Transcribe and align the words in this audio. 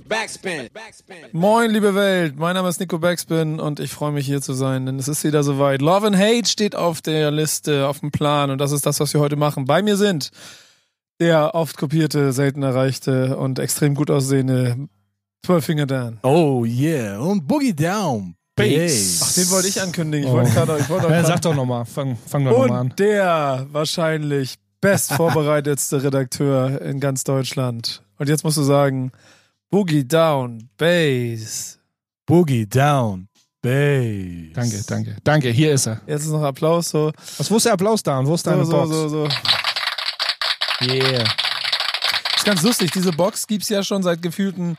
Backspin. 0.00 0.68
Moin, 1.32 1.70
liebe 1.70 1.94
Welt. 1.94 2.36
Mein 2.36 2.54
Name 2.54 2.68
ist 2.68 2.80
Nico 2.80 2.98
Backspin 2.98 3.58
und 3.58 3.80
ich 3.80 3.92
freue 3.92 4.12
mich 4.12 4.26
hier 4.26 4.42
zu 4.42 4.52
sein, 4.52 4.86
denn 4.86 4.98
es 4.98 5.08
ist 5.08 5.24
wieder 5.24 5.42
soweit. 5.42 5.80
Love 5.80 6.08
and 6.08 6.16
Hate 6.16 6.46
steht 6.46 6.76
auf 6.76 7.00
der 7.00 7.30
Liste, 7.30 7.88
auf 7.88 8.00
dem 8.00 8.10
Plan 8.10 8.50
und 8.50 8.58
das 8.58 8.72
ist 8.72 8.84
das, 8.84 9.00
was 9.00 9.12
wir 9.14 9.20
heute 9.20 9.36
machen. 9.36 9.64
Bei 9.64 9.82
mir 9.82 9.96
sind 9.96 10.30
der 11.18 11.54
oft 11.54 11.78
kopierte, 11.78 12.32
selten 12.32 12.62
erreichte 12.62 13.36
und 13.36 13.58
extrem 13.58 13.94
gut 13.94 14.10
aussehende 14.10 14.76
Twelve 15.42 15.86
Dan. 15.86 16.18
Oh 16.22 16.64
yeah. 16.64 17.18
Und 17.18 17.46
Boogie 17.46 17.72
Down. 17.74 18.34
Bass. 18.56 19.20
Ach, 19.22 19.32
den 19.34 19.50
wollte 19.50 19.68
ich 19.68 19.80
ankündigen. 19.80 20.26
Ich 20.26 20.32
wollte 20.32 20.50
gerade, 20.50 20.78
ich 20.78 20.88
wollte 20.88 21.08
Ja, 21.10 21.24
sag 21.24 21.42
doch 21.42 21.54
nochmal, 21.54 21.84
fang, 21.84 22.16
fang 22.26 22.44
doch 22.44 22.52
nochmal 22.52 22.80
an. 22.80 22.86
Und 22.90 22.98
der 22.98 23.66
wahrscheinlich 23.70 24.56
best 24.80 25.12
vorbereitetste 25.12 26.02
Redakteur 26.02 26.80
in 26.80 27.00
ganz 27.00 27.24
Deutschland. 27.24 28.02
Und 28.18 28.28
jetzt 28.28 28.44
musst 28.44 28.56
du 28.56 28.62
sagen, 28.62 29.12
Boogie 29.70 30.04
Down, 30.06 30.68
Bass. 30.76 31.78
Boogie 32.26 32.66
Down. 32.66 33.28
Bass. 33.62 34.52
Danke, 34.54 34.82
danke. 34.86 35.16
Danke, 35.24 35.50
hier 35.50 35.72
ist 35.72 35.86
er. 35.86 36.00
Jetzt 36.06 36.22
ist 36.24 36.30
noch 36.30 36.42
Applaus, 36.42 36.90
so. 36.90 37.10
Was, 37.38 37.50
wo 37.50 37.56
ist 37.56 37.66
der 37.66 37.72
Applaus 37.72 38.02
da 38.02 38.18
und 38.18 38.26
wo 38.26 38.34
ist 38.34 38.44
So, 38.44 38.50
deine 38.50 38.64
so, 38.64 38.72
Box? 38.72 38.90
so, 38.90 39.08
so. 39.08 39.28
Yeah. 40.82 41.24
ist 42.36 42.44
ganz 42.44 42.62
lustig. 42.62 42.90
Diese 42.92 43.10
Box 43.12 43.46
gibt's 43.46 43.68
ja 43.68 43.82
schon 43.82 44.02
seit 44.02 44.22
gefühlten, 44.22 44.76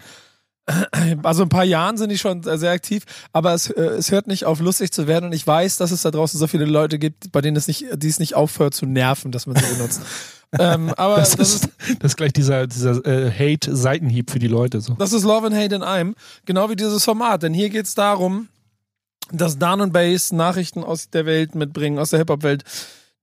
also 1.23 1.43
ein 1.43 1.49
paar 1.49 1.63
Jahren 1.63 1.97
sind 1.97 2.09
die 2.09 2.17
schon 2.17 2.43
sehr 2.43 2.71
aktiv, 2.71 3.03
aber 3.33 3.53
es, 3.53 3.69
äh, 3.69 3.81
es 3.81 4.11
hört 4.11 4.27
nicht 4.27 4.45
auf, 4.45 4.59
lustig 4.59 4.91
zu 4.91 5.07
werden. 5.07 5.25
Und 5.25 5.33
ich 5.33 5.45
weiß, 5.45 5.77
dass 5.77 5.91
es 5.91 6.03
da 6.03 6.11
draußen 6.11 6.39
so 6.39 6.47
viele 6.47 6.65
Leute 6.65 6.99
gibt, 6.99 7.31
bei 7.31 7.41
denen 7.41 7.57
es 7.57 7.67
nicht, 7.67 7.85
die 7.95 8.07
es 8.07 8.19
nicht 8.19 8.35
aufhört 8.35 8.73
zu 8.73 8.85
nerven, 8.85 9.31
dass 9.31 9.47
man 9.47 9.55
sie 9.57 9.65
benutzt. 9.75 10.01
ähm, 10.57 10.93
aber 10.97 11.17
Das, 11.17 11.35
das, 11.35 11.55
ist, 11.55 11.69
das 11.99 12.11
ist 12.11 12.17
gleich 12.17 12.33
dieser, 12.33 12.67
dieser 12.67 13.05
äh, 13.05 13.31
Hate-Seitenhieb 13.31 14.31
für 14.31 14.39
die 14.39 14.47
Leute. 14.47 14.81
So. 14.81 14.93
das 14.93 15.13
ist 15.13 15.23
Love 15.23 15.47
and 15.47 15.55
Hate 15.55 15.75
in 15.75 15.83
einem. 15.83 16.15
Genau 16.45 16.69
wie 16.69 16.75
dieses 16.75 17.03
Format. 17.03 17.43
Denn 17.43 17.53
hier 17.53 17.69
geht's 17.69 17.95
darum, 17.95 18.47
dass 19.31 19.57
Dan 19.57 19.81
und 19.81 19.93
Bass 19.93 20.31
Nachrichten 20.31 20.83
aus 20.83 21.09
der 21.09 21.25
Welt 21.25 21.55
mitbringen, 21.55 21.99
aus 21.99 22.11
der 22.11 22.19
Hip-Hop-Welt, 22.19 22.63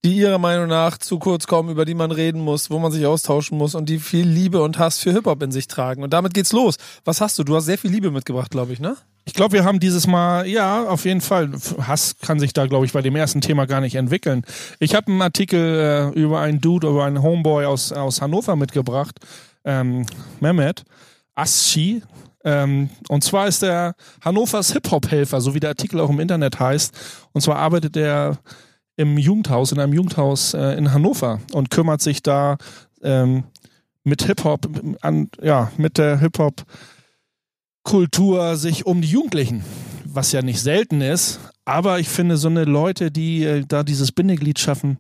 die 0.04 0.16
ihrer 0.16 0.38
Meinung 0.38 0.68
nach 0.68 0.98
zu 0.98 1.18
kurz 1.18 1.46
kommen, 1.46 1.70
über 1.70 1.86
die 1.86 1.94
man 1.94 2.10
reden 2.10 2.40
muss, 2.40 2.70
wo 2.70 2.78
man 2.78 2.92
sich 2.92 3.06
austauschen 3.06 3.56
muss 3.56 3.74
und 3.74 3.88
die 3.88 3.98
viel 3.98 4.28
Liebe 4.28 4.62
und 4.62 4.78
Hass 4.78 4.98
für 4.98 5.12
Hip-Hop 5.12 5.42
in 5.42 5.50
sich 5.50 5.66
tragen. 5.66 6.02
Und 6.02 6.12
damit 6.12 6.34
geht's 6.34 6.52
los. 6.52 6.76
Was 7.06 7.22
hast 7.22 7.38
du? 7.38 7.44
Du 7.44 7.56
hast 7.56 7.64
sehr 7.64 7.78
viel 7.78 7.90
Liebe 7.90 8.10
mitgebracht, 8.10 8.50
glaube 8.50 8.74
ich, 8.74 8.80
ne? 8.80 8.96
Ich 9.24 9.32
glaube, 9.32 9.54
wir 9.54 9.64
haben 9.64 9.80
dieses 9.80 10.06
Mal, 10.06 10.46
ja, 10.46 10.86
auf 10.86 11.06
jeden 11.06 11.22
Fall. 11.22 11.50
Hass 11.80 12.16
kann 12.20 12.38
sich 12.38 12.52
da, 12.52 12.66
glaube 12.66 12.84
ich, 12.84 12.92
bei 12.92 13.00
dem 13.00 13.16
ersten 13.16 13.40
Thema 13.40 13.66
gar 13.66 13.80
nicht 13.80 13.94
entwickeln. 13.94 14.42
Ich 14.78 14.94
habe 14.94 15.10
einen 15.10 15.22
Artikel 15.22 16.12
äh, 16.14 16.20
über 16.20 16.40
einen 16.40 16.60
Dude, 16.60 16.88
über 16.88 17.06
einen 17.06 17.22
Homeboy 17.22 17.64
aus, 17.64 17.90
aus 17.90 18.20
Hannover 18.20 18.56
mitgebracht, 18.56 19.18
ähm, 19.64 20.04
Mehmet 20.40 20.84
Aschi. 21.34 22.02
Ähm, 22.44 22.90
und 23.08 23.24
zwar 23.24 23.48
ist 23.48 23.62
er 23.62 23.94
Hannovers 24.22 24.74
Hip-Hop-Helfer, 24.74 25.40
so 25.40 25.54
wie 25.54 25.60
der 25.60 25.70
Artikel 25.70 25.98
auch 26.00 26.10
im 26.10 26.20
Internet 26.20 26.60
heißt. 26.60 26.94
Und 27.32 27.40
zwar 27.40 27.56
arbeitet 27.56 27.96
er 27.96 28.38
im 28.96 29.18
Jugendhaus, 29.18 29.72
in 29.72 29.80
einem 29.80 29.92
Jugendhaus 29.92 30.54
äh, 30.54 30.76
in 30.76 30.92
Hannover 30.92 31.40
und 31.52 31.70
kümmert 31.70 32.00
sich 32.00 32.22
da 32.22 32.56
ähm, 33.02 33.44
mit 34.04 34.22
Hip-Hop, 34.22 34.68
an, 35.00 35.28
ja, 35.42 35.72
mit 35.76 35.98
der 35.98 36.18
Hip-Hop 36.18 36.64
Kultur 37.84 38.56
sich 38.56 38.86
um 38.86 39.02
die 39.02 39.08
Jugendlichen, 39.08 39.62
was 40.04 40.32
ja 40.32 40.42
nicht 40.42 40.60
selten 40.60 41.00
ist. 41.00 41.38
Aber 41.66 41.98
ich 41.98 42.08
finde, 42.08 42.36
so 42.36 42.48
eine 42.48 42.64
Leute, 42.64 43.10
die 43.10 43.44
äh, 43.44 43.64
da 43.66 43.82
dieses 43.82 44.12
Bindeglied 44.12 44.58
schaffen 44.58 44.98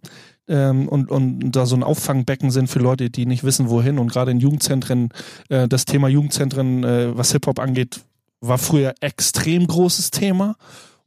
ähm, 0.48 0.88
und, 0.88 1.10
und 1.10 1.50
da 1.52 1.66
so 1.66 1.76
ein 1.76 1.82
Auffangbecken 1.82 2.50
sind 2.50 2.68
für 2.68 2.78
Leute, 2.78 3.10
die 3.10 3.26
nicht 3.26 3.44
wissen, 3.44 3.70
wohin. 3.70 3.98
Und 3.98 4.12
gerade 4.12 4.30
in 4.30 4.40
Jugendzentren, 4.40 5.10
äh, 5.48 5.66
das 5.68 5.84
Thema 5.84 6.08
Jugendzentren, 6.08 6.84
äh, 6.84 7.16
was 7.16 7.32
Hip-Hop 7.32 7.58
angeht, 7.58 8.00
war 8.40 8.58
früher 8.58 8.94
extrem 9.00 9.66
großes 9.66 10.10
Thema. 10.10 10.56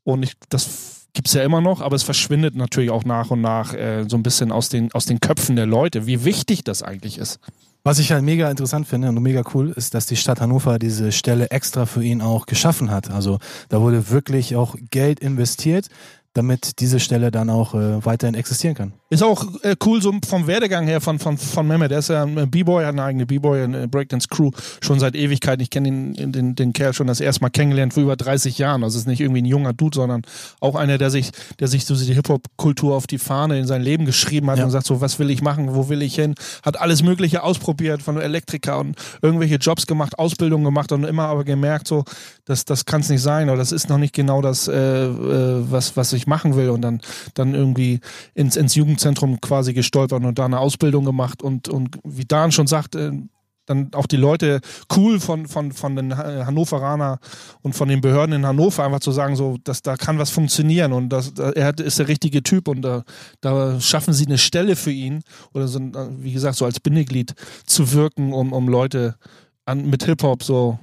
Und 0.03 0.23
ich, 0.23 0.33
das 0.49 0.96
gibt's 1.17 1.33
ja 1.33 1.41
immer 1.41 1.61
noch, 1.61 1.81
aber 1.81 1.95
es 1.95 2.03
verschwindet 2.03 2.55
natürlich 2.55 2.91
auch 2.91 3.03
nach 3.03 3.31
und 3.31 3.41
nach 3.41 3.73
äh, 3.73 4.05
so 4.07 4.17
ein 4.17 4.21
bisschen 4.21 4.51
aus 4.51 4.69
den, 4.69 4.91
aus 4.91 5.07
den 5.07 5.19
Köpfen 5.19 5.55
der 5.55 5.65
Leute, 5.65 6.05
wie 6.05 6.23
wichtig 6.23 6.63
das 6.63 6.83
eigentlich 6.83 7.17
ist. 7.17 7.39
Was 7.83 7.97
ich 7.97 8.11
halt 8.11 8.23
mega 8.23 8.51
interessant 8.51 8.87
finde 8.87 9.09
und 9.09 9.19
mega 9.23 9.41
cool 9.55 9.71
ist, 9.71 9.95
dass 9.95 10.05
die 10.05 10.15
Stadt 10.15 10.41
Hannover 10.41 10.77
diese 10.77 11.11
Stelle 11.11 11.49
extra 11.49 11.87
für 11.87 12.03
ihn 12.03 12.21
auch 12.21 12.45
geschaffen 12.45 12.91
hat. 12.91 13.09
Also 13.09 13.39
da 13.69 13.81
wurde 13.81 14.11
wirklich 14.11 14.55
auch 14.55 14.75
Geld 14.91 15.19
investiert, 15.19 15.87
damit 16.33 16.81
diese 16.81 16.99
Stelle 16.99 17.31
dann 17.31 17.49
auch 17.49 17.73
äh, 17.73 18.05
weiterhin 18.05 18.35
existieren 18.35 18.75
kann. 18.75 18.93
Ist 19.09 19.23
auch 19.23 19.45
äh, 19.63 19.75
cool 19.85 20.01
so 20.01 20.13
vom 20.27 20.47
Werdegang 20.47 20.85
her 20.85 20.99
von, 20.99 21.17
von, 21.17 21.37
von 21.37 21.65
Mehmet. 21.65 21.91
Der 21.91 21.99
ist 21.99 22.09
ja 22.09 22.23
ein 22.23 22.51
B-Boy, 22.51 22.83
hat 22.83 22.91
eine 22.91 23.03
eigene 23.03 23.25
B-Boy, 23.25 23.63
eine 23.63 23.87
Breakdance-Crew 23.87 24.51
schon 24.81 24.99
seit 24.99 25.15
Ewigkeiten. 25.15 25.61
Ich 25.61 25.69
kenne 25.69 25.89
den, 25.89 26.31
den, 26.33 26.55
den 26.55 26.73
Kerl 26.73 26.93
schon 26.93 27.07
das 27.07 27.21
erste 27.21 27.41
Mal 27.41 27.49
kennengelernt 27.49 27.93
vor 27.93 28.03
über 28.03 28.17
30 28.17 28.57
Jahren. 28.57 28.83
Also 28.83 28.95
es 28.97 29.03
ist 29.03 29.07
nicht 29.07 29.21
irgendwie 29.21 29.41
ein 29.41 29.45
junger 29.45 29.71
Dude, 29.71 29.95
sondern 29.95 30.23
auch 30.59 30.75
einer, 30.75 30.97
der 30.97 31.09
sich, 31.09 31.31
der 31.59 31.69
sich 31.69 31.85
so 31.85 31.95
die 31.95 32.13
Hip-Hop-Kultur 32.13 32.95
auf 32.95 33.07
die 33.07 33.17
Fahne 33.17 33.57
in 33.57 33.65
sein 33.65 33.81
Leben 33.81 34.05
geschrieben 34.05 34.49
hat 34.51 34.57
Ja. 34.57 34.65
und 34.65 34.71
sagt 34.71 34.85
so, 34.85 34.99
was 34.99 35.19
will 35.19 35.29
ich 35.29 35.41
machen, 35.41 35.73
wo 35.73 35.87
will 35.87 36.01
ich 36.01 36.15
hin? 36.15 36.35
Hat 36.63 36.77
alles 36.79 37.01
Mögliche 37.01 37.43
ausprobiert, 37.43 38.01
von 38.01 38.17
Elektriker 38.17 38.79
und 38.79 38.97
irgendwelche 39.21 39.55
Jobs 39.55 39.87
gemacht, 39.87 40.19
Ausbildung 40.19 40.65
gemacht 40.65 40.91
und 40.91 41.05
immer 41.05 41.27
aber 41.27 41.45
gemerkt 41.45 41.87
so, 41.87 42.03
das, 42.43 42.65
das 42.65 42.83
kann 42.85 43.01
es 43.01 43.09
nicht 43.09 43.21
sein 43.21 43.49
oder 43.49 43.57
das 43.57 43.71
ist 43.71 43.87
noch 43.89 43.97
nicht 43.97 44.13
genau 44.13 44.41
das, 44.41 44.67
äh, 44.67 44.75
äh, 44.75 45.71
was, 45.71 45.95
was 45.95 46.11
ich 46.11 46.27
machen 46.27 46.55
will 46.57 46.69
und 46.69 46.81
dann, 46.81 46.99
dann 47.35 47.53
irgendwie 47.55 47.99
ins, 48.35 48.55
ins 48.57 48.75
Jugendzentrum 48.97 49.39
quasi 49.41 49.73
gestolpert 49.73 50.23
und 50.23 50.37
da 50.39 50.45
eine 50.45 50.59
Ausbildung 50.59 51.05
gemacht 51.05 51.41
und, 51.43 51.69
und 51.69 51.99
wie 52.03 52.25
Dan 52.25 52.51
schon 52.51 52.67
sagt, 52.67 52.95
äh, 52.95 53.11
dann 53.67 53.93
auch 53.93 54.07
die 54.07 54.15
Leute 54.17 54.61
cool 54.95 55.19
von, 55.19 55.45
von, 55.45 55.73
von 55.73 55.95
den 55.95 56.17
Ha- 56.17 56.45
Hannoveraner 56.45 57.19
und 57.61 57.73
von 57.75 57.89
den 57.89 57.99
Behörden 58.01 58.33
in 58.33 58.45
Hannover 58.45 58.85
einfach 58.85 59.01
zu 59.01 59.11
sagen, 59.11 59.35
so, 59.35 59.57
dass 59.63 59.81
da 59.81 59.97
kann 59.97 60.17
was 60.19 60.29
funktionieren 60.29 60.93
und 60.93 61.09
das, 61.09 61.33
da, 61.33 61.51
er 61.51 61.77
ist 61.77 61.99
der 61.99 62.07
richtige 62.07 62.41
Typ 62.43 62.69
und 62.69 62.81
da, 62.81 63.03
da 63.41 63.79
schaffen 63.81 64.13
sie 64.13 64.25
eine 64.25 64.37
Stelle 64.37 64.75
für 64.77 64.91
ihn 64.91 65.21
oder 65.53 65.67
so, 65.67 65.79
ein- 65.79 65.93
wie 66.23 66.31
gesagt, 66.31 66.55
so 66.57 66.65
als 66.65 66.79
Bindeglied 66.79 67.33
zu 67.65 67.91
wirken, 67.91 68.33
um, 68.33 68.53
um 68.53 68.67
Leute 68.69 69.15
an, 69.65 69.85
mit 69.89 70.03
Hip-Hop 70.05 70.43
so 70.43 70.79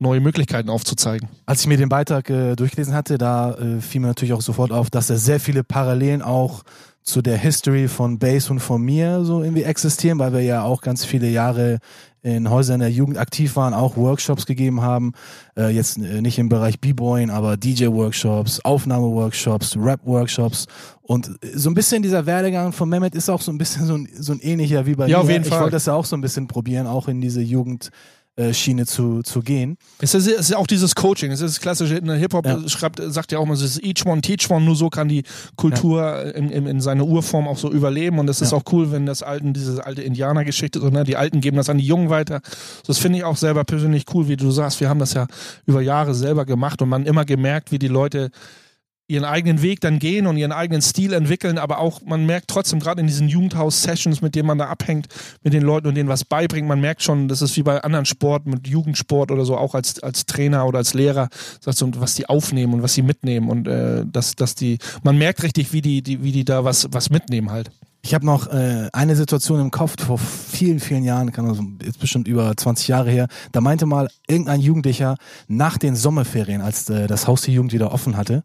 neue 0.00 0.20
Möglichkeiten 0.20 0.70
aufzuzeigen. 0.70 1.28
Als 1.46 1.60
ich 1.60 1.66
mir 1.66 1.76
den 1.76 1.88
Beitrag 1.90 2.28
äh, 2.30 2.56
durchgelesen 2.56 2.94
hatte, 2.94 3.16
da 3.18 3.52
äh, 3.54 3.80
fiel 3.80 4.00
mir 4.00 4.08
natürlich 4.08 4.32
auch 4.32 4.40
sofort 4.42 4.72
auf, 4.72 4.90
dass 4.90 5.06
da 5.06 5.16
sehr 5.16 5.40
viele 5.40 5.62
Parallelen 5.62 6.20
auch 6.22 6.62
zu 7.04 7.20
der 7.22 7.36
History 7.36 7.86
von 7.86 8.18
Bass 8.18 8.50
und 8.50 8.60
von 8.60 8.82
mir 8.82 9.24
so 9.24 9.42
irgendwie 9.42 9.62
existieren, 9.62 10.18
weil 10.18 10.32
wir 10.32 10.40
ja 10.40 10.62
auch 10.62 10.80
ganz 10.80 11.04
viele 11.04 11.28
Jahre 11.28 11.78
in 12.22 12.48
Häusern 12.48 12.80
der 12.80 12.90
Jugend 12.90 13.18
aktiv 13.18 13.54
waren, 13.56 13.74
auch 13.74 13.98
Workshops 13.98 14.46
gegeben 14.46 14.80
haben. 14.80 15.12
Äh, 15.58 15.68
jetzt 15.68 15.98
äh, 15.98 16.22
nicht 16.22 16.38
im 16.38 16.48
Bereich 16.48 16.80
B-Boying, 16.80 17.28
aber 17.28 17.58
DJ-Workshops, 17.58 18.60
Aufnahme-Workshops, 18.64 19.76
Rap-Workshops. 19.76 20.66
Und 21.02 21.30
so 21.54 21.68
ein 21.68 21.74
bisschen 21.74 22.02
dieser 22.02 22.24
Werdegang 22.24 22.72
von 22.72 22.88
Mehmet 22.88 23.14
ist 23.14 23.28
auch 23.28 23.42
so 23.42 23.52
ein 23.52 23.58
bisschen 23.58 23.84
so 23.84 23.94
ein, 23.96 24.08
so 24.18 24.32
ein 24.32 24.40
ähnlicher 24.40 24.86
wie 24.86 24.94
bei 24.94 25.06
Ja, 25.06 25.18
mir. 25.18 25.24
auf 25.24 25.28
jeden 25.30 25.44
ich 25.44 25.50
Fall. 25.50 25.60
wollte 25.60 25.72
das 25.72 25.84
ja 25.84 25.92
auch 25.92 26.06
so 26.06 26.16
ein 26.16 26.22
bisschen 26.22 26.48
probieren, 26.48 26.86
auch 26.86 27.08
in 27.08 27.20
diese 27.20 27.42
Jugendschiene 28.38 28.84
zu, 28.86 29.22
zu 29.22 29.40
gehen. 29.42 29.76
Es 30.00 30.14
ist, 30.14 30.26
es 30.26 30.50
ist 30.50 30.56
auch 30.56 30.66
dieses 30.66 30.94
Coaching, 30.94 31.30
es 31.30 31.40
ist 31.40 31.56
das 31.56 31.60
klassische, 31.60 31.96
in 31.96 32.06
der 32.06 32.16
Hip-Hop 32.16 32.46
Ja. 32.46 32.68
schreibt, 32.68 33.00
sagt 33.02 33.30
ja 33.32 33.38
auch 33.38 33.46
mal, 33.46 33.54
es 33.54 33.62
ist 33.62 33.82
each 33.84 34.04
one, 34.04 34.20
teach 34.20 34.50
one, 34.50 34.64
nur 34.64 34.74
so 34.74 34.90
kann 34.90 35.08
die 35.08 35.22
Kultur 35.56 36.34
in, 36.34 36.50
in, 36.50 36.66
in 36.66 36.80
seiner 36.80 37.04
Urform 37.06 37.46
auch 37.46 37.58
so 37.58 37.70
überleben 37.70 38.18
und 38.18 38.28
es 38.28 38.40
ist 38.40 38.50
Ja. 38.52 38.58
auch 38.58 38.64
cool, 38.72 38.90
wenn 38.90 39.06
das 39.06 39.22
alten, 39.22 39.52
diese 39.52 39.86
alte 39.86 40.02
Indianergeschichte, 40.02 40.80
so, 40.80 40.88
ne, 40.88 41.04
die 41.04 41.16
Alten 41.16 41.40
geben 41.40 41.56
das 41.56 41.68
an 41.70 41.78
die 41.78 41.86
Jungen 41.86 42.10
weiter. 42.10 42.40
Das 42.86 42.98
finde 42.98 43.18
ich 43.18 43.24
auch 43.24 43.36
selber 43.36 43.64
persönlich 43.64 44.04
cool, 44.14 44.26
wie 44.28 44.36
du 44.36 44.50
sagst, 44.50 44.80
wir 44.80 44.88
haben 44.88 44.98
das 44.98 45.14
ja 45.14 45.26
über 45.66 45.80
Jahre 45.80 46.14
selber 46.14 46.44
gemacht 46.44 46.82
und 46.82 46.88
man 46.88 47.06
immer 47.06 47.24
gemerkt, 47.24 47.70
wie 47.70 47.78
die 47.78 47.88
Leute 47.88 48.30
ihren 49.06 49.24
eigenen 49.24 49.60
Weg 49.60 49.80
dann 49.80 49.98
gehen 49.98 50.26
und 50.26 50.36
ihren 50.38 50.52
eigenen 50.52 50.80
Stil 50.80 51.12
entwickeln, 51.12 51.58
aber 51.58 51.78
auch 51.78 52.00
man 52.02 52.24
merkt 52.24 52.48
trotzdem 52.48 52.80
gerade 52.80 53.02
in 53.02 53.06
diesen 53.06 53.28
Jugendhaus-Sessions, 53.28 54.22
mit 54.22 54.34
denen 54.34 54.46
man 54.46 54.58
da 54.58 54.66
abhängt, 54.66 55.08
mit 55.42 55.52
den 55.52 55.62
Leuten 55.62 55.88
und 55.88 55.94
denen 55.94 56.08
was 56.08 56.24
beibringt, 56.24 56.66
man 56.66 56.80
merkt 56.80 57.02
schon, 57.02 57.28
das 57.28 57.42
ist 57.42 57.56
wie 57.56 57.62
bei 57.62 57.82
anderen 57.82 58.06
Sport, 58.06 58.46
mit 58.46 58.66
Jugendsport 58.66 59.30
oder 59.30 59.44
so, 59.44 59.56
auch 59.56 59.74
als, 59.74 60.02
als 60.02 60.24
Trainer 60.24 60.66
oder 60.66 60.78
als 60.78 60.94
Lehrer, 60.94 61.28
was 61.64 62.14
die 62.14 62.28
aufnehmen 62.28 62.72
und 62.72 62.82
was 62.82 62.94
sie 62.94 63.02
mitnehmen 63.02 63.50
und 63.50 63.68
äh, 63.68 64.04
dass, 64.06 64.36
dass 64.36 64.54
die, 64.54 64.78
man 65.02 65.18
merkt 65.18 65.42
richtig, 65.42 65.72
wie 65.74 65.82
die, 65.82 66.02
die, 66.02 66.22
wie 66.22 66.32
die 66.32 66.44
da 66.44 66.64
was, 66.64 66.88
was 66.90 67.10
mitnehmen 67.10 67.50
halt. 67.50 67.70
Ich 68.02 68.12
habe 68.12 68.26
noch 68.26 68.48
äh, 68.48 68.90
eine 68.92 69.16
Situation 69.16 69.60
im 69.60 69.70
Kopf 69.70 70.02
vor 70.02 70.18
vielen, 70.18 70.78
vielen 70.78 71.04
Jahren, 71.04 71.32
kann 71.32 71.46
also 71.46 71.62
jetzt 71.82 72.00
bestimmt 72.00 72.28
über 72.28 72.54
20 72.54 72.88
Jahre 72.88 73.10
her. 73.10 73.28
Da 73.52 73.62
meinte 73.62 73.86
mal 73.86 74.10
irgendein 74.28 74.60
Jugendlicher 74.60 75.16
nach 75.48 75.78
den 75.78 75.96
Sommerferien, 75.96 76.60
als 76.60 76.90
äh, 76.90 77.06
das 77.06 77.26
Haus 77.26 77.42
der 77.42 77.54
Jugend 77.54 77.72
wieder 77.72 77.92
offen 77.92 78.18
hatte, 78.18 78.44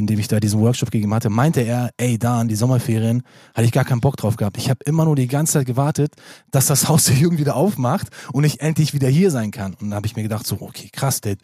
in 0.00 0.06
dem 0.06 0.18
ich 0.18 0.26
da 0.28 0.40
diesen 0.40 0.60
Workshop 0.60 0.90
gegeben 0.90 1.14
hatte, 1.14 1.30
meinte 1.30 1.60
er, 1.60 1.90
ey, 1.96 2.18
Dan, 2.18 2.48
die 2.48 2.56
Sommerferien, 2.56 3.22
hatte 3.54 3.64
ich 3.66 3.72
gar 3.72 3.84
keinen 3.84 4.00
Bock 4.00 4.16
drauf 4.16 4.36
gehabt. 4.36 4.56
Ich 4.58 4.68
habe 4.70 4.80
immer 4.86 5.04
nur 5.04 5.14
die 5.14 5.28
ganze 5.28 5.52
Zeit 5.54 5.66
gewartet, 5.66 6.14
dass 6.50 6.66
das 6.66 6.88
Haus 6.88 7.04
der 7.04 7.14
Jugend 7.16 7.38
wieder 7.38 7.54
aufmacht 7.54 8.08
und 8.32 8.42
ich 8.44 8.60
endlich 8.60 8.92
wieder 8.94 9.08
hier 9.08 9.30
sein 9.30 9.50
kann. 9.52 9.74
Und 9.74 9.90
dann 9.90 9.94
habe 9.94 10.06
ich 10.06 10.16
mir 10.16 10.22
gedacht, 10.22 10.46
so, 10.46 10.56
okay, 10.60 10.88
krass, 10.92 11.20
der, 11.20 11.36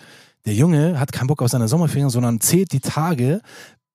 der 0.44 0.55
Junge 0.55 0.99
hat 0.99 1.12
keinen 1.12 1.29
Bock 1.29 1.43
auf 1.43 1.50
seine 1.50 1.69
Sommerferien, 1.69 2.11
sondern 2.11 2.41
zählt 2.41 2.73
die 2.73 2.81
Tage, 2.81 3.41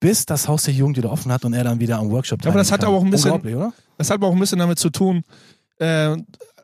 bis 0.00 0.26
das 0.26 0.48
Haus 0.48 0.64
der 0.64 0.74
Jugend 0.74 0.96
wieder 0.96 1.12
offen 1.12 1.30
hat 1.30 1.44
und 1.44 1.52
er 1.52 1.64
dann 1.64 1.78
wieder 1.80 1.98
am 1.98 2.10
Workshop 2.10 2.42
Ja, 2.44 2.50
aber 2.50 2.58
das 2.58 2.68
teilnehmen 2.68 2.72
hat 2.72 2.80
kann. 2.80 2.88
aber 2.88 2.96
auch 2.98 3.04
ein 3.04 3.10
bisschen- 3.42 3.56
oder? 3.56 3.72
Das 3.98 4.10
hat 4.10 4.14
aber 4.16 4.26
auch 4.28 4.32
ein 4.32 4.38
bisschen 4.40 4.58
damit 4.58 4.78
zu 4.78 4.90
tun, 4.90 5.22
äh, 5.78 6.16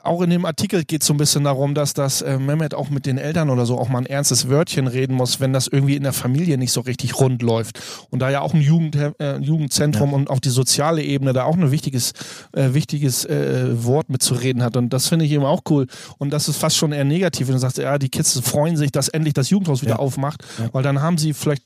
auch 0.03 0.23
in 0.23 0.31
dem 0.31 0.45
Artikel 0.45 0.85
geht 0.85 1.03
es 1.03 1.07
so 1.07 1.15
ein 1.15 1.17
bisschen 1.17 1.45
darum, 1.45 1.75
dass 1.75 1.95
das 1.95 2.23
äh, 2.23 2.39
Mehmet 2.39 2.75
auch 2.75 2.91
mit 2.91 3.07
den 3.07 3.19
Eltern 3.19 3.51
oder 3.51 3.67
so 3.67 3.79
auch 3.79 3.89
mal 3.89 3.99
ein 3.99 4.07
ernstes 4.07 4.49
Wörtchen 4.49 4.87
reden 4.87 5.15
muss, 5.15 5.41
wenn 5.41 5.53
das 5.53 5.67
irgendwie 5.69 5.97
in 5.97 6.03
der 6.03 6.13
Familie 6.13 6.59
nicht 6.59 6.73
so 6.73 6.81
richtig 6.81 7.19
rund 7.21 7.43
läuft. 7.43 7.81
Und 8.11 8.21
da 8.21 8.31
ja 8.31 8.41
auch 8.41 8.55
ein 8.55 8.61
Jugend, 8.61 8.97
äh, 8.97 9.39
Jugendzentrum 9.39 10.11
ja. 10.11 10.17
und 10.17 10.31
auch 10.31 10.41
die 10.41 10.51
soziale 10.51 11.03
Ebene 11.03 11.33
da 11.33 11.45
auch 11.45 11.57
ein 11.57 11.71
wichtiges, 11.71 12.13
äh, 12.53 12.75
wichtiges 12.75 13.25
äh, 13.25 13.85
Wort 13.85 14.09
mitzureden 14.09 14.63
hat. 14.63 14.77
Und 14.77 14.93
das 14.93 15.09
finde 15.09 15.25
ich 15.25 15.33
eben 15.33 15.45
auch 15.45 15.63
cool. 15.71 15.87
Und 16.19 16.31
das 16.33 16.49
ist 16.49 16.57
fast 16.57 16.77
schon 16.77 16.93
eher 16.93 17.05
negativ, 17.05 17.49
wenn 17.49 17.55
du 17.55 17.61
sagst, 17.61 17.79
ja, 17.79 17.99
die 17.99 18.09
Kids 18.09 18.39
freuen 18.41 18.77
sich, 18.77 18.93
dass 18.93 19.09
endlich 19.09 19.35
das 19.35 19.51
Jugendhaus 19.51 19.83
wieder 19.83 19.93
ja. 19.93 19.99
aufmacht, 19.99 20.43
ja. 20.59 20.69
weil 20.73 20.83
dann 20.83 21.03
haben 21.03 21.19
sie 21.19 21.33
vielleicht 21.33 21.63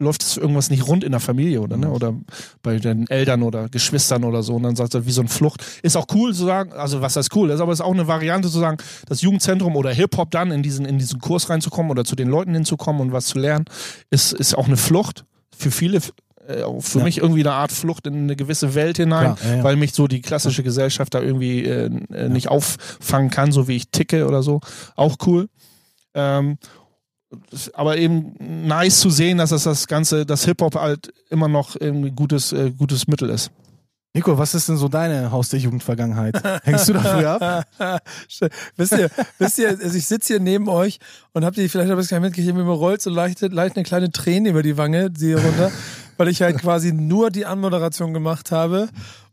läuft 0.00 0.22
es 0.22 0.36
irgendwas 0.36 0.70
nicht 0.70 0.86
rund 0.88 1.04
in 1.04 1.12
der 1.12 1.20
Familie 1.20 1.60
oder 1.60 1.76
ne? 1.76 1.86
Mhm. 1.86 1.92
Oder 1.92 2.14
bei 2.62 2.78
den 2.78 3.06
Eltern 3.08 3.42
oder 3.42 3.68
Geschwistern 3.68 4.24
oder 4.24 4.42
so. 4.42 4.54
Und 4.54 4.64
dann 4.64 4.76
sagt 4.76 4.94
er, 4.94 5.06
wie 5.06 5.12
so 5.12 5.20
ein 5.20 5.28
Flucht. 5.28 5.64
Ist 5.82 5.96
auch 5.96 6.06
cool 6.14 6.34
zu 6.34 6.46
sagen, 6.46 6.72
also 6.72 7.02
was 7.02 7.16
heißt 7.16 7.34
cool, 7.36 7.50
ist 7.50 7.60
aber 7.60 7.72
ist 7.72 7.80
auch 7.80 7.92
eine 7.92 8.08
Variante 8.08 8.48
zu 8.48 8.58
sagen, 8.58 8.78
das 9.06 9.20
Jugendzentrum 9.20 9.76
oder 9.76 9.92
Hip-Hop 9.92 10.30
dann 10.30 10.50
in 10.50 10.62
diesen, 10.62 10.86
in 10.86 10.98
diesen 10.98 11.20
Kurs 11.20 11.50
reinzukommen 11.50 11.90
oder 11.90 12.04
zu 12.04 12.16
den 12.16 12.28
Leuten 12.28 12.54
hinzukommen 12.54 13.02
und 13.02 13.12
was 13.12 13.26
zu 13.26 13.38
lernen, 13.38 13.66
ist, 14.10 14.32
ist 14.32 14.56
auch 14.56 14.66
eine 14.66 14.76
Flucht 14.76 15.24
für 15.56 15.70
viele 15.70 16.00
äh, 16.46 16.64
für 16.80 16.98
ja. 16.98 17.04
mich 17.04 17.18
irgendwie 17.18 17.40
eine 17.40 17.52
Art 17.52 17.72
Flucht 17.72 18.06
in 18.06 18.14
eine 18.14 18.36
gewisse 18.36 18.74
Welt 18.74 18.96
hinein, 18.96 19.36
ja, 19.44 19.56
ja, 19.56 19.64
weil 19.64 19.76
mich 19.76 19.92
so 19.92 20.08
die 20.08 20.22
klassische 20.22 20.62
Gesellschaft 20.62 21.12
da 21.14 21.20
irgendwie 21.20 21.64
äh, 21.64 21.90
äh 22.12 22.28
nicht 22.28 22.48
auffangen 22.48 23.30
kann, 23.30 23.52
so 23.52 23.68
wie 23.68 23.76
ich 23.76 23.90
ticke 23.90 24.26
oder 24.26 24.42
so. 24.42 24.60
Auch 24.96 25.16
cool. 25.26 25.48
Ähm, 26.14 26.58
aber 27.74 27.96
eben 27.96 28.34
nice 28.66 29.00
zu 29.00 29.10
sehen, 29.10 29.38
dass 29.38 29.50
das, 29.50 29.64
das 29.64 29.86
Ganze, 29.86 30.26
das 30.26 30.44
Hip-Hop 30.44 30.74
halt 30.74 31.12
immer 31.30 31.48
noch 31.48 31.76
ein 31.76 32.14
gutes, 32.14 32.52
äh, 32.52 32.70
gutes 32.70 33.06
Mittel 33.06 33.30
ist. 33.30 33.50
Nico, 34.12 34.36
was 34.36 34.54
ist 34.54 34.68
denn 34.68 34.76
so 34.76 34.88
deine 34.88 35.30
Haus 35.30 35.50
der 35.50 35.60
Jugendvergangenheit? 35.60 36.42
Hängst 36.64 36.88
du 36.88 36.94
da 36.94 37.00
früher 37.00 37.40
ab? 37.40 37.64
wisst 38.76 38.92
ihr, 38.92 39.08
wisst 39.38 39.58
ihr, 39.58 39.68
also 39.68 39.96
ich 39.96 40.06
sitze 40.06 40.34
hier 40.34 40.40
neben 40.40 40.68
euch 40.68 40.98
und 41.32 41.44
habt 41.44 41.56
ihr 41.58 41.70
vielleicht 41.70 41.90
ein 41.92 41.96
bisschen 41.96 42.20
mitgekriegt, 42.20 42.56
mir 42.56 42.62
rollt 42.62 43.02
so 43.02 43.10
leicht, 43.10 43.40
leicht 43.40 43.76
eine 43.76 43.84
kleine 43.84 44.10
Träne 44.10 44.48
über 44.48 44.64
die 44.64 44.76
Wange, 44.76 45.10
sie 45.16 45.34
runter, 45.34 45.70
weil 46.16 46.26
ich 46.26 46.42
halt 46.42 46.58
quasi 46.58 46.92
nur 46.92 47.30
die 47.30 47.46
Anmoderation 47.46 48.12
gemacht 48.12 48.50
habe 48.50 48.88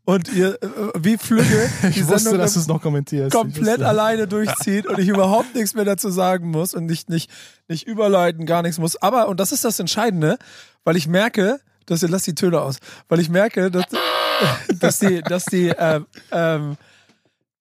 und 0.07 0.33
ihr 0.33 0.57
äh, 0.63 0.67
wie 0.97 1.17
Flügge 1.17 1.69
die 1.83 1.99
ich 1.99 2.07
wusste, 2.07 2.37
dass 2.37 2.53
du 2.53 2.61
es 2.61 2.67
noch 2.67 2.81
kommentierst. 2.81 3.35
komplett 3.35 3.81
alleine 3.81 4.25
durchzieht 4.25 4.87
und 4.87 4.99
ich 4.99 5.09
überhaupt 5.09 5.53
nichts 5.53 5.75
mehr 5.75 5.83
dazu 5.83 6.09
sagen 6.09 6.49
muss 6.49 6.73
und 6.73 6.85
nicht, 6.85 7.09
nicht, 7.09 7.29
nicht 7.67 7.85
überleiten, 7.85 8.45
gar 8.45 8.61
nichts 8.61 8.79
muss. 8.79 8.95
Aber, 8.95 9.27
und 9.27 9.41
das 9.41 9.51
ist 9.51 9.65
das 9.65 9.79
Entscheidende, 9.79 10.37
weil 10.85 10.95
ich 10.95 11.09
merke, 11.09 11.59
dass 11.87 12.03
ihr 12.03 12.09
lasst 12.09 12.25
die 12.25 12.35
Töne 12.35 12.61
aus, 12.61 12.77
weil 13.09 13.19
ich 13.19 13.29
merke, 13.29 13.69
dass, 13.69 13.83
dass 14.79 14.99
die, 14.99 15.21
dass 15.21 15.43
die, 15.43 15.67
äh, 15.67 15.99
ähm, 16.31 16.77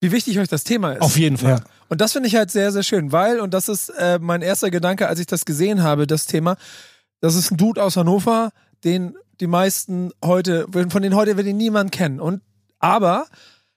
wie 0.01 0.13
wichtig 0.13 0.39
euch 0.39 0.49
das 0.49 0.63
Thema 0.63 0.93
ist. 0.93 1.03
Auf 1.03 1.19
jeden 1.19 1.39
Fall. 1.39 1.59
Ja. 1.59 1.65
Und 1.89 2.01
das 2.01 2.13
finde 2.13 2.29
ich 2.29 2.37
halt 2.37 2.53
sehr, 2.53 2.71
sehr 2.71 2.85
schön, 2.85 3.11
weil, 3.11 3.41
und 3.41 3.55
das 3.55 3.69
ist 3.69 3.89
äh, 3.89 4.21
mein 4.21 4.43
erster 4.43 4.71
Gedanke, 4.71 5.09
als 5.09 5.19
ich 5.19 5.27
das 5.27 5.47
gesehen 5.47 5.83
habe, 5.83 6.07
das 6.07 6.27
Thema, 6.27 6.57
das 7.21 7.35
ist 7.35 7.51
ein 7.51 7.57
Dude 7.57 7.83
aus 7.83 7.97
Hannover, 7.97 8.53
den 8.85 9.17
die 9.41 9.47
meisten 9.47 10.13
heute, 10.25 10.67
von 10.71 11.03
denen 11.03 11.15
heute 11.15 11.37
wird 11.37 11.47
ihn 11.47 11.57
niemand 11.57 11.93
kennen. 11.93 12.21
Und 12.21 12.43
aber 12.79 13.27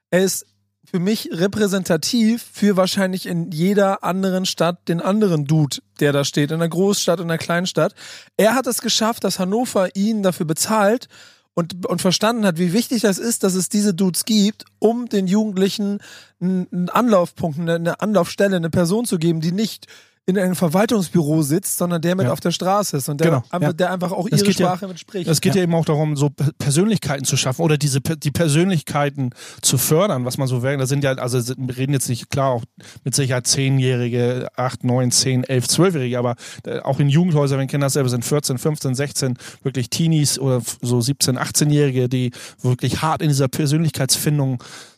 er 0.10 0.24
ist 0.24 0.46
für 0.90 1.00
mich 1.00 1.30
repräsentativ 1.32 2.44
für 2.52 2.76
wahrscheinlich 2.76 3.28
in 3.28 3.52
jeder 3.52 4.04
anderen 4.04 4.46
Stadt 4.46 4.88
den 4.88 5.02
anderen 5.02 5.46
Dude, 5.46 5.78
der 6.00 6.14
da 6.14 6.24
steht, 6.26 6.50
in 6.50 6.56
einer 6.56 6.70
Großstadt, 6.70 7.20
in 7.20 7.26
einer 7.26 7.38
Kleinstadt. 7.38 7.94
Er 8.38 8.56
hat 8.56 8.66
es 8.66 8.82
geschafft, 8.82 9.24
dass 9.24 9.38
Hannover 9.38 9.96
ihn 9.96 10.24
dafür 10.24 10.48
bezahlt 10.48 11.08
und, 11.54 11.86
und 11.86 12.02
verstanden 12.02 12.46
hat, 12.46 12.58
wie 12.58 12.74
wichtig 12.74 13.02
das 13.02 13.20
ist, 13.20 13.44
dass 13.44 13.54
es 13.54 13.70
diese 13.70 13.94
Dudes 13.94 14.26
gibt, 14.26 14.66
um 14.80 15.10
den 15.10 15.28
Jugendlichen 15.28 16.00
einen 16.42 16.90
Anlaufpunkt, 16.90 17.60
eine 17.60 18.00
Anlaufstelle, 18.00 18.56
eine 18.56 18.70
Person 18.70 19.06
zu 19.06 19.20
geben, 19.20 19.42
die 19.42 19.52
nicht 19.52 19.86
in 20.26 20.38
einem 20.38 20.56
Verwaltungsbüro 20.56 21.42
sitzt, 21.42 21.78
sondern 21.78 22.02
der 22.02 22.16
mit 22.16 22.28
ja. 22.28 22.32
auf 22.32 22.40
der 22.40 22.52
Straße 22.52 22.98
ist 22.98 23.10
und 23.10 23.20
der, 23.20 23.42
genau, 23.42 23.44
ja. 23.60 23.74
der 23.74 23.92
einfach 23.92 24.12
auch 24.12 24.28
ihre 24.28 24.52
Sprache 24.52 24.84
ja, 24.84 24.88
mit 24.88 25.00
spricht. 25.00 25.28
Es 25.28 25.42
geht 25.42 25.56
ja. 25.56 25.64
eben 25.64 25.74
auch 25.74 25.86
darum, 25.86 26.16
so 26.16 26.30
Persönlichkeiten 26.30 27.26
zu 27.26 27.36
schaffen 27.36 27.64
oder 27.64 27.78
diese 27.78 28.00
die 28.00 28.32
Persönlichkeiten 28.32 29.32
zu 29.62 29.78
fördern, 29.80 30.26
was 30.26 30.38
man 30.38 30.48
so 30.48 30.62
wäre. 30.62 30.78
Da 30.78 30.86
sind 30.86 31.04
ja, 31.04 31.14
also 31.14 31.40
wir 31.58 31.78
reden 31.78 31.94
jetzt 31.94 32.10
nicht, 32.10 32.30
klar, 32.30 32.52
auch 32.52 32.64
mit 33.04 33.16
Sicherheit 33.16 33.48
Zehnjährige, 33.48 34.50
acht, 34.56 34.84
neun, 34.84 35.12
zehn, 35.12 35.44
elf, 35.44 35.68
zwölfjährige, 35.68 36.20
aber 36.20 36.36
äh, 36.66 36.80
auch 36.80 37.00
in 37.00 37.10
Jugendhäusern, 37.10 37.58
wenn 37.60 37.68
Kinder 37.68 37.90
selber 37.90 38.10
sind 38.10 38.24
14, 38.24 38.60
15, 38.60 38.96
16, 38.96 39.38
wirklich 39.64 39.90
Teenies 39.90 40.38
oder 40.38 40.62
so 40.82 41.02
17, 41.02 41.40
18-Jährige, 41.40 42.08
die 42.08 42.32
wirklich 42.62 43.02
hart 43.02 43.22
in 43.22 43.30
dieser 43.30 43.48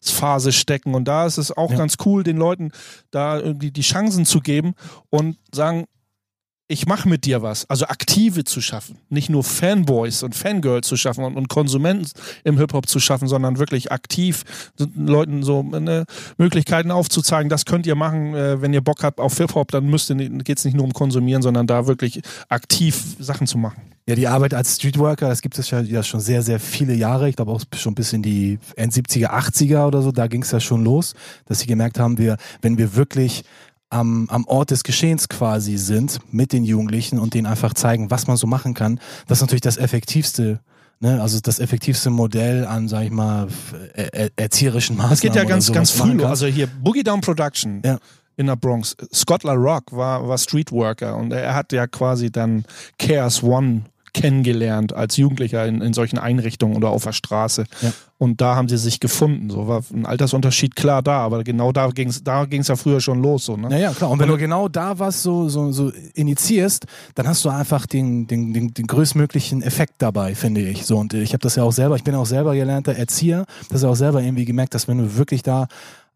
Persönlichkeitsfindungsphase 0.02 0.52
stecken. 0.52 0.96
Und 0.96 1.06
da 1.06 1.26
ist 1.26 1.38
es 1.38 1.56
auch 1.56 1.76
ganz 1.76 1.98
cool, 2.06 2.24
den 2.24 2.38
Leuten 2.38 2.72
da 3.12 3.40
irgendwie 3.40 3.72
die 3.72 3.82
Chancen 3.82 4.26
zu 4.26 4.40
geben 4.42 4.74
und 5.10 5.38
sagen, 5.54 5.86
ich 6.72 6.88
mache 6.88 7.10
mit 7.10 7.26
dir 7.26 7.42
was. 7.42 7.70
Also 7.70 7.86
Aktive 7.86 8.44
zu 8.44 8.62
schaffen. 8.62 8.98
Nicht 9.10 9.30
nur 9.30 9.44
Fanboys 9.44 10.24
und 10.24 10.36
Fangirls 10.36 10.88
zu 10.88 10.96
schaffen 10.96 11.24
und, 11.24 11.36
und 11.36 11.50
Konsumenten 11.50 12.10
im 12.44 12.58
Hip-Hop 12.58 12.88
zu 12.88 13.00
schaffen, 13.00 13.28
sondern 13.28 13.60
wirklich 13.60 13.92
aktiv 13.92 14.44
Leuten 14.96 15.44
so 15.44 15.64
ne, 15.64 16.06
Möglichkeiten 16.38 16.92
aufzuzeigen, 16.92 17.50
das 17.50 17.66
könnt 17.66 17.86
ihr 17.86 17.96
machen, 17.96 18.34
äh, 18.34 18.62
wenn 18.62 18.74
ihr 18.74 18.82
Bock 18.82 19.04
habt 19.04 19.20
auf 19.20 19.38
Hip-Hop, 19.38 19.72
dann 19.72 19.92
geht 20.44 20.58
es 20.58 20.66
nicht 20.66 20.76
nur 20.76 20.86
um 20.86 20.94
Konsumieren, 20.94 21.42
sondern 21.42 21.68
da 21.68 21.88
wirklich 21.88 22.22
aktiv 22.50 23.04
Sachen 23.20 23.48
zu 23.48 23.58
machen. 23.58 23.82
Ja, 24.08 24.16
die 24.16 24.28
Arbeit 24.28 24.54
als 24.54 24.76
Streetworker, 24.76 25.30
das 25.30 25.42
gibt 25.42 25.58
es 25.60 25.70
ja, 25.70 25.80
ja 25.82 26.04
schon 26.04 26.20
sehr, 26.20 26.42
sehr 26.42 26.60
viele 26.60 26.94
Jahre. 26.94 27.30
Ich 27.30 27.36
glaube 27.36 27.52
auch 27.52 27.62
schon 27.76 27.94
bis 27.94 28.14
in 28.14 28.24
die 28.24 28.60
End 28.76 28.94
70er, 28.94 29.28
80er 29.28 29.86
oder 29.86 30.02
so, 30.02 30.12
da 30.12 30.28
ging 30.28 30.42
es 30.42 30.52
ja 30.52 30.60
schon 30.60 30.84
los, 30.84 31.14
dass 31.46 31.60
sie 31.60 31.68
gemerkt 31.68 32.00
haben, 32.00 32.18
wir, 32.18 32.38
wenn 32.62 32.78
wir 32.78 32.96
wirklich 32.96 33.44
am, 33.92 34.28
am 34.30 34.46
Ort 34.46 34.72
des 34.72 34.84
Geschehens 34.84 35.30
quasi 35.30 35.78
sind 35.78 36.20
mit 36.32 36.54
den 36.54 36.64
Jugendlichen 36.64 37.20
und 37.20 37.34
denen 37.34 37.46
einfach 37.46 37.74
zeigen, 37.74 38.10
was 38.10 38.26
man 38.26 38.38
so 38.38 38.48
machen 38.48 38.74
kann. 38.74 39.00
Das 39.28 39.38
ist 39.38 39.42
natürlich 39.42 39.62
das 39.62 39.78
effektivste 39.78 40.60
Ne, 41.04 41.20
also 41.20 41.40
das 41.40 41.58
effektivste 41.58 42.12
Modell 42.12 42.64
an, 42.64 42.88
sag 42.88 43.06
ich 43.06 43.10
mal, 43.10 43.48
er 43.96 44.14
er 44.14 44.30
erzieherischen 44.36 44.96
Maßnahmen. 44.98 45.14
Es 45.16 45.22
geht 45.22 45.34
ja 45.34 45.46
ganz, 45.46 45.72
ganz 45.72 45.90
früh. 45.90 46.24
Also 46.24 46.46
hier 46.46 46.68
Boogie 46.68 47.02
Down 47.02 47.22
Production 47.22 47.82
ja. 47.84 47.98
in 48.38 48.46
der 48.46 48.56
Bronx. 48.56 48.96
Scott 49.12 49.42
LaRock 49.42 49.92
war, 49.92 50.28
war 50.28 50.38
Streetworker 50.38 51.18
und 51.18 51.34
er 51.34 51.56
hat 51.56 51.74
ja 51.74 51.88
quasi 51.88 52.32
dann 52.32 52.66
Chaos 53.00 53.42
One 53.42 53.86
kennengelernt 54.14 54.94
als 54.94 55.18
Jugendlicher 55.18 55.66
in, 55.66 55.82
in 55.82 55.94
solchen 55.94 56.18
Einrichtungen 56.18 56.76
oder 56.76 56.90
auf 56.90 57.04
der 57.04 57.14
Straße. 57.14 57.66
Ja. 57.82 57.94
Und 58.18 58.40
da 58.40 58.56
haben 58.56 58.70
sie 58.70 58.78
sich 58.78 59.00
gefunden. 59.00 59.50
So 59.50 59.68
war 59.68 59.82
ein 59.92 60.06
Altersunterschied 60.06 60.76
klar 60.76 61.02
da, 61.02 61.22
aber 61.22 61.44
genau 61.44 61.72
da 61.72 61.88
ging 61.88 62.10
es 62.10 62.24
da 62.24 62.46
ging's 62.46 62.68
ja 62.68 62.76
früher 62.76 63.02
schon 63.02 63.22
los. 63.22 63.46
So, 63.46 63.58
ne? 63.58 63.70
Naja, 63.70 63.94
klar. 63.94 64.12
Und 64.12 64.20
wenn 64.20 64.30
und, 64.30 64.36
du 64.36 64.42
genau 64.42 64.68
da 64.68 65.00
was 65.00 65.24
so, 65.24 65.50
so, 65.50 65.72
so 65.72 65.92
initiierst, 66.14 66.86
dann 67.16 67.28
hast 67.28 67.44
du 67.44 67.50
einfach 67.50 67.88
den, 67.88 68.28
den, 68.28 68.54
den, 68.54 68.74
den 68.74 68.86
größtmöglichen 68.86 69.64
Effekt 69.64 69.94
dabei, 69.98 70.36
finde 70.36 70.62
ich. 70.62 70.86
So, 70.86 70.98
und 70.98 71.16
ich 71.16 71.34
habe 71.34 71.42
das 71.42 71.56
ja 71.56 71.64
auch 71.64 71.72
selber, 71.72 71.96
ich 71.96 72.04
bin 72.04 72.14
auch 72.14 72.28
selber 72.28 72.54
gelernter 72.54 72.94
Erzieher, 72.94 73.46
das 73.70 73.82
ist 73.82 73.88
auch 73.88 73.96
selber 73.96 74.22
irgendwie 74.22 74.46
gemerkt, 74.46 74.76
dass 74.76 74.88
wenn 74.88 75.00
du 75.00 75.18
wirklich 75.18 75.42
da 75.42 75.68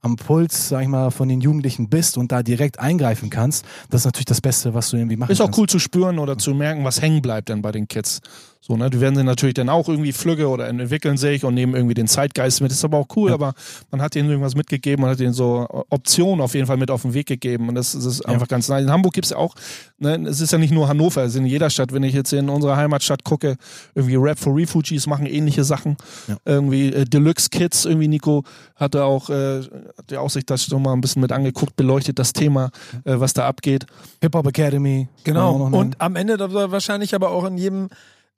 am 0.06 0.18
Puls, 0.18 0.70
sag 0.70 0.84
ich 0.84 0.88
mal, 0.88 1.10
von 1.10 1.28
den 1.28 1.42
Jugendlichen 1.42 1.90
bist 1.90 2.18
und 2.18 2.32
da 2.32 2.44
direkt 2.44 2.80
eingreifen 2.80 3.32
kannst, 3.32 3.66
das 3.90 4.02
ist 4.02 4.06
natürlich 4.06 4.26
das 4.26 4.40
Beste, 4.40 4.76
was 4.76 4.92
du 4.92 4.98
irgendwie 4.98 5.18
machen 5.18 5.30
kannst. 5.30 5.42
Ist 5.42 5.46
auch 5.46 5.58
cool 5.58 5.68
zu 5.68 5.80
spüren 5.80 6.20
oder 6.20 6.38
zu 6.38 6.54
merken, 6.54 6.84
was 6.84 7.02
hängen 7.02 7.24
bleibt 7.24 7.50
denn 7.50 7.64
bei 7.64 7.72
den 7.72 7.88
Kids. 7.88 8.22
So, 8.68 8.76
ne, 8.76 8.90
die 8.90 9.00
werden 9.00 9.16
sie 9.16 9.24
natürlich 9.24 9.54
dann 9.54 9.70
auch 9.70 9.88
irgendwie 9.90 10.12
flügge 10.12 10.48
oder 10.48 10.68
entwickeln 10.68 11.18
sich 11.18 11.44
und 11.44 11.54
nehmen 11.54 11.76
irgendwie 11.76 11.94
den 11.94 12.08
Zeitgeist 12.08 12.62
mit. 12.62 12.72
Ist 12.72 12.84
aber 12.84 12.98
auch 12.98 13.06
cool, 13.16 13.30
ja. 13.30 13.36
aber 13.36 13.54
man 13.92 14.02
hat 14.02 14.16
ihnen 14.16 14.28
irgendwas 14.28 14.56
mitgegeben, 14.56 15.04
man 15.04 15.12
hat 15.12 15.20
ihnen 15.20 15.34
so 15.34 15.68
Optionen 15.92 16.42
auf 16.42 16.56
jeden 16.56 16.66
Fall 16.66 16.78
mit 16.78 16.90
auf 16.90 17.04
den 17.04 17.14
Weg 17.14 17.28
gegeben 17.28 17.70
und 17.70 17.76
das, 17.76 17.92
das 17.92 18.06
ist 18.06 18.26
einfach 18.26 18.48
ja. 18.48 18.56
ganz 18.56 18.68
nice. 18.68 18.82
In 18.82 18.90
Hamburg 18.90 19.14
gibt 19.14 19.26
es 19.26 19.32
ja 19.32 19.38
auch, 19.38 19.54
ne, 20.00 20.16
es 20.28 20.42
ist 20.42 20.52
ja 20.52 20.58
nicht 20.58 20.74
nur 20.74 20.88
Hannover, 20.88 21.22
es 21.22 21.34
ist 21.34 21.38
in 21.38 21.46
jeder 21.46 21.70
Stadt. 21.70 21.94
Wenn 21.94 22.02
ich 22.02 22.16
jetzt 22.16 22.34
in 22.34 22.50
unserer 22.50 22.76
Heimatstadt 22.76 23.24
gucke, 23.24 23.58
irgendwie 23.94 24.16
Rap 24.16 24.40
for 24.40 24.56
Refugees 24.56 25.06
machen 25.06 25.28
ähnliche 25.28 25.64
Sachen. 25.64 25.96
Ja. 26.28 26.38
Irgendwie 26.46 26.92
äh, 26.92 27.06
Deluxe 27.06 27.50
Kids, 27.52 27.86
irgendwie 27.86 28.08
Nico 28.08 28.46
hatte 28.76 29.04
auch, 29.04 29.30
äh, 29.30 29.62
hat 29.98 30.12
ja 30.12 30.20
auch 30.20 30.30
sich 30.30 30.46
das 30.46 30.64
schon 30.64 30.82
mal 30.82 30.94
ein 30.94 31.02
bisschen 31.02 31.22
mit 31.22 31.32
angeguckt, 31.32 31.76
beleuchtet 31.76 32.20
das 32.20 32.34
Thema, 32.34 32.72
äh, 33.04 33.20
was 33.20 33.34
da 33.34 33.48
abgeht. 33.48 33.86
Hip-Hop 34.22 34.48
Academy. 34.48 35.08
Genau. 35.24 35.56
Und 35.56 36.02
am 36.02 36.16
Ende 36.16 36.38
wahrscheinlich 36.72 37.16
aber 37.16 37.32
auch 37.32 37.46
in 37.46 37.58
jedem 37.58 37.90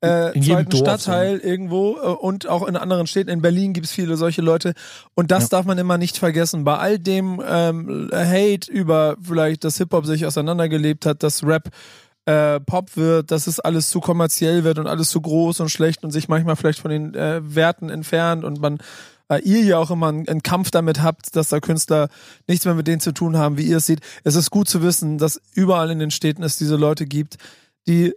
äh, 0.03 0.35
in 0.35 0.43
zweiten 0.43 0.69
Dorf, 0.69 0.81
Stadtteil 0.81 1.39
so. 1.41 1.47
irgendwo 1.47 1.97
äh, 1.97 2.07
und 2.07 2.47
auch 2.47 2.67
in 2.67 2.75
anderen 2.75 3.07
Städten. 3.07 3.29
In 3.29 3.41
Berlin 3.41 3.73
gibt 3.73 3.87
es 3.87 3.91
viele 3.91 4.15
solche 4.17 4.41
Leute. 4.41 4.73
Und 5.15 5.31
das 5.31 5.43
ja. 5.43 5.49
darf 5.49 5.65
man 5.65 5.77
immer 5.77 5.97
nicht 5.97 6.17
vergessen. 6.17 6.63
Bei 6.63 6.77
all 6.77 6.99
dem 6.99 7.41
ähm, 7.45 8.09
Hate 8.13 8.71
über 8.71 9.15
vielleicht, 9.21 9.63
dass 9.63 9.77
Hip-Hop 9.77 10.05
sich 10.05 10.25
auseinandergelebt 10.25 11.05
hat, 11.05 11.23
dass 11.23 11.43
Rap 11.43 11.69
äh, 12.25 12.59
Pop 12.59 12.95
wird, 12.95 13.31
dass 13.31 13.47
es 13.47 13.59
alles 13.59 13.89
zu 13.89 13.99
kommerziell 13.99 14.63
wird 14.63 14.77
und 14.79 14.85
alles 14.85 15.09
zu 15.09 15.21
groß 15.21 15.61
und 15.61 15.69
schlecht 15.69 16.03
und 16.03 16.11
sich 16.11 16.27
manchmal 16.27 16.57
vielleicht 16.57 16.79
von 16.79 16.91
den 16.91 17.15
äh, 17.15 17.41
Werten 17.43 17.89
entfernt 17.89 18.43
und 18.43 18.59
man 18.59 18.79
äh, 19.29 19.39
ihr 19.39 19.63
ja 19.63 19.77
auch 19.77 19.91
immer 19.91 20.07
einen, 20.07 20.27
einen, 20.27 20.43
Kampf 20.43 20.71
damit 20.71 21.01
habt, 21.01 21.35
dass 21.35 21.49
da 21.49 21.59
Künstler 21.59 22.09
nichts 22.47 22.65
mehr 22.65 22.73
mit 22.73 22.87
denen 22.87 23.01
zu 23.01 23.11
tun 23.11 23.37
haben, 23.37 23.57
wie 23.57 23.67
ihr 23.67 23.77
es 23.77 23.85
seht. 23.85 24.01
Es 24.23 24.35
ist 24.35 24.51
gut 24.51 24.69
zu 24.69 24.81
wissen, 24.81 25.17
dass 25.17 25.41
überall 25.53 25.91
in 25.91 25.99
den 25.99 26.11
Städten 26.11 26.43
es 26.43 26.57
diese 26.57 26.75
Leute 26.75 27.05
gibt, 27.05 27.37
die 27.87 28.13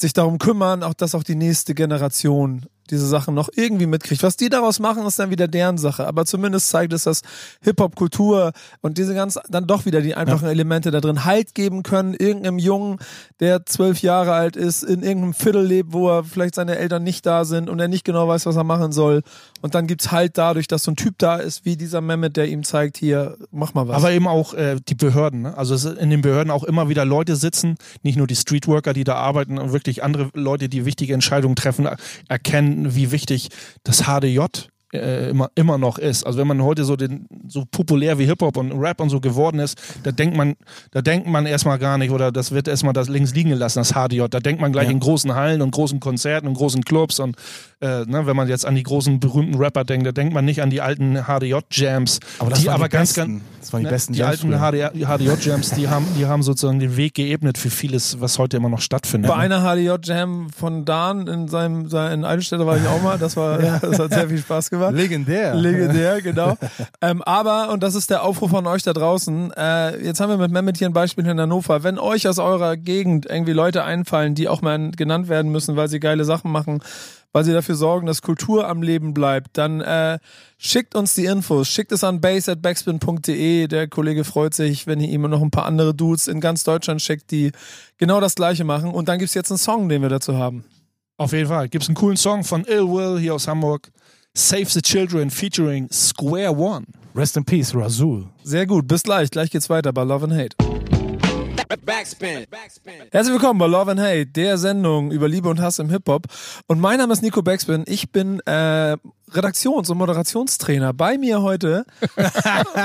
sich 0.00 0.12
darum 0.12 0.38
kümmern, 0.38 0.82
auch 0.82 0.94
dass 0.94 1.14
auch 1.14 1.22
die 1.22 1.34
nächste 1.34 1.74
Generation 1.74 2.66
diese 2.86 3.06
Sachen 3.06 3.34
noch 3.34 3.48
irgendwie 3.54 3.86
mitkriegt. 3.86 4.22
Was 4.22 4.36
die 4.36 4.48
daraus 4.48 4.78
machen, 4.78 5.06
ist 5.06 5.18
dann 5.18 5.30
wieder 5.30 5.48
deren 5.48 5.78
Sache. 5.78 6.06
Aber 6.06 6.24
zumindest 6.24 6.68
zeigt 6.68 6.92
es, 6.92 7.04
dass 7.04 7.22
Hip-Hop-Kultur 7.62 8.52
und 8.80 8.98
diese 8.98 9.14
ganz, 9.14 9.38
dann 9.48 9.66
doch 9.66 9.86
wieder 9.86 10.00
die 10.00 10.14
einfachen 10.14 10.48
Elemente 10.48 10.90
da 10.90 11.00
drin 11.00 11.24
Halt 11.24 11.54
geben 11.54 11.82
können, 11.82 12.14
irgendeinem 12.14 12.58
Jungen, 12.58 12.98
der 13.40 13.66
zwölf 13.66 14.02
Jahre 14.02 14.32
alt 14.32 14.56
ist, 14.56 14.82
in 14.82 15.02
irgendeinem 15.02 15.34
Viertel 15.34 15.64
lebt, 15.64 15.92
wo 15.92 16.08
er 16.08 16.24
vielleicht 16.24 16.54
seine 16.54 16.76
Eltern 16.76 17.02
nicht 17.02 17.26
da 17.26 17.44
sind 17.44 17.68
und 17.68 17.78
er 17.80 17.88
nicht 17.88 18.04
genau 18.04 18.28
weiß, 18.28 18.46
was 18.46 18.56
er 18.56 18.64
machen 18.64 18.92
soll. 18.92 19.22
Und 19.62 19.74
dann 19.74 19.86
gibt's 19.86 20.12
Halt 20.12 20.38
dadurch, 20.38 20.68
dass 20.68 20.84
so 20.84 20.92
ein 20.92 20.96
Typ 20.96 21.16
da 21.18 21.36
ist, 21.36 21.64
wie 21.64 21.76
dieser 21.76 22.00
Mehmet, 22.00 22.36
der 22.36 22.48
ihm 22.48 22.62
zeigt, 22.62 22.96
hier, 22.96 23.36
mach 23.50 23.74
mal 23.74 23.88
was. 23.88 23.96
Aber 23.96 24.12
eben 24.12 24.28
auch 24.28 24.54
äh, 24.54 24.76
die 24.86 24.94
Behörden. 24.94 25.42
Ne? 25.42 25.56
Also 25.56 25.74
es 25.74 25.84
in 25.84 26.10
den 26.10 26.22
Behörden 26.22 26.50
auch 26.50 26.64
immer 26.64 26.88
wieder 26.88 27.04
Leute 27.04 27.36
sitzen, 27.36 27.76
nicht 28.02 28.16
nur 28.16 28.26
die 28.26 28.36
Streetworker, 28.36 28.92
die 28.92 29.04
da 29.04 29.14
arbeiten, 29.14 29.58
und 29.58 29.72
wirklich 29.72 30.02
andere 30.02 30.30
Leute, 30.34 30.68
die 30.68 30.84
wichtige 30.84 31.14
Entscheidungen 31.14 31.56
treffen, 31.56 31.88
erkennen, 32.28 32.75
wie 32.76 33.10
wichtig 33.12 33.48
das 33.84 34.02
HDJ 34.04 34.40
äh, 34.92 35.30
immer, 35.30 35.50
immer 35.56 35.78
noch 35.78 35.98
ist. 35.98 36.24
Also 36.24 36.38
wenn 36.38 36.46
man 36.46 36.62
heute 36.62 36.84
so 36.84 36.96
den 36.96 37.26
so 37.48 37.64
populär 37.70 38.18
wie 38.18 38.24
Hip-Hop 38.26 38.56
und 38.56 38.72
Rap 38.72 39.00
und 39.00 39.10
so 39.10 39.20
geworden 39.20 39.58
ist, 39.58 39.76
da 40.04 40.12
denkt 40.12 40.36
man, 40.36 40.54
da 40.92 41.02
denkt 41.02 41.26
man 41.26 41.44
erstmal 41.46 41.78
gar 41.78 41.98
nicht, 41.98 42.10
oder 42.10 42.30
das 42.32 42.52
wird 42.52 42.68
erstmal 42.68 42.92
das 42.92 43.08
links 43.08 43.34
liegen 43.34 43.50
gelassen, 43.50 43.80
das 43.80 43.92
HDJ. 43.92 44.26
Da 44.30 44.40
denkt 44.40 44.60
man 44.60 44.72
gleich 44.72 44.86
Ja. 44.86 44.92
in 44.92 45.00
großen 45.00 45.34
Hallen 45.34 45.60
und 45.62 45.72
großen 45.72 46.00
Konzerten 46.00 46.46
und 46.46 46.54
großen 46.54 46.82
Clubs 46.84 47.18
und 47.18 47.36
äh, 47.80 48.04
ne, 48.04 48.26
wenn 48.26 48.36
man 48.36 48.48
jetzt 48.48 48.64
an 48.64 48.74
die 48.74 48.82
großen 48.84 49.18
berühmten 49.20 49.56
Rapper 49.56 49.84
denkt, 49.84 50.06
da 50.06 50.12
denkt 50.12 50.32
man 50.32 50.44
nicht 50.44 50.62
an 50.62 50.70
die 50.70 50.80
alten 50.80 51.16
HDJ-Jams, 51.24 52.20
die 52.62 52.70
aber 52.70 52.84
die 52.88 52.92
ganz, 52.92 53.14
ganz 53.14 53.42
Das 53.66 53.72
waren 53.72 53.80
die 53.80 53.86
Ne, 53.86 53.90
besten 53.90 54.12
die 54.12 54.20
Jams 54.20 54.44
alten. 54.44 54.52
HDJ-Jams, 54.52 55.70
die 55.70 55.88
haben, 55.88 56.06
die 56.16 56.26
haben 56.26 56.44
sozusagen 56.44 56.78
den 56.78 56.96
Weg 56.96 57.14
geebnet 57.14 57.58
für 57.58 57.68
vieles, 57.68 58.20
was 58.20 58.38
heute 58.38 58.56
immer 58.58 58.68
noch 58.68 58.80
stattfindet. 58.80 59.28
Bei 59.28 59.48
ne? 59.48 59.56
einer 59.56 59.74
HDJ-Jam 59.76 60.50
von 60.50 60.84
Dan 60.84 61.26
in 61.26 61.48
seinem, 61.48 61.88
sein- 61.88 62.12
in 62.12 62.24
Eidelstädter 62.24 62.64
war 62.64 62.76
ich 62.76 62.86
auch 62.86 63.02
mal. 63.02 63.18
Das 63.18 63.36
war, 63.36 63.58
das 63.80 63.98
hat 63.98 64.12
sehr 64.12 64.28
viel 64.28 64.38
Spaß 64.38 64.70
gemacht. 64.70 64.92
Legendär. 64.94 65.56
Legendär, 65.56 66.22
genau. 66.22 66.56
ähm, 67.00 67.22
aber, 67.22 67.70
und 67.72 67.82
das 67.82 67.96
ist 67.96 68.08
der 68.08 68.22
Aufruf 68.22 68.50
von 68.52 68.68
euch 68.68 68.84
da 68.84 68.92
draußen, 68.92 69.52
äh, 69.56 70.00
jetzt 70.04 70.20
haben 70.20 70.30
wir 70.30 70.36
mit 70.38 70.52
Mehmet 70.52 70.76
hier 70.78 70.88
ein 70.88 70.92
Beispiel 70.92 71.26
in 71.26 71.40
Hannover. 71.40 71.82
Wenn 71.82 71.98
euch 71.98 72.28
aus 72.28 72.38
eurer 72.38 72.76
Gegend 72.76 73.26
irgendwie 73.26 73.52
Leute 73.52 73.82
einfallen, 73.82 74.36
die 74.36 74.48
auch 74.48 74.62
mal 74.62 74.92
genannt 74.92 75.28
werden 75.28 75.50
müssen, 75.50 75.74
weil 75.74 75.88
sie 75.88 75.98
geile 75.98 76.24
Sachen 76.24 76.52
machen, 76.52 76.82
weil 77.36 77.44
sie 77.44 77.52
dafür 77.52 77.74
sorgen, 77.74 78.06
dass 78.06 78.22
Kultur 78.22 78.66
am 78.66 78.80
Leben 78.80 79.12
bleibt, 79.12 79.58
dann 79.58 79.82
äh, 79.82 80.18
schickt 80.56 80.94
uns 80.94 81.12
die 81.12 81.26
Infos. 81.26 81.68
Schickt 81.68 81.92
es 81.92 82.02
an 82.02 82.22
base.backspin.de. 82.22 83.66
Der 83.66 83.88
Kollege 83.88 84.24
freut 84.24 84.54
sich, 84.54 84.86
wenn 84.86 85.00
ihr 85.00 85.10
ihm 85.10 85.20
noch 85.20 85.42
ein 85.42 85.50
paar 85.50 85.66
andere 85.66 85.92
Dudes 85.92 86.28
in 86.28 86.40
ganz 86.40 86.64
Deutschland 86.64 87.02
schickt, 87.02 87.30
die 87.30 87.52
genau 87.98 88.22
das 88.22 88.36
Gleiche 88.36 88.64
machen. 88.64 88.90
Und 88.90 89.10
dann 89.10 89.18
gibt's 89.18 89.34
jetzt 89.34 89.50
einen 89.50 89.58
Song, 89.58 89.90
den 89.90 90.00
wir 90.00 90.08
dazu 90.08 90.38
haben. 90.38 90.64
Auf 91.18 91.34
jeden 91.34 91.48
Fall. 91.48 91.68
Gibt 91.68 91.82
es 91.82 91.90
einen 91.90 91.96
coolen 91.96 92.16
Song 92.16 92.42
von 92.42 92.64
Ill 92.64 92.88
Will 92.88 93.20
hier 93.20 93.34
aus 93.34 93.46
Hamburg. 93.46 93.90
Save 94.32 94.70
the 94.70 94.80
Children 94.80 95.28
featuring 95.28 95.90
Square 95.92 96.56
One. 96.56 96.86
Rest 97.14 97.36
in 97.36 97.44
Peace, 97.44 97.74
Razul. 97.74 98.30
Sehr 98.44 98.64
gut, 98.66 98.88
bis 98.88 99.02
gleich. 99.02 99.30
Gleich 99.30 99.50
geht's 99.50 99.68
weiter 99.68 99.92
bei 99.92 100.04
Love 100.04 100.24
and 100.24 100.32
Hate. 100.32 100.75
Backspin. 101.68 102.46
Backspin. 102.48 102.92
Herzlich 103.10 103.32
willkommen 103.32 103.58
bei 103.58 103.66
Love 103.66 103.90
and 103.90 104.00
Hate, 104.00 104.26
der 104.26 104.56
Sendung 104.56 105.10
über 105.10 105.28
Liebe 105.28 105.48
und 105.48 105.60
Hass 105.60 105.80
im 105.80 105.90
Hip-Hop. 105.90 106.26
Und 106.68 106.80
mein 106.80 106.98
Name 106.98 107.12
ist 107.12 107.22
Nico 107.22 107.42
Backspin. 107.42 107.82
Ich 107.88 108.12
bin 108.12 108.38
äh, 108.46 108.96
Redaktions- 109.32 109.90
und 109.90 109.98
Moderationstrainer. 109.98 110.92
Bei 110.92 111.18
mir 111.18 111.42
heute 111.42 111.84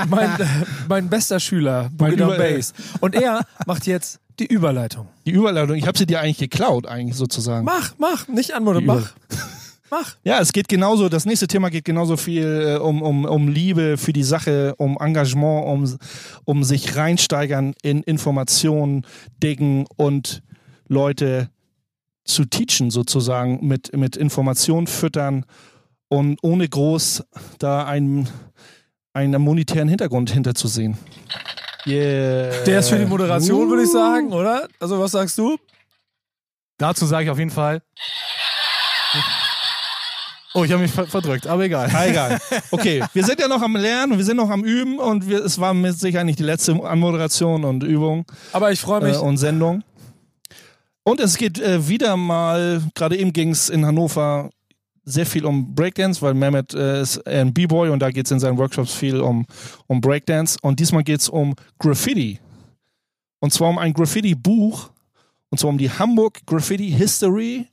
mein, 0.10 0.30
äh, 0.40 0.46
mein 0.90 1.10
bester 1.10 1.40
Schüler, 1.40 1.90
Boogie 1.94 2.16
Down 2.16 2.38
Bass. 2.38 2.74
Und 3.02 3.14
er 3.14 3.46
macht 3.68 3.86
jetzt 3.86 4.20
die 4.40 4.48
Überleitung. 4.48 5.08
Die 5.28 5.32
Überleitung, 5.32 5.76
ich 5.76 5.86
habe 5.86 5.98
sie 5.98 6.08
dir 6.08 6.20
eigentlich 6.20 6.40
geklaut, 6.40 6.88
eigentlich 6.88 7.16
sozusagen. 7.16 7.66
Mach, 7.66 7.94
mach, 8.00 8.28
nicht 8.28 8.56
anmodern, 8.56 8.82
Die 8.82 8.88
mach. 8.88 9.12
Mach. 9.92 10.16
Ja, 10.24 10.40
es 10.40 10.54
geht 10.54 10.70
genauso, 10.70 11.10
das 11.10 11.26
nächste 11.26 11.48
Thema 11.48 11.70
geht 11.70 11.84
genauso 11.84 12.16
viel 12.16 12.78
äh, 12.78 12.80
um, 12.80 13.02
um, 13.02 13.26
um 13.26 13.50
Liebe 13.50 13.98
für 13.98 14.14
die 14.14 14.24
Sache, 14.24 14.74
um 14.78 14.98
Engagement, 14.98 15.66
um, 15.68 15.98
um 16.46 16.64
sich 16.64 16.96
reinsteigern 16.96 17.74
in 17.82 18.02
Informationen, 18.02 19.06
Dingen 19.44 19.86
und 19.98 20.44
Leute 20.88 21.50
zu 22.24 22.46
teachen 22.46 22.90
sozusagen, 22.90 23.68
mit, 23.68 23.94
mit 23.94 24.16
Informationen 24.16 24.88
füttern 24.88 25.46
und 26.08 26.40
ohne 26.42 26.70
groß 26.70 27.26
da 27.60 27.86
einen, 27.86 28.30
einen 29.12 29.42
monetären 29.42 29.90
Hintergrund 29.90 30.32
hinterzusehen. 30.32 30.98
Yeah. 31.86 32.64
Der 32.64 32.80
ist 32.80 32.90
für 32.90 32.98
die 32.98 33.06
Moderation, 33.06 33.70
würde 33.70 33.84
ich 33.84 33.92
sagen, 33.92 34.32
oder? 34.32 34.70
Also, 34.80 35.00
was 35.00 35.12
sagst 35.12 35.38
du? 35.38 35.58
Dazu 36.78 37.06
sage 37.06 37.26
ich 37.26 37.30
auf 37.30 37.40
jeden 37.40 37.52
Fall. 37.52 37.82
Oh, 40.54 40.64
ich 40.66 40.72
habe 40.72 40.82
mich 40.82 40.92
ver 40.92 41.08
verdrückt, 41.08 41.48
aber 41.48 41.64
egal. 41.64 41.90
Ah, 41.94 42.06
egal. 42.08 42.40
Okay, 42.72 43.04
wir 43.14 43.24
sind 43.24 43.40
ja 43.40 43.48
noch 43.48 43.62
am 43.62 43.76
Lernen, 43.76 44.18
wir 44.18 44.26
sind 44.26 44.38
noch 44.38 44.50
am 44.50 44.64
Üben 44.66 45.00
und 45.00 45.28
wir, 45.30 45.44
es 45.46 45.60
war 45.60 45.74
mit 45.74 45.98
Sicherheit 45.98 46.26
nicht 46.26 46.40
die 46.40 46.44
letzte 46.44 46.74
Anmoderation 46.84 47.64
und 47.64 47.84
Übung 47.84 48.26
Aber 48.52 48.72
ich 48.72 48.82
freue 48.82 49.02
mich. 49.02 49.16
äh, 49.16 49.20
und 49.20 49.38
Sendung. 49.38 49.84
Und 51.04 51.20
es 51.20 51.38
geht 51.38 51.60
äh, 51.60 51.88
wieder 51.88 52.18
mal, 52.18 52.82
gerade 52.96 53.18
eben 53.18 53.32
ging 53.34 53.52
es 53.52 53.70
in 53.70 53.86
Hannover 53.86 54.50
sehr 55.04 55.26
viel 55.26 55.46
um 55.46 55.74
Breakdance, 55.74 56.22
weil 56.22 56.34
Mehmet 56.34 56.74
äh, 56.74 57.02
ist 57.02 57.26
ein 57.26 57.54
B-Boy 57.54 57.90
und 57.90 58.00
da 58.00 58.12
geht 58.12 58.26
es 58.26 58.32
in 58.32 58.40
seinen 58.40 58.58
Workshops 58.58 58.94
viel 58.94 59.20
um, 59.20 59.46
um 59.88 60.00
Breakdance. 60.00 60.58
Und 60.62 60.80
diesmal 60.80 61.04
geht 61.04 61.22
es 61.22 61.30
um 61.30 61.56
Graffiti. 61.80 62.40
Und 63.40 63.52
zwar 63.52 63.70
um 63.70 63.78
ein 63.80 63.94
Graffiti-Buch. 63.94 64.92
Und 65.50 65.58
zwar 65.58 65.70
um 65.72 65.78
die 65.78 65.90
Hamburg 65.90 66.46
Graffiti 66.46 66.92
History 66.92 67.68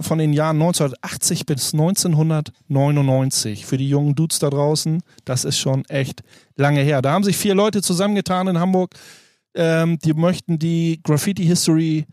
von 0.00 0.18
den 0.18 0.32
Jahren 0.32 0.56
1980 0.56 1.46
bis 1.46 1.74
1999. 1.74 3.66
Für 3.66 3.76
die 3.76 3.88
jungen 3.88 4.14
Dudes 4.14 4.38
da 4.38 4.50
draußen, 4.50 5.02
das 5.24 5.44
ist 5.44 5.58
schon 5.58 5.84
echt 5.86 6.22
lange 6.56 6.80
her. 6.80 7.02
Da 7.02 7.12
haben 7.12 7.24
sich 7.24 7.36
vier 7.36 7.54
Leute 7.54 7.82
zusammengetan 7.82 8.48
in 8.48 8.58
Hamburg, 8.58 8.94
ähm, 9.54 9.98
die 10.04 10.14
möchten 10.14 10.58
die 10.58 11.00
Graffiti 11.02 11.44
History 11.44 12.06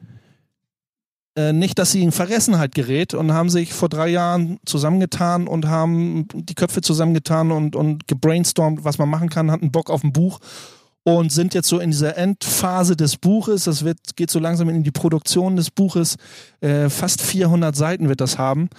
äh, 1.36 1.54
nicht, 1.54 1.80
dass 1.80 1.92
sie 1.92 2.04
in 2.04 2.12
Vergessenheit 2.12 2.76
gerät 2.76 3.14
und 3.14 3.32
haben 3.32 3.50
sich 3.50 3.74
vor 3.74 3.88
drei 3.88 4.10
Jahren 4.10 4.60
zusammengetan 4.66 5.48
und 5.48 5.68
haben 5.68 6.28
die 6.34 6.56
Köpfe 6.56 6.82
zusammengetan 6.82 7.52
und, 7.52 7.76
und 7.76 8.08
gebrainstormt, 8.08 8.84
was 8.84 8.98
man 8.98 9.10
machen 9.10 9.30
kann, 9.30 9.50
hatten 9.50 9.72
Bock 9.72 9.90
auf 9.90 10.04
ein 10.04 10.12
Buch 10.12 10.40
und 11.04 11.32
sind 11.32 11.54
jetzt 11.54 11.68
so 11.68 11.80
in 11.80 11.92
dieser 11.92 12.18
Endphase 12.18 12.96
des 12.96 13.18
Buches. 13.18 13.64
Das 13.64 13.84
wird, 13.84 13.98
geht 14.16 14.30
so 14.30 14.40
langsam 14.40 14.70
in 14.70 14.84
die 14.84 14.92
Produktion 14.92 15.56
des 15.56 15.72
Buches. 15.72 16.18
Äh, 16.60 16.90
fast 16.90 17.22
400 17.22 17.76
Seiten 17.76 18.10
wird 18.10 18.22
das 18.22 18.38
haben. 18.38 18.70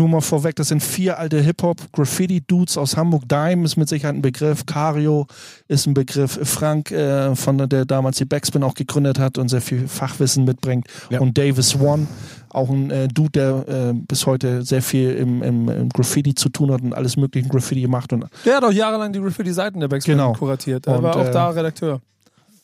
Nur 0.00 0.08
mal 0.08 0.22
vorweg, 0.22 0.56
das 0.56 0.68
sind 0.68 0.82
vier 0.82 1.18
alte 1.18 1.42
Hip-Hop-Graffiti-Dudes 1.42 2.78
aus 2.78 2.96
Hamburg. 2.96 3.28
Dime 3.28 3.66
ist 3.66 3.76
mit 3.76 3.86
Sicherheit 3.86 4.14
ein 4.14 4.22
Begriff. 4.22 4.64
Cario 4.64 5.26
ist 5.68 5.86
ein 5.86 5.92
Begriff. 5.92 6.38
Frank, 6.42 6.90
äh, 6.90 7.36
von 7.36 7.58
der, 7.68 7.84
damals 7.84 8.16
die 8.16 8.24
Backspin 8.24 8.62
auch 8.62 8.72
gegründet 8.72 9.18
hat 9.18 9.36
und 9.36 9.50
sehr 9.50 9.60
viel 9.60 9.86
Fachwissen 9.88 10.46
mitbringt. 10.46 10.86
Ja. 11.10 11.20
Und 11.20 11.36
Davis 11.36 11.78
One, 11.78 12.06
auch 12.48 12.70
ein 12.70 12.90
äh, 12.90 13.08
Dude, 13.08 13.32
der 13.32 13.68
äh, 13.68 13.92
bis 13.92 14.24
heute 14.24 14.62
sehr 14.62 14.80
viel 14.80 15.10
im, 15.10 15.42
im, 15.42 15.68
im 15.68 15.88
Graffiti 15.90 16.34
zu 16.34 16.48
tun 16.48 16.72
hat 16.72 16.80
und 16.80 16.94
alles 16.94 17.18
mögliche 17.18 17.50
Graffiti 17.50 17.86
macht. 17.86 18.14
Und 18.14 18.24
Der 18.46 18.56
hat 18.56 18.64
auch 18.64 18.72
jahrelang 18.72 19.12
die 19.12 19.20
Graffiti-Seiten 19.20 19.80
der 19.80 19.88
Backspin 19.88 20.16
Genau. 20.16 20.32
kuratiert. 20.32 20.86
Er 20.86 20.96
Und, 20.96 21.02
war 21.02 21.14
auch 21.14 21.26
äh, 21.26 21.30
da 21.30 21.50
Redakteur. 21.50 22.00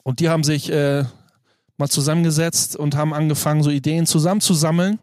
Und 0.04 0.20
die 0.20 0.30
haben 0.30 0.42
sich 0.42 0.72
äh, 0.72 1.04
mal 1.76 1.88
zusammengesetzt 1.88 2.76
und 2.76 2.96
haben 2.96 3.12
angefangen, 3.12 3.62
so 3.62 3.68
Ideen 3.68 4.06
zusammenzusammeln 4.06 5.00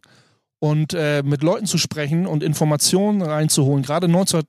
und 0.63 0.93
äh, 0.93 1.23
mit 1.23 1.43
Leuten 1.43 1.65
zu 1.65 1.77
sprechen 1.77 2.25
und 2.25 2.41
Informationen 2.41 3.21
reinzuholen. 3.21 3.83
Gerade 3.83 4.07
19, 4.07 4.43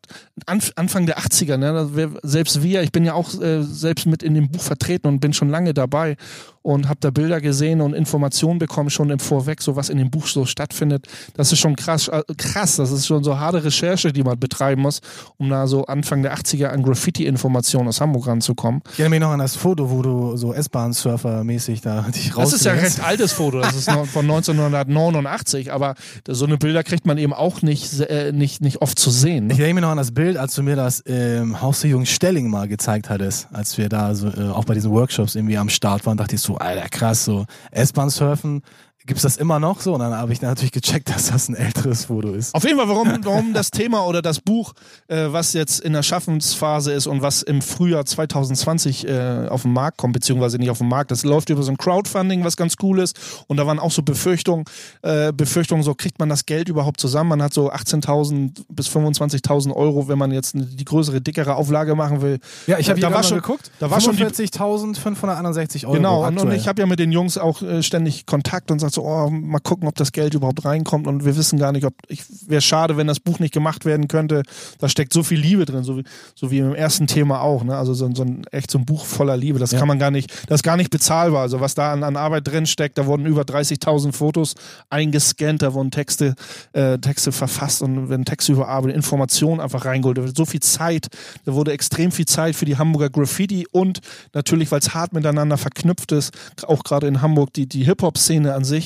Anf 0.47 0.71
Anfang 0.77 1.07
der 1.07 1.19
80er, 1.19 1.57
ne, 1.57 2.13
selbst 2.23 2.63
wir, 2.63 2.83
ich 2.83 2.93
bin 2.93 3.05
ja 3.05 3.15
auch 3.15 3.35
äh, 3.43 3.65
selbst 3.65 4.07
mit 4.07 4.23
in 4.23 4.35
dem 4.35 4.49
Buch 4.49 4.61
vertreten 4.61 5.09
und 5.09 5.19
bin 5.19 5.33
schon 5.33 5.51
lange 5.51 5.75
dabei 5.75 6.17
und 6.65 6.89
habe 6.89 6.97
da 7.01 7.11
Bilder 7.11 7.43
gesehen 7.43 7.83
und 7.83 7.93
Informationen 7.93 8.59
bekommen 8.59 8.89
schon 8.89 9.11
im 9.11 9.19
Vorweg, 9.19 9.61
so 9.61 9.77
was 9.77 9.91
in 9.91 9.99
dem 9.99 10.11
Buch 10.11 10.27
so 10.27 10.47
stattfindet. 10.47 11.07
Das 11.35 11.53
ist 11.53 11.59
schon 11.59 11.77
krass, 11.77 12.09
äh, 12.09 12.23
krass. 12.39 12.77
Das 12.77 12.91
ist 12.91 13.07
schon 13.07 13.23
so 13.23 13.39
harte 13.39 13.63
Recherche, 13.63 14.13
die 14.15 14.23
man 14.23 14.41
betreiben 14.41 14.81
muss, 14.81 15.01
um 15.37 15.51
da 15.51 15.67
so 15.67 15.85
Anfang 15.85 16.23
der 16.23 16.35
80er 16.35 16.69
an 16.69 16.83
Graffiti-Informationen 16.83 17.89
aus 17.89 18.01
Hamburg 18.01 18.27
ranzukommen. 18.27 18.81
Ich 18.95 19.01
erinnere 19.01 19.11
mich 19.11 19.21
noch 19.21 19.33
an 19.33 19.41
das 19.41 19.57
Foto, 19.57 19.91
wo 19.91 20.01
du 20.01 20.37
so 20.39 20.55
S-Bahn-Surfer-mäßig 20.55 21.83
da 21.83 22.01
dich 22.15 22.35
raus. 22.37 22.45
Das 22.51 22.55
ist 22.61 22.65
ja 22.65 22.73
ein 22.73 22.79
recht 22.79 23.05
altes 23.05 23.33
Foto, 23.33 23.61
das 23.61 23.75
ist 23.77 23.91
von 23.91 24.25
1989, 24.25 25.73
aber 25.73 25.95
so 26.27 26.47
eine 26.47 26.57
Bilder 26.57 26.83
kriegt 26.83 27.07
man 27.07 27.19
eben 27.19 27.33
auch 27.33 27.63
nicht, 27.63 28.01
äh, 28.01 28.33
nicht, 28.33 28.61
nicht 28.63 28.81
oft 28.83 28.99
zu 28.99 29.11
sehen. 29.11 29.51
Ich 29.51 29.59
Ne? 29.59 29.65
erinnere 29.65 29.75
mich 29.75 29.83
noch 29.83 29.91
an 29.91 29.99
das 29.99 30.13
Bild, 30.13 30.37
als 30.37 30.55
du 30.55 30.63
mir 30.63 30.77
das 30.77 31.03
ähm, 31.07 31.61
Haus 31.61 31.81
der 31.83 31.91
Jungen 31.91 32.07
Stelling 32.07 32.49
mal 32.49 32.69
gezeigt 32.69 33.11
hattest, 33.11 33.49
als 33.53 33.77
wir 33.79 33.89
da 33.89 34.15
so, 34.15 34.29
äh, 34.29 34.49
auch 34.51 34.65
bei 34.65 34.75
diesen 34.75 34.91
Workshops 34.93 35.35
irgendwie 35.35 35.59
am 35.59 35.69
Start 35.69 36.07
waren, 36.07 36.17
dachte 36.17 36.35
ich 36.37 36.41
so, 36.41 36.54
alter 36.57 36.89
krass, 36.91 37.25
so. 37.25 37.47
S-Bahn 37.71 38.11
surfen, 38.11 38.63
gibt's 39.07 39.23
das 39.23 39.37
immer 39.37 39.61
noch 39.61 39.81
so? 39.81 39.95
Und 39.95 40.01
dann 40.01 40.15
habe 40.15 40.33
ich 40.33 40.41
natürlich 40.41 40.73
gecheckt, 40.73 41.11
dass 41.11 41.27
das 41.31 41.49
ein 41.49 41.55
älteres 41.55 42.07
Foto 42.07 42.33
ist. 42.33 42.55
Auf 42.55 42.65
jeden 42.65 42.79
Fall, 42.79 42.89
warum, 42.89 43.19
warum 43.23 43.53
das 43.53 43.71
Thema 43.71 44.07
oder 44.07 44.23
das 44.23 44.41
Buch, 44.41 44.73
äh, 45.09 45.27
was 45.29 45.53
jetzt 45.53 45.81
in 45.81 45.93
der 45.93 46.03
Schaffensphase 46.03 46.93
ist 46.93 47.07
und 47.07 47.21
was 47.21 47.43
im 47.43 47.61
Frühjahr 47.61 48.07
2020 48.07 49.07
äh, 49.07 49.49
auf 49.49 49.63
den 49.63 49.73
Markt 49.73 49.99
kommt, 49.99 50.15
beziehungsweise 50.15 50.59
nicht 50.59 50.71
auf 50.71 50.79
den 50.79 50.89
Markt, 50.89 51.11
das 51.11 51.25
läuft 51.25 51.51
über 51.51 51.63
so 51.63 51.71
ein 51.71 51.77
Crowdfunding, 51.77 52.45
was 52.45 52.57
ganz 52.57 52.77
cool 52.83 52.99
ist. 52.99 53.19
Und 53.47 53.59
da 53.59 53.67
waren 53.67 53.79
auch 53.79 53.91
so 53.91 54.03
Befürchtungen, 54.03 54.65
äh, 55.03 55.33
Befürchtungen, 55.33 55.83
so 55.83 55.95
kriegt 55.95 56.19
man 56.19 56.29
das 56.31 56.47
Geld 56.47 56.69
überhaupt 56.69 56.99
zusammen? 56.99 57.31
Man 57.31 57.43
hat 57.43 57.53
so 57.53 57.71
18.000 57.71 58.65
bis 58.71 58.89
25.000 58.89 59.75
Euro, 59.75 60.09
wenn 60.09 60.19
man 60.19 60.31
jetzt 60.31 60.55
die 60.55 60.85
größere, 60.85 61.21
dickere 61.21 61.57
Auflage 61.57 61.95
machen 61.95 62.23
will. 62.23 62.39
Ja, 62.67 62.79
ich 62.79 62.89
habe 62.89 63.01
da 63.01 63.09
war 63.09 63.15
gerade 63.15 63.29
schon 63.29 63.39
geguckt. 63.39 63.71
Da 63.81 63.91
war 63.91 64.01
schon 64.01 64.17
die, 64.17 64.25
45.561 64.25 65.85
Euro. 65.85 65.93
Genau, 65.93 66.21
und, 66.21 66.29
und 66.29 66.39
aktuell. 66.39 66.57
ich 66.57 66.69
habe 66.69 66.81
ja 66.81 66.87
mit 66.87 66.99
den 66.99 67.13
Jungs 67.13 67.37
auch 67.37 67.61
äh, 67.61 67.83
ständig 67.83 68.25
Kontakt 68.25 68.71
und 68.71 68.79
sag 68.79 68.94
so, 68.95 69.03
oh, 69.05 69.29
mal 69.31 69.59
gucken, 69.59 69.87
ob 69.89 69.95
das 69.95 70.13
Geld 70.13 70.35
überhaupt 70.35 70.65
reinkommt 70.65 71.07
und 71.07 71.25
wir 71.25 71.37
wissen 71.37 71.59
gar 71.59 71.73
nicht, 71.73 71.85
ob 71.85 71.95
ich 72.09 72.23
wäre 72.49 72.61
schade, 72.63 72.97
wenn 72.97 73.07
das 73.07 73.21
Buch 73.21 73.39
nicht 73.39 73.53
gemacht 73.55 73.85
werden 73.85 74.09
könnte. 74.09 74.43
Da 74.79 74.89
steckt 74.89 75.13
so 75.13 75.23
viel 75.23 75.39
Liebe 75.39 75.65
drin, 75.65 75.85
so 75.85 75.99
wie, 75.99 76.05
so 76.35 76.51
wie 76.51 76.59
im 76.59 76.75
ersten 76.75 77.07
Thema 77.07 77.41
auch, 77.43 77.65
ne? 77.65 77.77
Also 77.77 77.95
so, 77.95 78.07
ein- 78.07 78.15
so 78.15 78.23
ein 78.23 78.45
echt 78.53 78.71
so 78.71 78.79
ein 78.79 78.85
Buch 78.87 79.05
voller 79.05 79.37
Liebe. 79.37 79.59
Das 79.59 79.73
Ja. 79.73 79.79
kann 79.79 79.89
man 79.89 79.99
gar 79.99 80.11
nicht, 80.11 80.31
das 80.49 80.57
ist 80.57 80.63
gar 80.63 80.77
nicht 80.77 80.91
bezahlbar. 80.91 81.43
Also 81.43 81.61
was 81.61 81.75
da 81.75 81.93
an, 81.93 82.03
an 82.03 82.17
Arbeit 82.17 82.47
drin 82.47 82.67
steckt, 82.67 82.99
da 82.99 83.07
wurden 83.07 83.27
über 83.27 83.43
30.000 83.45 84.13
Fotos 84.13 84.55
eingescannt, 84.91 85.63
da 85.63 85.75
wurden 85.75 85.91
Texte, 85.91 86.35
äh, 86.73 86.99
Texte 86.99 87.33
verfasst 87.33 87.83
und 87.83 88.09
werden 88.09 88.25
Texte 88.25 88.53
überarbeitet, 88.53 88.97
Informationen 88.97 89.61
einfach 89.61 89.85
reingeholt. 89.85 90.19
Da 90.19 90.25
wird 90.25 90.37
so 90.37 90.45
viel 90.45 90.61
Zeit, 90.61 91.09
da 91.45 91.55
wurde 91.55 91.73
extrem 91.73 92.13
viel 92.13 92.27
Zeit 92.27 92.55
für 92.57 92.65
die 92.65 92.77
Hamburger 92.79 93.11
Graffiti 93.11 93.67
und 93.73 94.01
natürlich, 94.33 94.71
weil 94.71 94.79
es 94.81 94.95
hart 94.95 95.13
miteinander 95.13 95.57
verknüpft 95.59 96.13
ist, 96.13 96.33
auch 96.67 96.85
gerade 96.85 97.07
in 97.07 97.23
Hamburg, 97.23 97.53
die, 97.55 97.67
die 97.67 97.85
Hip-Hop-Szene 97.85 98.55
an 98.55 98.65
sich, 98.65 98.84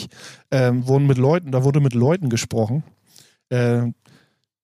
ähm, 0.50 0.87
wurden 0.87 1.07
mit 1.07 1.19
Leuten, 1.19 1.50
da 1.52 1.64
wurde 1.64 1.81
mit 1.81 1.95
Leuten 1.95 2.28
gesprochen. 2.28 2.85
Äh, 3.50 3.87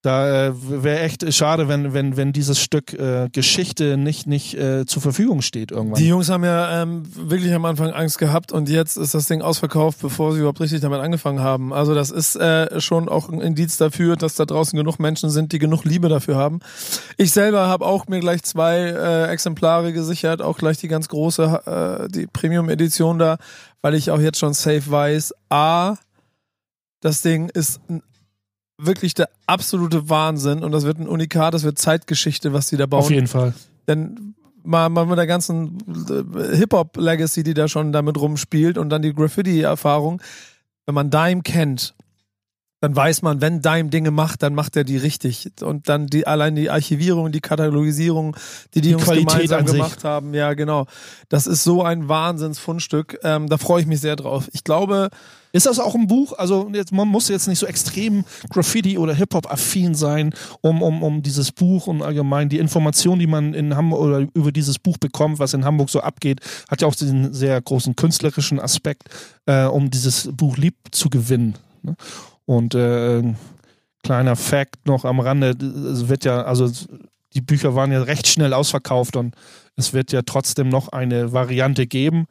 da 0.05 0.49
äh, 0.49 0.53
wäre 0.55 1.01
echt 1.01 1.33
schade, 1.33 1.67
wenn, 1.67 1.95
wenn, 1.95 2.19
wenn 2.19 2.35
dieses 2.35 2.61
Stück 2.61 2.93
äh, 2.93 3.31
Geschichte 3.33 3.97
nicht, 3.97 4.27
nicht 4.27 4.55
äh, 4.55 4.85
zur 4.85 5.01
Verfügung 5.01 5.41
steht 5.41 5.71
irgendwann. 5.71 5.99
Die 5.99 6.09
Jungs 6.09 6.29
haben 6.29 6.45
ja 6.45 6.83
ähm, 6.83 7.05
wirklich 7.15 7.55
am 7.55 7.65
Anfang 7.65 7.91
Angst 7.91 8.19
gehabt 8.19 8.53
und 8.53 8.69
jetzt 8.69 8.99
ist 8.99 9.15
das 9.15 9.25
Ding 9.29 9.41
ausverkauft, 9.41 10.03
bevor 10.03 10.33
sie 10.33 10.41
überhaupt 10.41 10.61
richtig 10.61 10.83
damit 10.83 11.01
angefangen 11.01 11.41
haben. 11.41 11.73
Also 11.73 11.95
das 11.95 12.11
ist 12.11 12.37
äh, 12.37 12.83
schon 12.83 13.09
auch 13.09 13.31
ein 13.31 13.41
Indiz 13.41 13.79
dafür, 13.79 14.17
dass 14.17 14.35
da 14.35 14.45
draußen 14.45 14.77
genug 14.77 14.99
Menschen 14.99 15.31
sind, 15.31 15.53
die 15.53 15.59
genug 15.59 15.85
Liebe 15.85 16.11
dafür 16.11 16.37
haben. 16.37 16.59
Ich 17.17 17.33
selber 17.33 17.69
habe 17.69 17.87
auch 17.87 18.07
mir 18.07 18.21
gleich 18.21 18.43
zwei 18.43 18.77
äh, 18.81 19.29
Exemplare 19.29 19.95
gesichert, 19.95 20.43
auch 20.43 20.59
gleich 20.59 20.77
die 20.77 20.89
ganz 20.89 21.09
große, 21.09 22.03
äh, 22.05 22.09
die 22.11 22.27
Premium-Edition 22.27 23.19
da, 23.19 23.39
weil 23.81 23.95
ich 23.95 24.11
auch 24.11 24.21
jetzt 24.21 24.39
schon 24.39 24.53
safe 24.53 24.91
weiß, 24.91 25.33
A, 25.49 25.97
das 27.01 27.23
Ding 27.23 27.49
ist 27.49 27.81
ein 27.89 28.03
wirklich 28.79 29.15
der 29.15 29.29
absolute 29.47 30.09
Wahnsinn 30.09 30.63
und 30.63 30.73
das 30.73 30.85
wird 30.85 30.99
ein 30.99 31.09
Unikat, 31.09 31.55
das 31.55 31.63
wird 31.63 31.79
Zeitgeschichte, 31.79 32.53
was 32.53 32.69
die 32.69 32.77
da 32.77 32.87
bauen 32.87 33.01
Auf 33.01 33.11
jeden 33.11 33.27
Fall. 33.27 33.55
denn 33.87 34.35
mal, 34.65 34.89
mal 34.89 35.07
mit 35.07 35.19
der 35.19 35.27
ganzen 35.27 35.79
äh, 36.09 36.57
Hip-Hop-Legacy, 36.57 37.43
die 37.43 37.55
da 37.55 37.69
schon 37.69 37.93
damit 37.93 38.19
rumspielt 38.19 38.79
und 38.79 38.89
dann 38.91 39.03
die 39.03 39.15
Graffiti-Erfahrung, 39.15 40.21
wenn 40.87 40.95
man 40.95 41.11
Dime 41.11 41.43
kennt, 41.43 41.95
dann 42.81 42.95
weiß 42.95 43.23
man, 43.23 43.41
wenn 43.41 43.63
Dime 43.63 43.89
Dinge 43.89 44.11
macht, 44.11 44.43
dann 44.43 44.55
macht 44.55 44.77
er 44.77 44.85
die 44.85 44.99
richtig. 44.99 45.51
Und 45.63 45.89
dann 45.89 46.07
die 46.07 46.27
allein 46.27 46.55
die 46.55 46.69
Archivierung, 46.69 47.33
die 47.33 47.41
Katalogisierung, 47.41 48.37
die 48.75 48.83
die, 48.83 48.89
Die 48.89 48.91
Jungs 48.91 49.05
Qualität 49.05 49.49
gemeinsam 49.49 49.65
gemacht 49.65 50.05
haben, 50.05 50.35
ja 50.35 50.53
genau. 50.53 50.87
Das 51.31 51.47
ist 51.47 51.65
so 51.65 51.83
ein 51.83 52.09
Wahnsinnsfundstück. 52.09 53.21
Ähm, 53.23 53.49
da 53.49 53.57
freue 53.57 53.81
ich 53.81 53.87
mich 53.87 54.01
sehr 54.01 54.17
drauf. 54.17 54.51
Ich 54.53 54.65
glaube, 54.65 55.09
Ist 55.55 55.67
das 55.67 55.79
auch 55.79 55.95
ein 55.95 56.09
Buch? 56.09 56.33
Also 56.37 56.69
jetzt, 56.73 56.91
man 56.91 57.07
muss 57.07 57.29
jetzt 57.29 57.47
nicht 57.47 57.61
so 57.61 57.67
extrem 57.67 58.25
Graffiti 58.51 58.99
oder 58.99 59.15
Hip-Hop-affin 59.15 59.95
sein, 59.95 60.35
um, 60.63 60.83
um, 60.83 61.01
um 61.05 61.23
dieses 61.23 61.53
Buch 61.53 61.87
und 61.87 62.03
allgemein 62.03 62.49
die 62.49 62.59
Information, 62.59 63.21
die 63.21 63.29
man 63.29 63.55
in 63.55 63.77
Hamburg 63.77 64.01
oder 64.01 64.27
über 64.35 64.51
dieses 64.51 64.81
Buch 64.81 64.99
bekommt, 64.99 65.39
was 65.39 65.55
in 65.55 65.65
Hamburg 65.65 65.91
so 65.91 66.01
abgeht, 66.01 66.41
hat 66.69 66.83
ja 66.83 66.89
auch 66.89 66.97
diesen 66.97 67.33
sehr 67.33 67.63
großen 67.63 67.95
künstlerischen 67.95 68.59
Aspekt, 68.59 69.05
äh, 69.47 69.67
um 69.67 69.93
dieses 69.93 70.29
Buch 70.33 70.57
lieb 70.57 70.75
zu 70.91 71.09
gewinnen. 71.09 71.55
Ne? 71.83 71.95
Und 72.47 72.75
äh, 72.75 73.23
kleiner 74.03 74.35
Fact 74.35 74.89
noch 74.89 75.05
am 75.05 75.21
Rande, 75.21 75.51
es 75.93 76.09
wird 76.09 76.25
ja, 76.25 76.43
also 76.43 76.69
die 77.33 77.41
Bücher 77.41 77.77
waren 77.77 77.93
ja 77.93 78.03
recht 78.03 78.27
schnell 78.27 78.55
ausverkauft 78.55 79.15
und 79.15 79.37
es 79.77 79.93
wird 79.93 80.11
ja 80.11 80.23
trotzdem 80.23 80.69
noch 80.69 80.89
eine 80.89 81.33
Variante 81.33 81.87
geben 81.87 82.27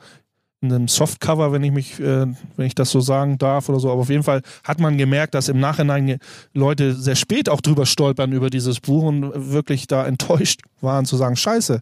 einem 0.63 0.87
Softcover, 0.87 1.51
wenn 1.51 1.63
ich 1.63 1.71
mich, 1.71 1.99
äh, 1.99 2.25
wenn 2.55 2.65
ich 2.65 2.75
das 2.75 2.89
so 2.91 2.99
sagen 2.99 3.37
darf 3.37 3.69
oder 3.69 3.79
so. 3.79 3.91
Aber 3.91 4.01
auf 4.01 4.09
jeden 4.09 4.23
Fall 4.23 4.41
hat 4.63 4.79
man 4.79 4.97
gemerkt, 4.97 5.33
dass 5.33 5.49
im 5.49 5.59
Nachhinein 5.59 6.19
Leute 6.53 6.93
sehr 6.95 7.15
spät 7.15 7.49
auch 7.49 7.61
drüber 7.61 7.85
stolpern 7.85 8.31
über 8.31 8.49
dieses 8.49 8.79
Buch 8.79 9.03
und 9.03 9.51
wirklich 9.51 9.87
da 9.87 10.05
enttäuscht 10.05 10.61
waren 10.81 11.05
zu 11.05 11.17
sagen, 11.17 11.35
Scheiße, 11.35 11.81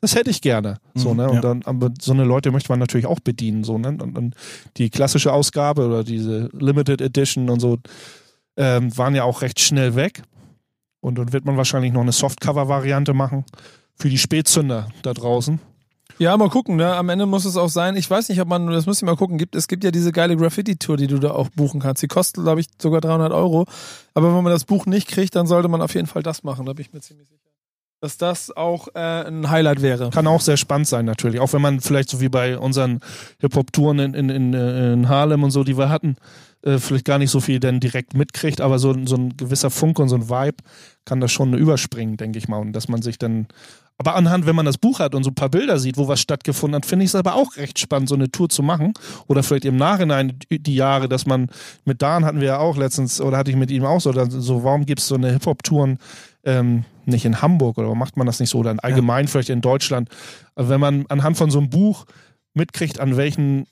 das 0.00 0.14
hätte 0.14 0.30
ich 0.30 0.40
gerne. 0.40 0.78
So, 0.94 1.10
Mhm, 1.10 1.16
ne? 1.16 1.22
ja. 1.24 1.28
Und 1.30 1.44
dann, 1.44 1.62
aber 1.64 1.90
so 2.00 2.12
eine 2.12 2.24
Leute 2.24 2.50
möchte 2.50 2.70
man 2.70 2.78
natürlich 2.78 3.06
auch 3.06 3.20
bedienen. 3.20 3.64
So, 3.64 3.78
ne? 3.78 3.88
Und, 3.88 4.16
und 4.16 4.34
die 4.76 4.90
klassische 4.90 5.32
Ausgabe 5.32 5.86
oder 5.86 6.04
diese 6.04 6.48
Limited 6.52 7.00
Edition 7.00 7.50
und 7.50 7.60
so 7.60 7.78
ähm, 8.56 8.96
waren 8.96 9.14
ja 9.14 9.24
auch 9.24 9.42
recht 9.42 9.60
schnell 9.60 9.94
weg. 9.96 10.22
Und 11.00 11.16
dann 11.18 11.32
wird 11.32 11.44
man 11.44 11.56
wahrscheinlich 11.56 11.92
noch 11.92 12.02
eine 12.02 12.12
Softcover-Variante 12.12 13.14
machen 13.14 13.44
für 13.94 14.08
die 14.08 14.18
Spätzünder 14.18 14.88
da 15.02 15.12
draußen. 15.14 15.60
Ja, 16.18 16.36
mal 16.36 16.48
gucken, 16.48 16.76
ne? 16.76 16.94
Am 16.94 17.08
Ende 17.08 17.26
muss 17.26 17.44
es 17.44 17.56
auch 17.56 17.68
sein. 17.68 17.96
Ich 17.96 18.10
weiß 18.10 18.28
nicht, 18.28 18.40
ob 18.40 18.48
man, 18.48 18.66
das 18.68 18.86
müsst 18.86 19.02
ihr 19.02 19.06
mal 19.06 19.16
gucken, 19.16 19.38
gibt, 19.38 19.54
es 19.54 19.68
gibt 19.68 19.84
ja 19.84 19.90
diese 19.90 20.12
geile 20.12 20.36
Graffiti-Tour, 20.36 20.96
die 20.96 21.06
du 21.06 21.18
da 21.18 21.32
auch 21.32 21.48
buchen 21.50 21.80
kannst. 21.80 22.02
Die 22.02 22.08
kostet, 22.08 22.44
glaube 22.44 22.60
ich, 22.60 22.66
sogar 22.80 23.00
300 23.00 23.32
Euro. 23.32 23.66
Aber 24.14 24.34
wenn 24.34 24.44
man 24.44 24.52
das 24.52 24.64
Buch 24.64 24.86
nicht 24.86 25.08
kriegt, 25.08 25.34
dann 25.36 25.46
sollte 25.46 25.68
man 25.68 25.82
auf 25.82 25.94
jeden 25.94 26.06
Fall 26.06 26.22
das 26.22 26.42
machen. 26.42 26.66
Da 26.66 26.72
bin 26.72 26.84
ich 26.84 26.92
mir 26.92 27.00
ziemlich 27.00 27.28
sicher. 27.28 27.40
Dass 28.02 28.16
das 28.16 28.56
auch 28.56 28.88
äh, 28.94 29.26
ein 29.26 29.50
Highlight 29.50 29.82
wäre. 29.82 30.08
Kann 30.08 30.26
auch 30.26 30.40
sehr 30.40 30.56
spannend 30.56 30.88
sein, 30.88 31.04
natürlich. 31.04 31.38
Auch 31.38 31.52
wenn 31.52 31.60
man 31.60 31.80
vielleicht 31.80 32.08
so 32.08 32.20
wie 32.20 32.30
bei 32.30 32.58
unseren 32.58 33.00
Hip-Hop-Touren 33.40 33.98
in, 33.98 34.14
in, 34.14 34.30
in, 34.30 34.54
äh, 34.54 34.94
in 34.94 35.08
Harlem 35.08 35.42
und 35.42 35.50
so, 35.50 35.64
die 35.64 35.76
wir 35.76 35.90
hatten, 35.90 36.16
äh, 36.62 36.78
vielleicht 36.78 37.04
gar 37.04 37.18
nicht 37.18 37.30
so 37.30 37.40
viel 37.40 37.60
dann 37.60 37.80
direkt 37.80 38.14
mitkriegt, 38.14 38.60
aber 38.60 38.78
so, 38.78 38.94
so 39.06 39.16
ein 39.16 39.36
gewisser 39.36 39.70
Funke 39.70 40.02
und 40.02 40.08
so 40.08 40.16
ein 40.16 40.28
Vibe 40.28 40.58
kann 41.04 41.20
das 41.20 41.32
schon 41.32 41.54
überspringen, 41.54 42.16
denke 42.16 42.38
ich 42.38 42.48
mal. 42.48 42.58
Und 42.58 42.72
dass 42.72 42.88
man 42.88 43.02
sich 43.02 43.18
dann. 43.18 43.46
Aber 43.98 44.14
anhand, 44.14 44.46
wenn 44.46 44.56
man 44.56 44.64
das 44.64 44.78
Buch 44.78 44.98
hat 44.98 45.14
und 45.14 45.24
so 45.24 45.30
ein 45.30 45.34
paar 45.34 45.50
Bilder 45.50 45.78
sieht, 45.78 45.98
wo 45.98 46.08
was 46.08 46.20
stattgefunden 46.20 46.76
hat, 46.76 46.86
finde 46.86 47.04
ich 47.04 47.10
es 47.10 47.14
aber 47.14 47.34
auch 47.34 47.56
recht 47.56 47.78
spannend, 47.78 48.08
so 48.08 48.14
eine 48.14 48.30
Tour 48.30 48.48
zu 48.48 48.62
machen. 48.62 48.94
Oder 49.26 49.42
vielleicht 49.42 49.66
im 49.66 49.76
Nachhinein 49.76 50.38
die 50.50 50.74
Jahre, 50.74 51.08
dass 51.08 51.26
man 51.26 51.50
mit 51.84 52.00
Dan 52.00 52.24
hatten 52.24 52.40
wir 52.40 52.48
ja 52.48 52.58
auch 52.58 52.78
letztens, 52.78 53.20
oder 53.20 53.36
hatte 53.36 53.50
ich 53.50 53.56
mit 53.58 53.70
ihm 53.70 53.84
auch 53.84 54.00
so, 54.00 54.12
so 54.28 54.64
warum 54.64 54.86
gibt 54.86 55.00
es 55.00 55.08
so 55.08 55.16
eine 55.16 55.32
Hip-Hop-Touren 55.32 55.98
ähm, 56.44 56.84
nicht 57.04 57.26
in 57.26 57.42
Hamburg 57.42 57.76
oder 57.76 57.94
macht 57.94 58.16
man 58.16 58.26
das 58.26 58.40
nicht 58.40 58.50
so 58.50 58.58
oder 58.58 58.70
in 58.70 58.80
allgemein 58.80 59.28
vielleicht 59.28 59.50
in 59.50 59.60
Deutschland? 59.60 60.08
Aber 60.54 60.70
wenn 60.70 60.80
man 60.80 61.04
anhand 61.08 61.36
von 61.36 61.50
so 61.50 61.58
einem 61.58 61.68
Buch 61.68 62.06
mitkriegt, 62.54 63.00
an 63.00 63.16
welchen 63.16 63.66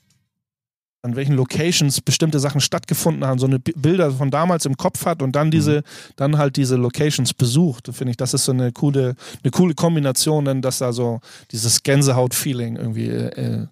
an 1.01 1.15
welchen 1.15 1.35
Locations 1.35 2.01
bestimmte 2.01 2.39
Sachen 2.39 2.59
stattgefunden 2.59 3.25
haben, 3.25 3.39
so 3.39 3.45
eine 3.45 3.59
Bi- 3.59 3.73
Bilder 3.75 4.11
von 4.11 4.31
damals 4.31 4.65
im 4.65 4.75
Kopf 4.75 5.05
hat 5.05 5.21
und 5.21 5.33
dann 5.33 5.49
diese, 5.49 5.83
dann 6.17 6.37
halt 6.37 6.57
diese 6.57 6.75
Locations 6.75 7.33
besucht, 7.33 7.89
finde 7.93 8.11
ich, 8.11 8.17
das 8.17 8.33
ist 8.33 8.45
so 8.45 8.51
eine 8.51 8.71
coole, 8.71 9.15
eine 9.41 9.51
coole 9.51 9.75
Kombination, 9.75 10.45
denn 10.45 10.61
dass 10.61 10.79
da 10.79 10.91
so 10.91 11.21
dieses 11.51 11.83
Gänsehaut-Feeling 11.83 12.75
irgendwie 12.75 13.07
äh, 13.07 13.67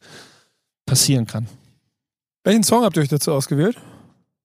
passieren 0.85 1.25
kann. 1.25 1.47
Welchen 2.45 2.63
Song 2.63 2.83
habt 2.83 2.95
ihr 2.95 3.03
euch 3.03 3.09
dazu 3.09 3.33
ausgewählt? 3.33 3.77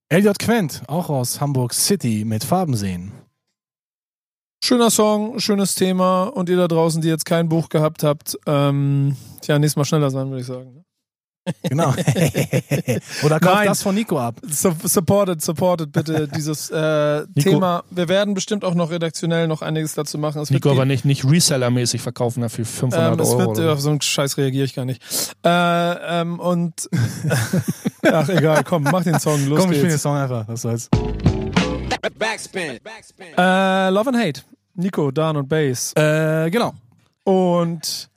Elliot 0.09 0.40
Quent, 0.40 0.83
auch 0.88 1.09
aus 1.09 1.40
Hamburg 1.40 1.73
City 1.73 2.25
mit 2.25 2.42
Farben 2.42 2.75
sehen. 2.75 3.12
Schöner 4.64 4.90
Song, 4.90 5.38
schönes 5.38 5.75
Thema 5.75 6.25
und 6.25 6.49
ihr 6.49 6.57
da 6.57 6.68
draußen, 6.68 7.01
die 7.01 7.09
jetzt 7.09 7.25
kein 7.25 7.49
Buch 7.49 7.68
gehabt 7.68 8.03
habt, 8.03 8.37
ähm, 8.47 9.16
tja, 9.40 9.59
nächstes 9.59 9.77
Mal 9.77 9.85
schneller 9.85 10.11
sein, 10.11 10.29
würde 10.29 10.40
ich 10.40 10.47
sagen. 10.47 10.85
Genau. 11.68 11.90
Oder 13.24 13.40
kauft 13.40 13.55
Nein. 13.57 13.66
das 13.66 13.83
von 13.83 13.94
Nico 13.96 14.18
ab. 14.18 14.37
Su- 14.48 14.74
Supported, 14.85 15.42
supported 15.42 15.90
bitte 15.90 16.28
dieses 16.37 16.70
äh, 16.70 17.26
Thema. 17.38 17.83
Wir 17.90 18.09
werden 18.09 18.35
bestimmt 18.35 18.64
auch 18.64 18.74
noch 18.74 18.90
redaktionell 18.90 19.48
noch 19.48 19.61
einiges 19.62 19.94
dazu 19.94 20.18
machen. 20.18 20.40
Es 20.40 20.50
Nico 20.50 20.66
wird 20.70 20.76
aber 20.76 20.85
nicht, 20.85 21.05
nicht 21.05 21.24
Reseller-mäßig 21.24 22.00
verkaufen 22.00 22.42
dafür 22.42 22.64
500 22.64 23.14
ähm, 23.14 23.20
es 23.20 23.28
Euro. 23.31 23.38
wird, 23.40 23.48
oder 23.59 23.72
auf 23.72 23.81
so 23.81 23.90
einen 23.90 24.00
Scheiß 24.00 24.37
reagiere 24.38 24.64
ich 24.64 24.74
gar 24.74 24.85
nicht. 24.85 25.02
Äh, 25.44 25.50
ähm, 26.20 26.38
und 26.38 26.88
ach 28.05 28.28
egal, 28.28 28.62
komm, 28.64 28.85
mach 28.85 29.02
den 29.02 29.18
Song, 29.18 29.44
los 29.48 29.59
Komm, 29.61 29.70
ich 29.72 29.78
spiele 29.78 29.88
den 29.88 29.90
geht's. 29.90 30.02
Song 30.02 30.16
einfach. 30.16 30.46
Was 30.46 30.62
soll's. 30.62 30.88
Backspin. 32.18 32.78
Backspin. 32.83 33.26
Äh, 33.37 33.90
Love 33.90 34.09
and 34.11 34.18
Hate, 34.18 34.42
Nico, 34.74 35.11
Dan 35.11 35.37
und 35.37 35.48
Bass. 35.48 35.92
Äh, 35.96 36.50
genau. 36.50 36.72
Und 37.24 38.09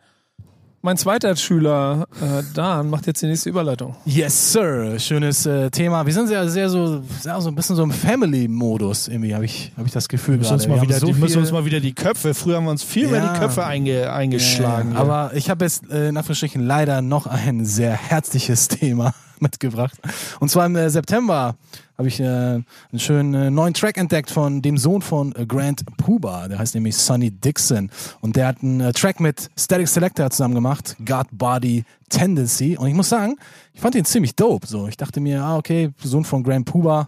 mein 0.86 0.98
zweiter 0.98 1.36
Schüler, 1.36 2.08
äh, 2.22 2.44
Dan, 2.54 2.92
macht 2.92 3.08
jetzt 3.08 3.20
die 3.24 3.26
nächste 3.26 3.50
Überleitung. 3.50 3.96
Yes, 4.06 4.54
Sir. 4.54 5.00
Schönes 5.00 5.44
äh, 5.48 5.72
Thema. 5.72 6.06
Wir 6.06 6.14
sind 6.14 6.28
sehr, 6.28 6.48
sehr 6.48 6.70
so, 6.70 7.02
sehr, 7.22 7.42
so 7.42 7.50
ein 7.50 7.56
bisschen 7.56 7.76
so 7.76 7.82
im 7.82 7.90
Family-Modus, 7.90 9.08
irgendwie, 9.08 9.34
habe 9.34 9.46
ich, 9.46 9.72
hab 9.76 9.88
ich 9.88 9.92
das 9.92 10.08
Gefühl. 10.08 10.36
Wir 10.36 10.40
müssen, 10.42 10.54
uns 10.54 10.68
mal 10.68 10.80
wieder, 10.84 11.00
so 11.00 11.08
die 11.08 11.14
müssen 11.14 11.40
uns 11.40 11.52
mal 11.52 11.66
wieder 11.66 11.80
die 11.80 11.94
Köpfe, 11.94 12.36
früher 12.36 12.58
haben 12.58 12.66
wir 12.66 12.72
uns 12.72 12.84
viel 12.84 13.08
mehr 13.08 13.24
Ja. 13.24 13.34
die 13.34 13.40
Köpfe 13.40 13.66
einge, 13.66 14.14
eingeschlagen. 14.14 14.94
Ja, 14.94 15.00
aber 15.00 15.32
ich 15.34 15.50
habe 15.50 15.66
jetzt 15.66 15.90
äh, 15.90 16.10
in 16.10 16.18
Anführungsstrichen 16.18 16.64
leider 16.64 17.02
noch 17.02 17.26
ein 17.26 17.66
sehr 17.66 17.94
herzliches 17.94 18.68
Thema. 18.70 19.12
mitgebracht. 19.40 19.98
Und 20.40 20.50
zwar 20.50 20.66
im 20.66 20.76
äh, 20.78 20.90
September 20.90 21.56
habe 21.98 22.08
ich 22.08 22.20
äh, 22.20 22.26
einen 22.26 22.66
schönen 22.98 23.34
äh, 23.34 23.50
neuen 23.50 23.74
Track 23.74 23.98
entdeckt 23.98 24.30
von 24.30 24.62
dem 24.62 24.78
Sohn 24.78 25.02
von 25.02 25.34
äh, 25.36 25.46
Grant 25.46 25.86
Puba. 25.98 26.48
Der 26.48 26.60
heißt 26.60 26.76
nämlich 26.76 26.98
Sonny 26.98 27.32
Dixon. 27.32 27.90
Und 28.22 28.36
der 28.36 28.48
hat 28.48 28.62
einen 28.62 28.82
äh, 28.82 28.92
Track 28.92 29.20
mit 29.20 29.50
Static 29.58 29.88
Selector 29.88 30.30
zusammen 30.30 30.56
gemacht, 30.56 30.98
God 31.06 31.28
Body 31.32 31.86
Tendency. 32.10 32.78
Und 32.78 32.88
ich 32.88 32.94
muss 32.94 33.10
sagen, 33.10 33.38
ich 33.74 33.82
fand 33.82 33.96
ihn 33.96 34.06
ziemlich 34.06 34.36
dope. 34.36 34.68
So, 34.68 34.88
ich 34.88 34.98
dachte 34.98 35.22
mir, 35.22 35.44
ah, 35.44 35.58
okay, 35.58 35.92
Sohn 36.04 36.26
von 36.26 36.44
Grant 36.44 36.66
Puba. 36.66 37.08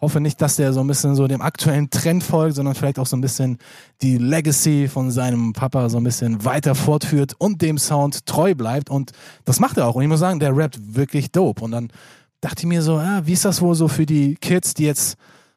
Hoffe 0.00 0.20
nicht, 0.20 0.40
dass 0.40 0.54
der 0.54 0.72
so 0.72 0.78
ein 0.78 0.86
bisschen 0.86 1.16
so 1.16 1.26
dem 1.26 1.42
aktuellen 1.42 1.90
Trend 1.90 2.22
folgt, 2.22 2.54
sondern 2.54 2.76
vielleicht 2.76 3.00
auch 3.00 3.06
so 3.06 3.16
ein 3.16 3.20
bisschen 3.20 3.58
die 4.00 4.16
Legacy 4.16 4.86
von 4.86 5.10
seinem 5.10 5.52
Papa 5.52 5.88
so 5.88 5.98
ein 5.98 6.04
bisschen 6.04 6.44
weiter 6.44 6.76
fortführt 6.76 7.34
und 7.38 7.62
dem 7.62 7.78
Sound 7.78 8.24
treu 8.24 8.54
bleibt. 8.54 8.90
Und 8.90 9.10
das 9.44 9.58
macht 9.58 9.76
er 9.76 9.88
auch. 9.88 9.96
Und 9.96 10.02
ich 10.02 10.08
muss 10.08 10.20
sagen, 10.20 10.38
der 10.38 10.56
rappt 10.56 10.78
wirklich 10.94 11.32
dope. 11.32 11.64
Und 11.64 11.72
dann 11.72 11.88
dachte 12.40 12.60
ich 12.60 12.66
mir 12.66 12.82
so, 12.82 12.96
ah, 12.96 13.22
wie 13.24 13.32
ist 13.32 13.44
das 13.44 13.60
wohl 13.60 13.74
so 13.74 13.88
für 13.88 14.06
die 14.06 14.34
Kids, 14.36 14.74
die 14.74 14.84
jetzt 14.84 15.16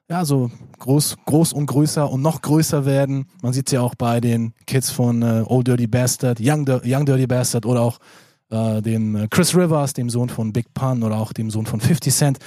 ja 0.10 0.26
so 0.26 0.52
groß, 0.80 1.18
groß 1.26 1.54
und 1.54 1.68
größer 1.68 2.10
und 2.10 2.22
noch 2.22 2.42
größer 2.42 2.86
werden. 2.86 3.26
Man 3.42 3.54
sieht 3.54 3.68
es 3.68 3.74
ja 3.74 3.82
auch 3.82 3.96
bei 3.96 4.20
den 4.20 4.54
Kids 4.66 4.90
von 4.90 5.22
äh, 5.22 5.44
Old 5.46 5.68
Dirty 5.68 5.88
Bastard, 5.88 6.40
Young, 6.42 6.68
Young 6.84 7.06
Dirty 7.06 7.28
Bastard 7.28 7.66
oder 7.66 7.82
auch 7.82 8.00
äh, 8.50 8.82
dem 8.82 9.16
äh, 9.16 9.28
Chris 9.30 9.56
Rivers, 9.56 9.94
dem 9.94 10.10
Sohn 10.10 10.28
von 10.28 10.52
Big 10.52 10.74
Pun 10.74 11.04
oder 11.04 11.18
auch 11.18 11.32
dem 11.32 11.50
Sohn 11.50 11.66
von 11.66 11.80
50 11.80 12.14
Cent. 12.14 12.40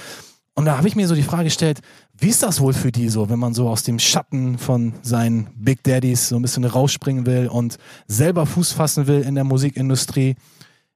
Und 0.53 0.65
da 0.65 0.77
habe 0.77 0.87
ich 0.87 0.95
mir 0.95 1.07
so 1.07 1.15
die 1.15 1.23
Frage 1.23 1.45
gestellt, 1.45 1.81
wie 2.17 2.29
ist 2.29 2.43
das 2.43 2.61
wohl 2.61 2.73
für 2.73 2.91
die 2.91 3.09
so, 3.09 3.29
wenn 3.29 3.39
man 3.39 3.53
so 3.53 3.67
aus 3.67 3.83
dem 3.83 3.99
Schatten 3.99 4.57
von 4.57 4.93
seinen 5.01 5.47
Big 5.55 5.83
Daddies 5.83 6.29
so 6.29 6.37
ein 6.37 6.41
bisschen 6.41 6.63
rausspringen 6.63 7.25
will 7.25 7.47
und 7.47 7.77
selber 8.07 8.45
Fuß 8.45 8.71
fassen 8.71 9.07
will 9.07 9.21
in 9.21 9.35
der 9.35 9.43
Musikindustrie? 9.43 10.35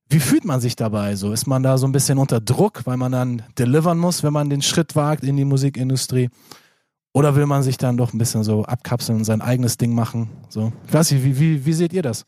Wie 0.09 0.19
fühlt 0.19 0.43
man 0.43 0.59
sich 0.59 0.75
dabei? 0.75 1.15
So 1.15 1.31
ist 1.31 1.45
man 1.45 1.61
da 1.61 1.77
so 1.77 1.87
ein 1.87 1.91
bisschen 1.91 2.17
unter 2.17 2.41
Druck, 2.41 2.81
weil 2.85 2.97
man 2.97 3.11
dann 3.11 3.43
delivern 3.57 3.99
muss, 3.99 4.23
wenn 4.23 4.33
man 4.33 4.49
den 4.49 4.63
Schritt 4.63 4.95
wagt 4.95 5.23
in 5.23 5.37
die 5.37 5.45
Musikindustrie? 5.45 6.29
Oder 7.13 7.35
will 7.35 7.45
man 7.45 7.61
sich 7.61 7.77
dann 7.77 7.97
doch 7.97 8.13
ein 8.13 8.17
bisschen 8.17 8.43
so 8.43 8.65
abkapseln 8.65 9.19
und 9.19 9.23
sein 9.25 9.41
eigenes 9.41 9.77
Ding 9.77 9.93
machen? 9.93 10.29
So, 10.49 10.73
ich 10.87 10.93
weiß 10.93 11.11
nicht, 11.11 11.23
wie, 11.23 11.39
wie, 11.39 11.65
wie 11.65 11.73
seht 11.73 11.93
ihr 11.93 12.01
das? 12.01 12.25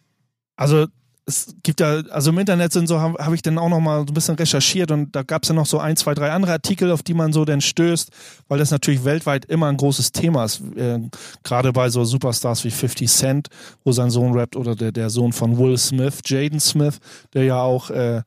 Also 0.55 0.87
es 1.31 1.55
gibt 1.63 1.79
ja, 1.79 2.01
also 2.11 2.31
im 2.31 2.37
Internet 2.37 2.73
sind 2.73 2.87
so, 2.87 2.99
habe 2.99 3.23
hab 3.23 3.33
ich 3.33 3.41
dann 3.41 3.57
auch 3.57 3.69
noch 3.69 3.79
mal 3.79 3.99
so 4.01 4.05
ein 4.07 4.13
bisschen 4.13 4.35
recherchiert 4.35 4.91
und 4.91 5.15
da 5.15 5.23
gab 5.23 5.43
es 5.43 5.49
ja 5.49 5.55
noch 5.55 5.65
so 5.65 5.79
ein, 5.79 5.95
zwei, 5.95 6.13
drei 6.13 6.31
andere 6.31 6.51
Artikel, 6.51 6.91
auf 6.91 7.03
die 7.03 7.13
man 7.13 7.33
so 7.33 7.45
dann 7.45 7.61
stößt, 7.61 8.09
weil 8.47 8.59
das 8.59 8.71
natürlich 8.71 9.03
weltweit 9.05 9.45
immer 9.45 9.67
ein 9.67 9.77
großes 9.77 10.11
Thema 10.11 10.45
ist. 10.45 10.61
Äh, 10.75 10.99
Gerade 11.43 11.71
bei 11.73 11.89
so 11.89 12.03
Superstars 12.03 12.63
wie 12.65 12.71
50 12.71 13.09
Cent, 13.09 13.47
wo 13.83 13.91
sein 13.91 14.09
Sohn 14.09 14.33
rappt, 14.33 14.55
oder 14.55 14.75
der, 14.75 14.91
der 14.91 15.09
Sohn 15.09 15.33
von 15.33 15.57
Will 15.57 15.77
Smith, 15.77 16.19
Jaden 16.25 16.59
Smith, 16.59 16.99
der 17.33 17.45
ja 17.45 17.61
auch 17.61 17.89
äh, 17.89 18.21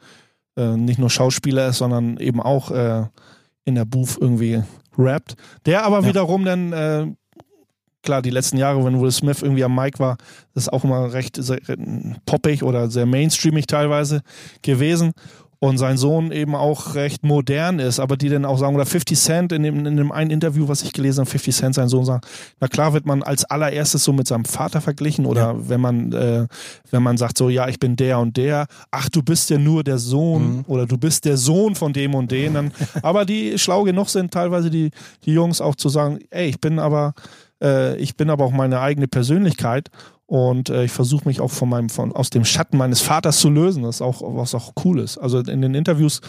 äh, 0.57 0.77
nicht 0.77 0.99
nur 0.99 1.11
Schauspieler 1.11 1.69
ist, 1.69 1.79
sondern 1.79 2.17
eben 2.19 2.41
auch 2.41 2.71
äh, 2.71 3.05
in 3.65 3.75
der 3.75 3.85
Booth 3.85 4.17
irgendwie 4.21 4.63
rappt. 4.97 5.35
Der 5.67 5.85
aber 5.85 6.01
Ja. 6.03 6.09
wiederum 6.09 6.45
dann 6.45 6.73
äh, 6.73 7.07
klar, 8.05 8.23
die 8.23 8.31
letzten 8.31 8.59
Jahre, 8.59 8.85
wenn 8.85 9.01
Will 9.01 9.11
Smith 9.11 9.43
irgendwie 9.43 9.65
am 9.65 9.75
Mic 9.75 9.99
war, 9.99 10.17
das 10.55 10.65
ist 10.65 10.73
auch 10.73 10.85
immer 10.85 11.13
recht 11.13 11.37
sehr, 11.37 11.59
poppig 12.27 12.63
oder 12.63 12.91
sehr 12.91 13.07
mainstreamig 13.07 13.67
teilweise 13.67 14.21
gewesen. 14.63 15.13
Und 15.61 15.79
sein 15.79 15.97
Sohn 15.97 16.31
eben 16.31 16.55
auch 16.55 16.95
recht 16.95 17.25
modern 17.25 17.79
ist, 17.79 17.99
aber 17.99 18.19
die 18.19 18.29
dann 18.29 18.45
auch 18.45 18.59
sagen, 18.59 18.75
oder 18.75 18.85
50 18.85 19.19
Cent 19.19 19.53
in 19.53 19.63
dem, 19.63 19.87
in 19.87 19.97
dem 19.97 20.13
einen 20.13 20.31
Interview, 20.31 20.69
was 20.69 20.83
ich 20.83 20.93
gelesen 20.93 21.21
habe, 21.21 21.31
50 21.31 21.57
Cent, 21.57 21.75
sein 21.75 21.89
Sohn 21.89 22.05
sagt, 22.05 22.27
na 22.61 22.69
klar 22.69 22.93
wird 22.93 23.07
man 23.07 23.23
als 23.23 23.47
allererstes 23.47 24.05
so 24.05 24.13
mit 24.13 24.29
seinem 24.29 24.45
Vater 24.45 24.83
verglichen 24.83 25.25
oder 25.25 25.57
wenn 25.67 25.81
man, 25.81 26.13
äh, 26.13 26.47
wenn 26.91 27.03
man 27.03 27.17
sagt 27.17 27.39
so, 27.39 27.49
ja, 27.49 27.67
ich 27.67 27.79
bin 27.81 27.97
der 27.97 28.19
und 28.19 28.37
der, 28.37 28.67
ach, 28.91 29.09
du 29.09 29.23
bist 29.23 29.49
ja 29.49 29.57
nur 29.57 29.83
der 29.83 29.97
Sohn 29.97 30.67
oder 30.67 30.85
du 30.85 30.99
bist 30.99 31.25
der 31.25 31.39
Sohn 31.39 31.75
von 31.75 31.95
dem 31.95 32.15
und 32.15 32.31
den, 32.31 32.53
dann, 32.53 32.73
aber 33.03 33.25
die 33.25 33.59
schlau 33.59 33.85
genug 33.85 34.11
sind 34.11 34.35
teilweise 34.35 34.69
die, 34.69 34.91
die 35.25 35.33
Jungs 35.33 35.63
auch 35.63 35.77
zu 35.77 35.89
sagen, 35.89 36.19
ey, 36.29 36.49
ich 36.49 36.61
bin 36.61 36.79
aber, 36.79 37.15
äh, 37.63 37.97
ich 37.97 38.17
bin 38.17 38.31
aber 38.31 38.45
auch 38.45 38.53
meine 38.53 38.81
eigene 38.81 39.09
Persönlichkeit 39.09 39.91
und 40.27 40.71
äh, 40.71 40.85
ich 40.85 40.93
versuche 40.93 41.29
mich 41.29 41.41
auch 41.41 41.51
von 41.51 41.69
meinem, 41.69 41.91
von, 41.91 42.13
aus 42.13 42.31
dem 42.31 42.45
Schatten 42.45 42.79
meines 42.79 43.01
Vaters 43.03 43.39
zu 43.39 43.51
lösen, 43.51 43.83
das 43.83 43.97
ist 43.97 44.03
auch, 44.03 44.23
was 44.25 44.55
auch 44.55 44.73
cool 44.85 45.01
ist. 45.01 45.19
Also 45.19 45.39
in 45.41 45.61
den 45.61 45.75
Interviews 45.75 46.21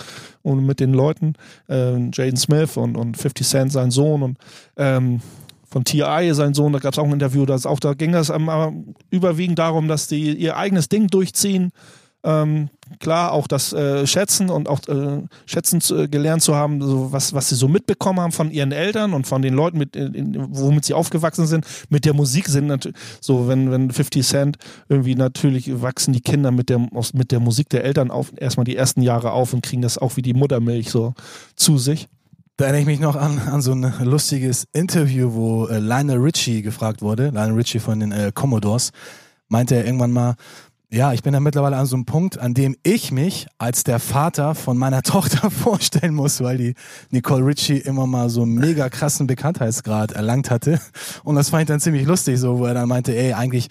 und 0.42 0.66
mit 0.66 0.80
den 0.80 0.94
Leuten, 0.94 1.34
äh, 1.70 2.10
Jaden 2.14 2.38
Smith 2.38 2.78
und, 2.78 2.98
und 2.98 3.18
50 3.18 3.48
Cent, 3.48 3.72
sein 3.72 3.92
Sohn 3.92 4.22
und 4.22 4.38
ähm, 4.78 5.22
von 5.68 5.84
T.I., 5.84 6.34
sein 6.34 6.54
Sohn, 6.54 6.72
da 6.72 6.80
gab 6.80 6.94
es 6.94 7.00
auch 7.00 7.06
ein 7.06 7.14
Interview, 7.14 7.46
das 7.46 7.66
auch, 7.66 7.80
da 7.80 7.94
ging 7.94 8.16
aber 8.16 8.74
überwiegend 9.10 9.60
darum, 9.60 9.88
dass 9.88 10.08
die 10.08 10.34
ihr 10.34 10.56
eigenes 10.56 10.88
Ding 10.88 11.08
durchziehen. 11.08 11.72
Ähm, 12.26 12.70
klar, 13.00 13.34
auch 13.34 13.46
das 13.46 13.72
äh, 13.72 14.08
Schätzen 14.08 14.50
und 14.50 14.68
auch 14.68 14.80
äh, 14.88 15.22
Schätzen 15.46 15.80
zu, 15.80 15.96
äh, 15.96 16.08
gelernt 16.08 16.42
zu 16.42 16.56
haben, 16.56 16.82
so 16.82 17.12
was, 17.12 17.34
was 17.34 17.50
sie 17.50 17.56
so 17.56 17.68
mitbekommen 17.68 18.20
haben 18.20 18.32
von 18.32 18.50
ihren 18.50 18.72
Eltern 18.72 19.14
und 19.14 19.28
von 19.28 19.44
den 19.44 19.54
Leuten, 19.54 19.78
mit, 19.78 19.96
in, 19.96 20.14
in, 20.16 20.48
womit 20.50 20.86
sie 20.86 20.96
aufgewachsen 20.96 21.46
sind, 21.46 21.66
mit 21.90 22.04
der 22.04 22.16
Musik 22.16 22.48
sind 22.48 22.66
natürlich 22.66 22.98
so, 23.22 23.48
wenn, 23.48 23.70
wenn 23.70 23.92
50 23.92 24.26
Cent 24.26 24.58
irgendwie 24.90 25.14
natürlich 25.14 25.82
wachsen 25.84 26.14
die 26.14 26.22
Kinder 26.22 26.50
mit 26.50 26.70
der, 26.70 26.88
aus, 26.96 27.14
mit 27.14 27.32
der 27.32 27.40
Musik 27.40 27.70
der 27.70 27.84
Eltern 27.84 28.10
auf, 28.10 28.32
erstmal 28.38 28.64
die 28.64 28.76
ersten 28.76 29.04
Jahre 29.04 29.32
auf 29.32 29.54
und 29.54 29.62
kriegen 29.62 29.84
das 29.84 30.00
auch 30.00 30.18
wie 30.18 30.24
die 30.24 30.34
Muttermilch 30.34 30.90
so 30.90 31.14
zu 31.56 31.78
sich. 31.78 32.08
Da 32.58 32.66
erinnere 32.66 32.82
ich 32.82 32.88
mich 32.88 33.00
noch 33.02 33.16
an, 33.16 33.38
an 33.38 33.62
so 33.62 33.74
ein 33.74 33.94
lustiges 34.02 34.66
Interview, 34.74 35.34
wo 35.34 35.68
äh, 35.68 35.78
Lionel 35.78 36.18
Richie 36.18 36.64
gefragt 36.64 37.04
wurde, 37.04 37.30
Lionel 37.30 37.54
Richie 37.54 37.80
von 37.80 38.00
den 38.00 38.12
äh, 38.12 38.32
Commodores, 38.34 38.92
meinte 39.48 39.76
er 39.76 39.86
irgendwann 39.86 40.12
mal, 40.12 40.36
ja, 40.96 41.12
ich 41.12 41.24
bin 41.24 41.34
da 41.34 41.42
mittlerweile 41.42 41.76
an 41.76 41.86
so 41.86 41.98
einem 41.98 42.06
Punkt, 42.06 42.40
an 42.40 42.54
dem 42.54 42.78
ich 42.84 43.12
mich 43.12 43.48
als 43.58 43.84
der 43.84 44.00
Vater 44.00 44.56
von 44.56 44.78
meiner 44.78 45.02
Tochter 45.04 45.52
vorstellen 45.52 46.14
muss, 46.14 46.42
weil 46.42 46.58
die 46.58 46.74
Nicole 47.12 47.46
Richie 47.46 47.80
immer 47.80 48.08
mal 48.08 48.30
so 48.30 48.44
einen 48.44 48.56
mega 48.56 48.88
krassen 48.88 49.28
Bekanntheitsgrad 49.28 50.14
erlangt 50.14 50.50
hatte. 50.50 50.80
Und 51.26 51.36
das 51.36 51.50
fand 51.50 51.64
ich 51.64 51.68
dann 51.68 51.82
ziemlich 51.82 52.06
lustig, 52.06 52.40
so, 52.40 52.60
wo 52.60 52.66
er 52.66 52.74
dann 52.74 52.88
meinte, 52.88 53.14
ey, 53.14 53.34
eigentlich 53.34 53.68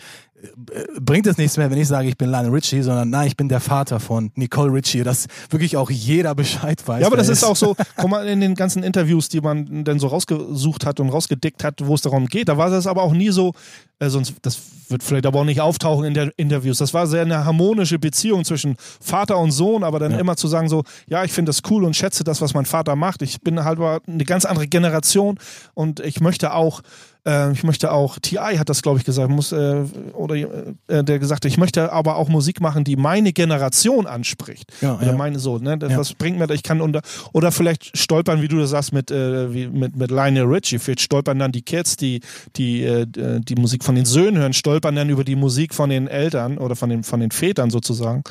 bringt 1.01 1.27
es 1.27 1.37
nichts 1.39 1.57
mehr, 1.57 1.71
wenn 1.71 1.79
ich 1.79 1.89
sage, 1.89 2.09
ich 2.09 2.17
bin 2.17 2.31
Lionel 2.31 2.51
Richie, 2.53 2.83
sondern 2.83 3.11
nein, 3.11 3.27
ich 3.27 3.37
bin 3.37 3.49
der 3.49 3.61
Vater 3.61 4.01
von 4.01 4.31
Nicole 4.35 4.73
Richie, 4.73 5.03
dass 5.03 5.27
wirklich 5.51 5.77
auch 5.77 5.91
jeder 5.91 6.35
Bescheid 6.35 6.83
weiß. 6.87 7.01
Ja, 7.01 7.07
aber 7.07 7.17
das 7.17 7.29
er 7.29 7.33
ist 7.35 7.45
auch 7.45 7.57
so, 7.57 7.77
guck 7.97 8.11
mal, 8.11 8.27
in 8.29 8.41
den 8.41 8.55
ganzen 8.55 8.83
Interviews, 8.83 9.29
die 9.29 9.41
man 9.41 9.85
dann 9.85 9.99
so 9.99 10.09
rausgesucht 10.09 10.87
hat 10.87 11.01
und 11.01 11.09
rausgedickt 11.11 11.65
hat, 11.65 11.87
wo 11.87 11.95
es 11.95 12.03
darum 12.03 12.27
geht, 12.27 12.49
da 12.49 12.57
war 12.59 12.71
das 12.71 12.87
aber 12.87 13.03
auch 13.03 13.13
nie 13.13 13.31
so, 13.31 13.53
äh, 13.99 14.09
sonst, 14.09 14.35
das 14.43 14.59
wird 14.89 15.03
vielleicht 15.03 15.25
aber 15.27 15.41
auch 15.41 15.45
nicht 15.45 15.61
auftauchen 15.63 16.05
in 16.05 16.13
der 16.15 16.31
Interviews. 16.37 16.79
Das 16.79 16.93
war 16.93 17.07
sehr 17.07 17.23
eine 17.23 17.45
harmonische 17.47 17.99
Beziehung 17.99 18.45
zwischen 18.45 18.77
Vater 19.01 19.39
und 19.39 19.51
Sohn, 19.51 19.83
aber 19.83 19.99
dann 19.99 20.13
Ja. 20.13 20.19
immer 20.19 20.37
zu 20.37 20.47
sagen 20.47 20.69
so, 20.69 20.83
ja, 21.09 21.25
ich 21.25 21.33
finde 21.33 21.51
das 21.51 21.63
cool 21.71 21.85
und 21.85 21.97
schätze 21.97 22.23
das, 22.23 22.41
was 22.43 22.53
mein 22.53 22.67
Vater 22.67 22.95
macht. 22.97 23.23
Ich 23.23 23.41
bin 23.41 23.65
halt 23.65 23.79
aber 23.79 24.01
eine 24.07 24.25
ganz 24.25 24.45
andere 24.45 24.67
Generation 24.69 25.39
und 25.73 26.01
ich 26.01 26.21
möchte 26.21 26.53
auch 26.53 26.83
äh, 27.27 27.53
ich 27.53 27.65
möchte 27.65 27.91
auch, 27.93 28.19
T.I. 28.21 28.59
hat 28.59 28.69
das, 28.69 28.83
glaube 28.83 28.99
ich, 28.99 29.05
gesagt, 29.05 29.31
muss, 29.31 29.53
äh, 29.53 29.85
oder 30.13 30.35
äh, 30.37 31.05
der 31.05 31.19
gesagt, 31.19 31.45
ich 31.45 31.57
möchte 31.59 31.93
aber 31.93 32.17
auch 32.17 32.29
Musik 32.29 32.61
machen, 32.61 32.85
die 32.85 32.97
meine 32.97 33.33
Generation 33.33 34.07
anspricht. 34.07 34.73
Ja, 34.81 34.97
oder 34.97 35.07
ja. 35.07 35.13
meine 35.13 35.39
so, 35.39 35.59
ne? 35.59 35.79
Das, 35.79 35.91
Ja. 35.91 35.99
das 35.99 36.15
bringt 36.15 36.39
mir, 36.39 36.51
ich 36.51 36.63
kann 36.63 36.81
unter, 36.81 37.01
oder 37.33 37.51
vielleicht 37.53 37.97
stolpern, 37.97 38.43
wie 38.43 38.49
du 38.49 38.59
das 38.59 38.71
sagst, 38.71 38.93
mit, 38.93 39.11
äh, 39.11 39.53
wie, 39.53 39.67
mit, 39.69 39.97
mit 39.97 40.11
Lionel 40.11 40.45
Richie. 40.45 40.79
Vielleicht 40.79 41.01
stolpern 41.01 41.39
dann 41.39 41.53
die 41.53 41.63
Kids, 41.63 41.97
die, 41.97 42.21
die, 42.57 42.83
äh, 42.85 43.07
die 43.07 43.55
Musik 43.57 43.85
von 43.85 43.95
den 43.95 44.05
Söhnen 44.05 44.39
hören, 44.39 44.53
stolpern 44.53 44.95
dann 44.95 45.09
über 45.11 45.25
die 45.25 45.37
Musik 45.37 45.75
von 45.75 45.91
den 45.91 46.09
Eltern 46.09 46.59
oder 46.59 46.77
von 46.77 46.91
den, 46.91 47.03
von 47.05 47.21
den 47.21 47.31
Vätern 47.31 47.71
sozusagen. 47.71 48.23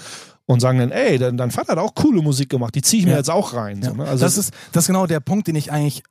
Und 0.46 0.60
sagen 0.60 0.78
dann, 0.80 0.92
ey, 0.92 1.18
dein, 1.18 1.38
dein 1.38 1.52
Vater 1.52 1.72
hat 1.72 1.78
auch 1.80 1.96
coole 1.96 2.22
Musik 2.22 2.50
gemacht, 2.50 2.76
die 2.76 2.82
ziehe 2.82 3.00
ich 3.00 3.06
mir 3.06 3.14
Ja. 3.14 3.18
jetzt 3.20 3.30
auch 3.30 3.54
rein. 3.54 3.82
So, 3.82 3.94
ne? 3.94 4.04
Also 4.04 4.26
das, 4.26 4.38
ist, 4.38 4.54
das 4.74 4.84
ist 4.84 4.88
genau 4.88 5.08
der 5.08 5.22
Punkt, 5.22 5.48
den 5.48 5.56
ich 5.56 5.72
eigentlich 5.72 6.04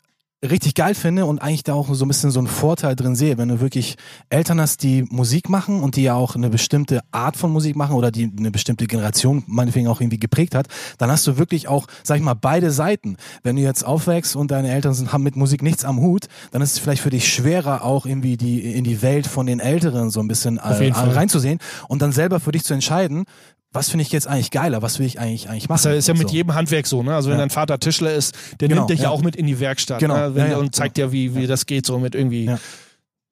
richtig 0.43 0.75
geil 0.75 0.95
finde 0.95 1.27
und 1.27 1.41
eigentlich 1.41 1.63
da 1.63 1.75
auch 1.75 1.93
so 1.95 2.05
ein 2.05 2.09
bisschen 2.09 2.31
so 2.31 2.41
einen 2.41 2.49
Vorteil 2.49 2.97
drin 2.97 3.15
sehe, 3.15 3.39
wenn 3.39 3.49
du 3.49 3.61
wirklich 3.61 3.97
Eltern 4.29 4.61
hast, 4.61 4.83
die 4.83 5.05
Musik 5.05 5.49
machen 5.49 5.83
und 5.83 5.97
die 5.97 6.03
ja 6.03 6.15
auch 6.15 6.35
eine 6.35 6.51
bestimmte 6.51 7.01
Art 7.13 7.37
von 7.37 7.53
Musik 7.53 7.77
machen 7.77 7.95
oder 7.95 8.11
die 8.11 8.31
eine 8.37 8.51
bestimmte 8.51 8.87
Generation 8.87 9.45
meinetwegen 9.47 9.87
auch 9.87 10.01
irgendwie 10.01 10.19
geprägt 10.19 10.55
hat, 10.55 10.67
dann 10.99 11.11
hast 11.11 11.27
du 11.27 11.39
wirklich 11.39 11.69
auch, 11.69 11.87
sag 12.03 12.17
ich 12.17 12.23
mal, 12.23 12.35
beide 12.35 12.73
Seiten. 12.73 13.17
Wenn 13.43 13.57
du 13.57 13.63
jetzt 13.63 13.85
aufwächst 13.85 14.35
und 14.35 14.51
deine 14.51 14.73
Eltern 14.73 14.95
sind, 14.95 15.13
haben 15.13 15.23
mit 15.23 15.37
Musik 15.37 15.63
nichts 15.63 15.85
am 15.85 16.01
Hut, 16.01 16.27
dann 16.51 16.61
ist 16.61 16.73
es 16.73 16.79
vielleicht 16.79 17.03
für 17.03 17.11
dich 17.11 17.33
schwerer, 17.33 17.85
auch 17.85 18.05
irgendwie 18.05 18.37
die, 18.37 18.61
in 18.61 18.85
die 18.85 19.01
Welt 19.03 19.29
von 19.29 19.47
den 19.47 19.61
Älteren 19.61 20.11
so 20.11 20.21
ein 20.21 20.29
bisschen 20.29 20.57
äh, 20.59 20.93
reinzusehen 20.93 21.59
und 21.89 22.03
dann 22.03 22.11
selber 22.11 22.41
für 22.41 22.53
dich 22.53 22.65
zu 22.65 22.75
entscheiden, 22.75 23.25
was 23.73 23.89
finde 23.91 24.03
ich 24.03 24.13
jetzt 24.13 24.27
eigentlich 24.29 24.51
geiler, 24.51 24.83
was 24.83 24.99
will 24.99 25.07
ich 25.07 25.19
eigentlich 25.19 25.49
eigentlich 25.49 25.69
machen. 25.69 25.83
Das 25.85 25.97
ist 25.97 26.09
ja- 26.09 26.15
mit 26.15 26.29
So. 26.29 26.35
jedem 26.35 26.55
Handwerk 26.55 26.87
so, 26.87 27.03
ne? 27.03 27.15
Also 27.15 27.31
wenn 27.31 27.37
Ja. 27.39 27.43
dein 27.43 27.51
Vater 27.51 27.79
Tischler 27.79 28.13
ist, 28.13 28.35
der 28.61 28.69
Genau, 28.69 28.83
nimmt 28.83 28.91
dich 28.91 29.01
ja. 29.01 29.11
auch 29.11 29.23
mit 29.23 29.35
in 29.37 29.47
die 29.47 29.59
Werkstatt 29.61 29.99
Genau, 30.01 30.15
ne? 30.17 30.35
wenn, 30.35 30.45
ja, 30.47 30.51
ja, 30.53 30.57
und 30.59 30.75
zeigt 30.75 30.97
dir, 30.99 31.11
wie, 31.13 31.35
wie 31.35 31.47
das 31.47 31.65
geht, 31.67 31.87
so 31.87 31.99
mit 31.99 32.15
irgendwie. 32.15 32.51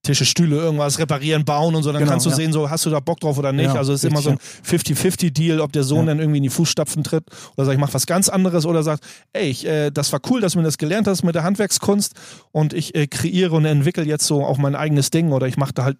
Tische, 0.02 0.24
Stühle, 0.24 0.56
irgendwas 0.56 0.98
reparieren, 0.98 1.44
bauen 1.44 1.74
und 1.74 1.82
so, 1.82 1.92
dann 1.92 1.98
Genau, 2.00 2.12
kannst 2.12 2.24
du 2.24 2.30
ja. 2.30 2.36
sehen, 2.36 2.52
so 2.54 2.70
hast 2.70 2.86
du 2.86 2.90
da 2.90 3.00
Bock 3.00 3.20
drauf 3.20 3.36
oder 3.36 3.52
nicht. 3.52 3.66
Ja, 3.66 3.74
also 3.74 3.92
es 3.92 4.02
ist 4.02 4.10
immer 4.10 4.22
so 4.22 4.30
ein 4.30 4.38
richtig, 4.72 4.96
50-50-Deal, 4.96 5.60
ob 5.60 5.72
der 5.72 5.82
Sohn 5.84 6.00
Ja. 6.00 6.04
dann 6.06 6.20
irgendwie 6.20 6.38
in 6.38 6.42
die 6.44 6.48
Fußstapfen 6.48 7.04
tritt 7.04 7.24
oder 7.56 7.66
sagt, 7.66 7.74
ich 7.74 7.80
mach 7.80 7.92
was 7.92 8.06
ganz 8.06 8.28
anderes 8.30 8.64
oder 8.64 8.82
sagt, 8.82 9.04
ey, 9.34 9.48
ich, 9.50 9.66
äh, 9.66 9.90
das 9.90 10.10
war 10.12 10.20
cool, 10.30 10.40
dass 10.40 10.52
du 10.54 10.58
mir 10.58 10.64
das 10.64 10.78
gelernt 10.78 11.06
hast 11.06 11.22
mit 11.22 11.34
der 11.34 11.42
Handwerkskunst 11.44 12.14
und 12.50 12.72
ich 12.72 12.94
äh, 12.94 13.06
kreiere 13.08 13.54
und 13.54 13.66
entwickle 13.66 14.04
jetzt 14.04 14.26
so 14.26 14.42
auch 14.44 14.56
mein 14.56 14.74
eigenes 14.74 15.10
Ding 15.10 15.32
oder 15.32 15.46
ich 15.46 15.58
mache 15.58 15.72
da 15.74 15.84
halt 15.84 15.98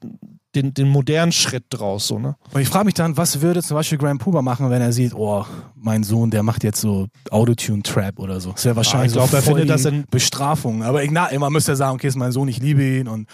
den, 0.55 0.73
den 0.75 0.89
modernen 0.89 1.31
Schritt 1.31 1.65
draus. 1.69 2.07
So, 2.09 2.19
ne? 2.19 2.37
Und 2.53 2.61
ich 2.63 2.69
frage 2.69 2.87
mich 2.87 2.95
dann, 2.95 3.17
was 3.19 3.41
würde 3.43 3.63
zum 3.63 3.77
Beispiel 3.77 3.99
Graham 3.99 4.19
Puber 4.19 4.41
machen, 4.43 4.69
wenn 4.71 4.81
er 4.81 4.93
sieht, 4.93 5.15
oh, 5.15 5.45
mein 5.77 6.03
Sohn, 6.05 6.31
der 6.31 6.43
macht 6.43 6.65
jetzt 6.65 6.81
so 6.81 7.07
Autotune-Trap 7.31 8.19
oder 8.19 8.41
so. 8.41 8.53
Das 8.53 8.65
wäre 8.65 8.77
wahrscheinlich 8.77 9.09
ich 9.13 9.13
glaub, 9.15 9.29
so 9.31 9.37
er 9.37 9.43
findet 9.43 9.71
das 9.71 9.85
in- 9.85 10.05
Bestrafung. 10.11 10.83
Aber 10.83 11.05
ich, 11.05 11.11
na, 11.11 11.27
immer 11.27 11.51
müsste 11.51 11.73
er 11.73 11.77
sagen, 11.77 11.95
okay, 11.97 12.09
ist 12.09 12.17
mein 12.17 12.33
Sohn, 12.33 12.49
ich 12.49 12.59
liebe 12.61 12.83
ihn 12.83 13.09
und 13.09 13.29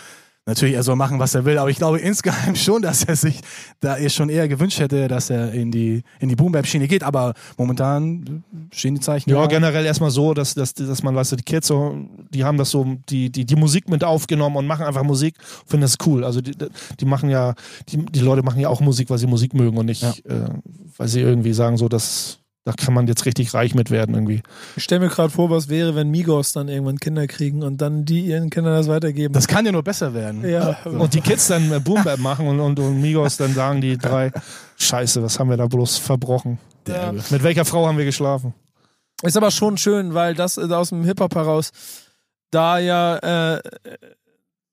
natürlich, 0.47 0.75
er 0.77 0.83
soll 0.83 0.97
machen, 0.97 1.19
was 1.19 1.35
er 1.35 1.45
will. 1.45 1.59
Aber 1.59 1.69
ich 1.69 1.77
glaube 1.77 1.99
insgeheim 1.99 2.55
schon, 2.55 2.81
dass 2.83 3.05
er 3.05 3.17
sich 3.17 3.41
da 3.81 3.99
eh 3.99 4.09
schon 4.09 4.29
eher 4.29 4.49
gewünscht 4.49 4.79
hätte, 4.79 5.09
dass 5.09 5.29
er 5.29 5.53
in 5.53 5.71
die, 5.71 6.03
in 6.21 6.29
die 6.29 6.37
Boom-Bap-Schiene 6.37 6.87
geht. 6.89 7.03
Aber 7.03 7.35
momentan 7.59 8.45
stehen 8.73 8.95
die 8.95 9.01
Zeichen. 9.01 9.29
Ja, 9.31 9.47
generell 9.47 9.85
erstmal 9.85 10.11
so, 10.11 10.35
dass, 10.35 10.55
dass, 10.55 10.73
dass 10.75 11.03
man, 11.03 11.15
weißt 11.15 11.33
du, 11.33 11.37
die 11.37 11.43
Kids 11.43 11.67
so, 11.67 11.97
die 12.31 12.45
haben 12.45 12.59
das 12.59 12.71
so, 12.71 12.97
die, 13.09 13.31
die, 13.31 13.45
die 13.45 13.57
Musik 13.57 13.89
mit 13.89 14.05
aufgenommen 14.05 14.57
und 14.57 14.67
machen 14.67 14.87
einfach 14.87 15.03
Musik, 15.03 15.35
finden 15.67 15.83
das 15.83 15.97
cool. 16.07 16.25
Also 16.25 16.41
die, 16.41 16.53
die 17.01 17.05
machen 17.05 17.29
ja, 17.29 17.55
die, 17.89 17.99
die 18.07 18.21
Leute 18.21 18.43
machen 18.43 18.61
ja 18.61 18.69
auch 18.69 18.81
Musik, 18.81 19.11
weil 19.11 19.19
sie 19.19 19.27
Musik 19.27 19.53
mögen 19.55 19.77
und 19.77 19.87
nicht, 19.87 20.03
Ja. 20.03 20.13
äh, 20.25 20.49
weil 20.97 21.09
sie 21.09 21.21
irgendwie 21.21 21.53
sagen, 21.53 21.77
so, 21.77 21.89
dass 21.89 22.39
da 22.67 22.73
kann 22.73 22.93
man 22.93 23.07
jetzt 23.07 23.27
richtig 23.27 23.55
reich 23.55 23.77
mit 23.77 23.93
werden 23.93 24.17
irgendwie. 24.17 24.43
Ich 24.75 24.83
stelle 24.83 25.03
mir 25.03 25.09
gerade 25.09 25.31
vor, 25.31 25.51
was 25.51 25.69
wäre, 25.69 25.95
wenn 25.95 26.11
Migos 26.11 26.53
dann 26.53 26.67
irgendwann 26.67 26.99
Kinder 26.99 27.29
kriegen 27.29 27.63
und 27.63 27.81
dann 27.81 28.05
die 28.05 28.27
ihren 28.27 28.51
Kindern 28.51 28.75
das 28.75 28.89
weitergeben. 28.89 29.33
Das 29.33 29.47
kann 29.47 29.65
ja 29.65 29.71
nur 29.71 29.85
besser 29.85 30.15
werden. 30.15 30.45
ja, 30.45 30.77
Und 30.85 31.15
die 31.15 31.21
Kids 31.21 31.47
dann 31.47 31.71
äh, 31.71 31.79
Boom 31.79 32.03
Bap 32.03 32.19
machen 32.19 32.49
und, 32.49 32.59
und, 32.59 32.81
und 32.81 33.01
Migos 33.01 33.37
dann 33.37 33.55
sagen 33.55 33.81
die 33.81 33.97
drei, 33.97 34.33
scheiße, 34.79 35.23
was 35.23 35.39
haben 35.39 35.49
wir 35.49 35.57
da 35.57 35.69
bloß 35.69 35.99
verbrochen? 35.99 36.59
ja. 36.89 37.13
Mit 37.13 37.45
welcher 37.45 37.65
Frau 37.65 37.87
haben 37.87 37.99
wir 37.99 38.05
geschlafen? 38.05 38.53
Ist 39.23 39.37
aber 39.37 39.53
schon 39.53 39.79
schön, 39.79 40.15
weil 40.15 40.35
das 40.35 40.59
aus 40.59 40.89
dem 40.89 41.05
Hip-Hop 41.05 41.37
heraus 41.37 41.71
da 42.51 42.81
ja 42.81 43.55
äh, 43.55 43.63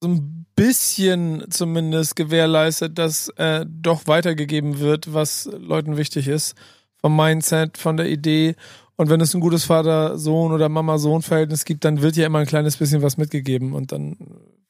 so 0.02 0.08
ein 0.08 0.48
bisschen 0.56 1.46
zumindest 1.52 2.16
gewährleistet, 2.16 2.98
dass 2.98 3.30
äh, 3.38 3.68
doch 3.68 4.08
weitergegeben 4.08 4.80
wird, 4.80 5.14
was 5.14 5.48
Leuten 5.60 5.96
wichtig 5.96 6.28
ist. 6.28 6.56
Vom 7.04 7.18
Mindset, 7.18 7.78
von 7.78 7.98
der 7.98 8.10
Idee. 8.10 8.56
Und 8.96 9.10
wenn 9.10 9.20
es 9.20 9.34
ein 9.34 9.42
gutes 9.42 9.66
Vater-Sohn- 9.66 10.54
oder 10.54 10.70
Mama-Sohn-Verhältnis 10.70 11.66
gibt, 11.66 11.84
dann 11.84 12.02
wird 12.02 12.16
ja 12.16 12.26
immer 12.26 12.40
ein 12.40 12.46
kleines 12.46 12.78
bisschen 12.78 13.02
was 13.02 13.18
mitgegeben 13.18 13.74
und 13.74 13.92
dann 13.92 14.16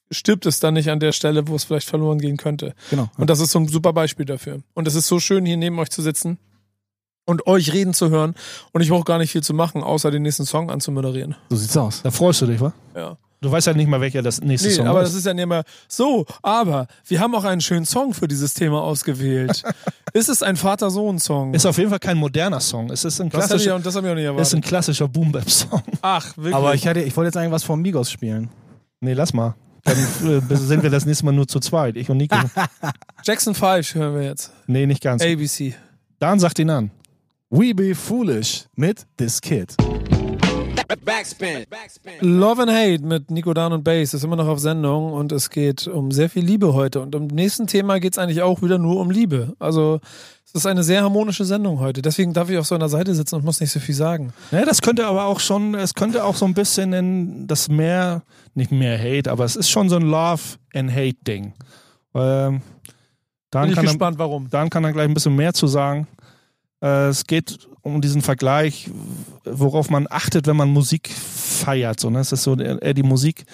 stirbt 0.10 0.46
es 0.46 0.60
dann 0.60 0.74
nicht 0.74 0.90
an 0.90 1.00
der 1.00 1.12
Stelle, 1.12 1.48
wo 1.48 1.56
es 1.56 1.64
vielleicht 1.64 1.88
verloren 1.88 2.20
gehen 2.20 2.38
könnte. 2.38 2.74
Genau. 2.90 3.10
Und 3.18 3.30
das 3.30 3.40
ist 3.40 3.52
so 3.52 3.60
ein 3.60 3.68
super 3.68 3.94
Beispiel 3.94 4.26
dafür. 4.26 4.62
Und 4.74 4.88
es 4.88 4.96
ist 4.96 5.08
so 5.08 5.20
schön, 5.20 5.46
hier 5.46 5.58
neben 5.58 5.78
euch 5.78 5.90
zu 5.90 6.02
sitzen 6.02 6.40
und 7.26 7.46
euch 7.46 7.72
reden 7.74 7.94
zu 7.94 8.10
hören. 8.10 8.34
Und 8.72 8.82
ich 8.82 8.90
brauche 8.90 9.04
gar 9.04 9.20
nicht 9.20 9.32
viel 9.32 9.44
zu 9.44 9.54
machen, 9.54 9.84
außer 9.84 10.10
den 10.10 10.24
nächsten 10.24 10.46
Song 10.46 10.72
anzumoderieren. 10.72 11.36
So 11.50 11.56
sieht's 11.56 11.78
aus. 11.78 12.02
Da 12.02 12.12
freust 12.12 12.42
du 12.42 12.48
dich, 12.48 12.60
wa? 12.60 12.74
Ja. 12.96 13.18
Du 13.44 13.52
weißt 13.52 13.68
ja 13.68 13.74
nicht 13.74 13.90
mal, 13.90 14.00
welcher 14.00 14.22
das 14.22 14.40
nächste 14.40 14.70
Nee, 14.70 14.74
Song 14.76 14.88
aber 14.88 15.02
ist. 15.02 15.10
das 15.10 15.16
ist 15.20 15.26
ja 15.26 15.34
nicht 15.34 15.44
immer 15.44 15.64
so. 15.90 16.26
Aber 16.42 16.88
wir 17.06 17.20
haben 17.20 17.36
auch 17.36 17.44
einen 17.44 17.60
schönen 17.60 17.86
Song 17.86 18.14
für 18.14 18.26
dieses 18.26 18.54
Thema 18.54 18.82
ausgewählt. 18.82 19.64
ist 20.14 20.30
es 20.30 20.42
ein 20.42 20.56
Vater-Sohn-Song? 20.56 21.54
Ist 21.54 21.66
auf 21.66 21.78
jeden 21.78 21.90
Fall 21.90 22.00
kein 22.00 22.16
moderner 22.16 22.62
Song. 22.62 22.90
Es 22.90 23.04
ist 23.04 23.20
ein 23.20 23.30
Das 23.30 23.48
klassischer, 23.50 23.76
und 23.76 23.86
das 23.86 23.96
ich 23.96 24.02
auch 24.02 24.16
nicht 24.16 24.26
es 24.40 24.48
ist 24.48 24.54
ein 24.56 24.62
klassischer 24.62 25.10
Boom 25.10 25.34
Bap 25.34 25.50
Song. 25.50 25.84
Ach, 26.02 26.26
wirklich? 26.38 26.56
Aber 26.56 26.74
ich, 26.74 26.86
hätte, 26.86 27.02
ich 27.02 27.18
wollte 27.18 27.28
jetzt 27.28 27.38
eigentlich 27.38 27.52
was 27.52 27.64
von 27.64 27.82
Migos 27.82 28.10
spielen. 28.10 28.50
Nee, 29.02 29.12
lass 29.12 29.34
mal. 29.34 29.56
Dann 29.84 29.98
äh, 29.98 30.56
sind 30.56 30.82
wir 30.82 30.90
das 30.90 31.06
nächste 31.06 31.26
Mal 31.26 31.34
nur 31.34 31.48
zu 31.50 31.60
zweit. 31.60 31.98
Ich 31.98 32.10
und 32.10 32.16
Nico. 32.16 32.38
Jackson 33.26 33.54
5 33.54 33.96
hören 33.96 34.16
wir 34.16 34.24
jetzt. 34.24 34.54
Nee, 34.68 34.86
nicht 34.86 35.04
ganz. 35.04 35.22
ABC. 35.22 35.76
Dan 36.18 36.40
sagt 36.40 36.60
ihn 36.60 36.70
an. 36.70 36.92
We 37.50 37.76
Be 37.76 37.94
Foolish 37.94 38.68
mit 38.78 39.06
This 39.18 39.42
Kid. 39.42 39.76
Backspin. 40.88 41.66
Backspin. 41.70 42.14
Love 42.22 42.62
and 42.62 42.72
Hate 42.72 43.04
mit 43.04 43.32
Nico 43.32 43.54
Dan 43.54 43.74
und 43.74 43.84
Bass 43.84 44.14
ist 44.14 44.24
immer 44.24 44.36
noch 44.36 44.48
auf 44.48 44.60
Sendung 44.60 45.14
und 45.14 45.32
es 45.32 45.50
geht 45.50 45.88
um 45.88 46.12
sehr 46.12 46.30
viel 46.30 46.44
Liebe 46.44 46.74
heute. 46.74 47.02
Und 47.02 47.16
im 47.16 47.28
nächsten 47.28 47.68
Thema 47.68 48.00
geht 48.00 48.14
es 48.14 48.20
eigentlich 48.20 48.42
auch 48.42 48.62
wieder 48.62 48.78
nur 48.78 49.00
um 49.00 49.10
Liebe. 49.10 49.56
Also 49.60 50.00
es 50.46 50.54
ist 50.54 50.66
eine 50.66 50.84
sehr 50.84 51.02
harmonische 51.02 51.46
Sendung 51.46 51.80
heute. 51.80 52.02
Deswegen 52.02 52.34
darf 52.34 52.50
ich 52.50 52.58
auf 52.58 52.68
so 52.68 52.76
einer 52.76 52.90
Seite 52.90 53.16
sitzen 53.16 53.36
und 53.36 53.46
muss 53.46 53.60
nicht 53.60 53.72
so 53.72 53.80
viel 53.80 53.96
sagen. 53.96 54.34
Ja, 54.52 54.66
das 54.66 54.82
könnte 54.82 55.06
aber 55.08 55.26
auch 55.26 55.40
schon, 55.40 55.76
es 55.76 55.94
könnte 55.94 56.24
auch 56.24 56.36
so 56.36 56.46
ein 56.46 56.54
bisschen 56.54 56.94
in 56.94 57.48
das 57.48 57.70
mehr, 57.70 58.24
nicht 58.54 58.72
mehr 58.72 59.00
Hate, 59.00 59.32
aber 59.32 59.46
es 59.46 59.56
ist 59.56 59.70
schon 59.70 59.90
so 59.90 59.96
ein 59.96 60.04
Love 60.04 60.42
and 60.74 60.92
Hate 60.92 61.18
Ding. 61.26 61.54
Ähm, 62.14 62.62
Dan 63.50 63.64
Bin 63.64 63.70
ich 63.70 63.76
kann, 63.76 63.86
dann, 63.86 63.94
gespannt, 63.94 64.18
warum. 64.18 64.50
Dan 64.50 64.70
kann 64.70 64.84
dann 64.84 64.94
gleich 64.94 65.08
ein 65.08 65.14
bisschen 65.14 65.36
mehr 65.36 65.54
zu 65.54 65.68
sagen. 65.68 66.08
Äh, 66.84 67.08
es 67.08 67.26
geht 67.26 67.68
um 67.82 68.02
diesen 68.02 68.22
Vergleich, 68.22 68.90
worauf 69.46 69.90
man 69.90 70.06
achtet, 70.10 70.46
wenn 70.48 70.58
man 70.58 70.70
Musik 70.70 71.10
feiert. 71.10 72.00
So, 72.00 72.10
ne? 72.10 72.20
Es 72.20 72.32
ist 72.32 72.44
so 72.44 72.56
eher 72.56 72.94
die 72.94 73.04
Musik, 73.04 73.46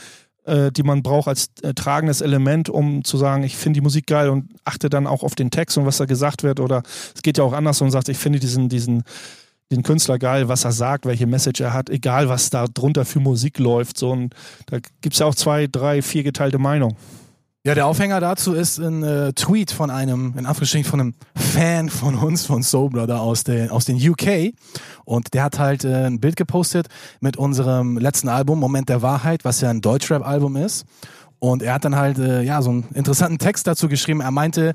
äh, 0.46 0.72
die 0.72 0.84
man 0.84 1.04
braucht 1.04 1.28
als 1.28 1.50
äh, 1.62 1.74
tragendes 1.74 2.22
Element, 2.22 2.70
um 2.70 3.04
zu 3.04 3.18
sagen, 3.18 3.44
ich 3.44 3.56
finde 3.56 3.78
die 3.78 3.84
Musik 3.84 4.08
geil 4.08 4.30
und 4.30 4.50
achte 4.66 4.90
dann 4.90 5.08
auch 5.08 5.24
auf 5.24 5.36
den 5.36 5.52
Text 5.52 5.78
und 5.78 5.86
was 5.86 5.98
da 5.98 6.06
gesagt 6.06 6.44
wird. 6.44 6.60
Oder 6.60 6.84
es 7.16 7.22
geht 7.22 7.38
ja 7.38 7.44
auch 7.44 7.54
anders 7.54 7.82
und 7.82 7.92
sagt, 7.92 8.10
ich 8.10 8.18
finde 8.18 8.40
diesen, 8.40 8.68
diesen, 8.68 9.04
den 9.72 9.84
Künstler 9.84 10.18
geil, 10.18 10.48
was 10.48 10.66
er 10.66 10.72
sagt, 10.72 11.06
welche 11.06 11.28
Message 11.28 11.62
er 11.62 11.74
hat, 11.74 11.90
egal 11.90 12.30
was 12.30 12.50
da 12.50 12.66
drunter 12.66 13.06
für 13.06 13.20
Musik 13.20 13.60
läuft. 13.60 13.98
So, 13.98 14.10
und 14.12 14.34
da 14.68 14.78
gibt 15.02 15.14
es 15.14 15.20
ja 15.20 15.28
auch 15.28 15.36
zwei, 15.36 15.68
drei, 15.68 16.02
vier 16.02 16.24
geteilte 16.24 16.58
Meinungen. 16.58 16.96
Ja, 17.66 17.76
der 17.76 17.88
Aufhänger 17.88 18.22
dazu 18.22 18.54
ist 18.54 18.78
ein 18.78 19.04
äh, 19.04 19.34
Tweet 19.34 19.72
von 19.72 19.90
einem, 19.90 20.34
in 20.38 20.46
Anführungsstrichen, 20.46 20.90
von 20.90 21.02
einem 21.02 21.14
Fan 21.36 21.90
von 21.90 22.16
uns, 22.16 22.46
von 22.46 22.64
Soul 22.64 22.90
Brother 22.90 23.20
aus, 23.20 23.44
den 23.44 23.70
aus 23.70 23.84
den 23.84 23.98
UK. 23.98 24.54
Und 25.04 25.34
der 25.34 25.44
hat 25.44 25.60
halt 25.60 25.84
äh, 25.84 26.06
ein 26.06 26.22
Bild 26.22 26.38
gepostet 26.38 26.88
mit 27.20 27.36
unserem 27.36 27.98
letzten 27.98 28.30
Album, 28.30 28.60
Moment 28.60 28.88
der 28.88 29.02
Wahrheit, 29.02 29.44
was 29.44 29.60
ja 29.60 29.70
ein 29.70 29.82
Deutschrap-Album 29.82 30.56
ist. 30.56 30.86
Und 31.40 31.62
er 31.62 31.74
hat 31.74 31.84
dann 31.84 31.98
halt, 31.98 32.18
äh, 32.18 32.44
ja, 32.44 32.62
so 32.62 32.70
einen 32.70 32.88
interessanten 32.94 33.40
Text 33.40 33.68
dazu 33.68 33.90
geschrieben. 33.90 34.22
Er 34.22 34.32
meinte, 34.32 34.74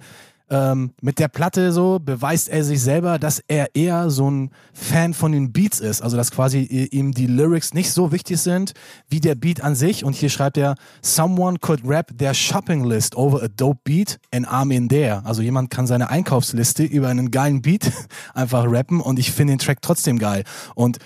ähm, 0.50 0.92
mit 1.00 1.18
der 1.18 1.28
Platte 1.28 1.72
so 1.72 1.98
beweist 1.98 2.48
er 2.48 2.64
sich 2.64 2.82
selber, 2.82 3.18
dass 3.18 3.42
er 3.48 3.74
eher 3.74 4.10
so 4.10 4.30
ein 4.30 4.50
Fan 4.74 5.14
von 5.14 5.32
den 5.32 5.52
Beats 5.52 5.80
ist. 5.80 6.02
Also 6.02 6.16
dass 6.16 6.30
quasi 6.30 6.58
i- 6.58 6.88
ihm 6.96 7.12
die 7.12 7.26
Lyrics 7.26 7.72
nicht 7.72 7.90
so 7.92 8.12
wichtig 8.12 8.38
sind 8.40 8.74
wie 9.08 9.20
der 9.20 9.34
Beat 9.34 9.62
an 9.62 9.74
sich. 9.74 10.04
Und 10.04 10.14
hier 10.14 10.28
schreibt 10.28 10.58
er, 10.58 10.74
someone 11.02 11.58
could 11.58 11.80
rap 11.84 12.12
their 12.18 12.34
shopping 12.34 12.84
list 12.84 13.16
over 13.16 13.42
a 13.42 13.48
dope 13.48 13.80
beat 13.84 14.18
and 14.32 14.46
I'm 14.46 14.70
in 14.74 14.88
there. 14.88 15.22
Also 15.24 15.40
jemand 15.42 15.70
kann 15.70 15.86
seine 15.86 16.10
Einkaufsliste 16.10 16.84
über 16.84 17.08
einen 17.08 17.30
geilen 17.30 17.62
Beat 17.62 17.90
einfach 18.34 18.64
rappen 18.66 19.00
und 19.00 19.18
ich 19.18 19.32
finde 19.32 19.54
den 19.54 19.58
Track 19.60 19.80
trotzdem 19.80 20.18
geil. 20.18 20.44
Und 20.74 20.98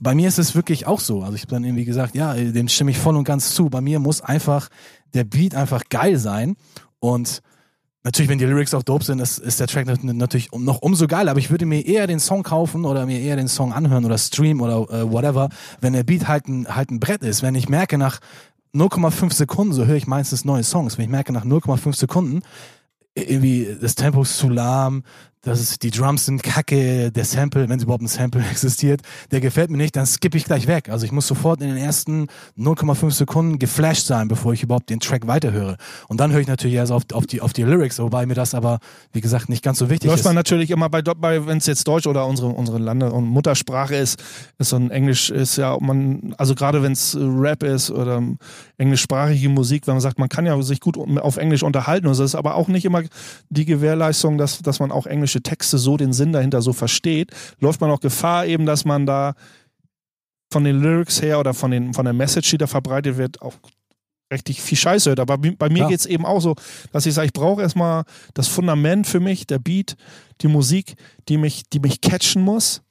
bei 0.00 0.14
mir 0.14 0.28
ist 0.28 0.38
es 0.38 0.54
wirklich 0.54 0.86
auch 0.86 1.00
so. 1.00 1.22
Also 1.22 1.34
ich 1.34 1.42
habe 1.42 1.50
dann 1.50 1.64
irgendwie 1.64 1.84
gesagt, 1.84 2.14
ja, 2.14 2.32
dem 2.34 2.68
stimme 2.68 2.90
ich 2.92 2.98
voll 2.98 3.16
und 3.16 3.24
ganz 3.24 3.54
zu. 3.54 3.68
Bei 3.70 3.80
mir 3.80 3.98
muss 3.98 4.20
einfach 4.20 4.68
der 5.14 5.24
Beat 5.24 5.54
einfach 5.54 5.82
geil 5.90 6.16
sein 6.16 6.56
und 7.00 7.42
Natürlich, 8.04 8.28
wenn 8.28 8.38
die 8.38 8.44
Lyrics 8.44 8.74
auch 8.74 8.82
dope 8.82 9.02
sind, 9.02 9.18
ist, 9.18 9.38
ist 9.38 9.60
der 9.60 9.66
Track 9.66 9.86
nat- 9.86 10.04
natürlich 10.04 10.50
noch 10.52 10.82
umso 10.82 11.06
geiler. 11.06 11.30
Aber 11.30 11.40
ich 11.40 11.50
würde 11.50 11.64
mir 11.64 11.86
eher 11.86 12.06
den 12.06 12.20
Song 12.20 12.42
kaufen 12.42 12.84
oder 12.84 13.06
mir 13.06 13.18
eher 13.20 13.36
den 13.36 13.48
Song 13.48 13.72
anhören 13.72 14.04
oder 14.04 14.18
streamen 14.18 14.60
oder 14.60 14.90
äh, 14.92 15.10
whatever, 15.10 15.48
wenn 15.80 15.94
der 15.94 16.04
Beat 16.04 16.28
halt 16.28 16.46
ein, 16.46 16.68
halt 16.68 16.90
ein 16.90 17.00
Brett 17.00 17.22
ist. 17.22 17.42
Wenn 17.42 17.54
ich 17.54 17.68
merke 17.70 17.96
nach 17.96 18.20
0,5 18.74 19.32
Sekunden, 19.32 19.72
so 19.72 19.86
höre 19.86 19.96
ich 19.96 20.06
meistens 20.06 20.44
neue 20.44 20.64
Songs, 20.64 20.98
wenn 20.98 21.06
ich 21.06 21.10
merke 21.10 21.32
nach 21.32 21.46
0,5 21.46 21.96
Sekunden, 21.96 22.42
irgendwie 23.14 23.74
das 23.80 23.94
Tempo 23.94 24.22
ist 24.22 24.36
zu 24.36 24.48
lahm, 24.50 25.04
das 25.44 25.60
ist, 25.60 25.82
die 25.82 25.90
Drums 25.90 26.26
sind 26.26 26.42
kacke, 26.42 27.12
der 27.12 27.24
Sample, 27.24 27.68
wenn 27.68 27.78
es 27.78 27.84
überhaupt 27.84 28.02
ein 28.02 28.08
Sample 28.08 28.42
existiert, 28.50 29.02
der 29.30 29.40
gefällt 29.40 29.70
mir 29.70 29.76
nicht, 29.76 29.94
dann 29.94 30.06
skippe 30.06 30.38
ich 30.38 30.44
gleich 30.44 30.66
weg. 30.66 30.88
Also 30.88 31.04
ich 31.04 31.12
muss 31.12 31.26
sofort 31.26 31.60
in 31.60 31.68
den 31.68 31.76
ersten 31.76 32.28
0,5 32.58 33.10
Sekunden 33.10 33.58
geflasht 33.58 34.06
sein, 34.06 34.28
bevor 34.28 34.52
ich 34.54 34.62
überhaupt 34.62 34.90
den 34.90 35.00
Track 35.00 35.26
weiterhöre. 35.26 35.76
Und 36.08 36.20
dann 36.20 36.32
höre 36.32 36.40
ich 36.40 36.46
natürlich 36.46 36.76
erst 36.76 36.92
auf, 36.92 37.02
auf, 37.12 37.26
die, 37.26 37.40
auf 37.40 37.52
die 37.52 37.62
Lyrics, 37.62 37.98
wobei 37.98 38.26
mir 38.26 38.34
das 38.34 38.54
aber, 38.54 38.78
wie 39.12 39.20
gesagt, 39.20 39.48
nicht 39.48 39.62
ganz 39.62 39.78
so 39.78 39.90
wichtig 39.90 40.08
Läuft 40.08 40.20
ist. 40.20 40.24
man 40.24 40.34
natürlich 40.34 40.70
immer 40.70 40.88
bei, 40.88 41.02
bei 41.02 41.46
wenn 41.46 41.58
es 41.58 41.66
jetzt 41.66 41.86
Deutsch 41.86 42.06
oder 42.06 42.26
unsere, 42.26 42.48
unsere 42.48 42.78
Lande- 42.78 43.12
und 43.12 43.24
Muttersprache 43.24 43.96
ist, 43.96 44.22
ist 44.58 44.70
so 44.70 44.76
ein 44.76 44.90
Englisch, 44.90 45.30
ist 45.30 45.56
ja, 45.56 45.76
man, 45.78 46.34
also 46.38 46.54
gerade 46.54 46.82
wenn 46.82 46.92
es 46.92 47.16
Rap 47.20 47.62
ist 47.62 47.90
oder 47.90 48.22
englischsprachige 48.78 49.48
Musik, 49.48 49.86
wenn 49.86 49.94
man 49.94 50.00
sagt, 50.00 50.18
man 50.18 50.28
kann 50.28 50.46
ja 50.46 50.60
sich 50.62 50.80
gut 50.80 50.96
auf 50.96 51.36
Englisch 51.36 51.62
unterhalten, 51.62 52.06
das 52.06 52.18
ist 52.18 52.34
aber 52.34 52.54
auch 52.54 52.68
nicht 52.68 52.84
immer 52.84 53.02
die 53.50 53.64
Gewährleistung, 53.64 54.38
dass, 54.38 54.58
dass 54.60 54.80
man 54.80 54.90
auch 54.90 55.06
englische 55.34 55.42
Texte 55.42 55.78
so 55.78 55.96
den 55.96 56.12
Sinn 56.12 56.32
dahinter 56.32 56.62
so 56.62 56.72
versteht, 56.72 57.30
läuft 57.60 57.80
man 57.80 57.90
auch 57.90 58.00
Gefahr 58.00 58.46
eben, 58.46 58.66
dass 58.66 58.84
man 58.84 59.06
da 59.06 59.34
von 60.52 60.64
den 60.64 60.80
Lyrics 60.80 61.20
her 61.20 61.40
oder 61.40 61.54
von, 61.54 61.70
den, 61.70 61.94
von 61.94 62.04
der 62.04 62.14
Message, 62.14 62.50
die 62.50 62.58
da 62.58 62.66
verbreitet 62.66 63.16
wird, 63.16 63.42
auch 63.42 63.54
richtig 64.32 64.62
viel 64.62 64.78
Scheiße 64.78 65.10
hört. 65.10 65.20
Aber 65.20 65.38
bei 65.38 65.68
mir 65.68 65.78
Klar. 65.78 65.88
geht 65.88 66.00
es 66.00 66.06
eben 66.06 66.24
auch 66.24 66.40
so, 66.40 66.54
dass 66.92 67.06
ich 67.06 67.14
sage, 67.14 67.26
ich 67.26 67.32
brauche 67.32 67.62
erstmal 67.62 68.04
das 68.34 68.48
Fundament 68.48 69.06
für 69.06 69.20
mich, 69.20 69.46
der 69.46 69.58
Beat, 69.58 69.96
die 70.40 70.48
Musik, 70.48 70.94
die 71.28 71.38
mich, 71.38 71.64
die 71.72 71.80
mich 71.80 72.00
catchen 72.00 72.42
muss. 72.42 72.82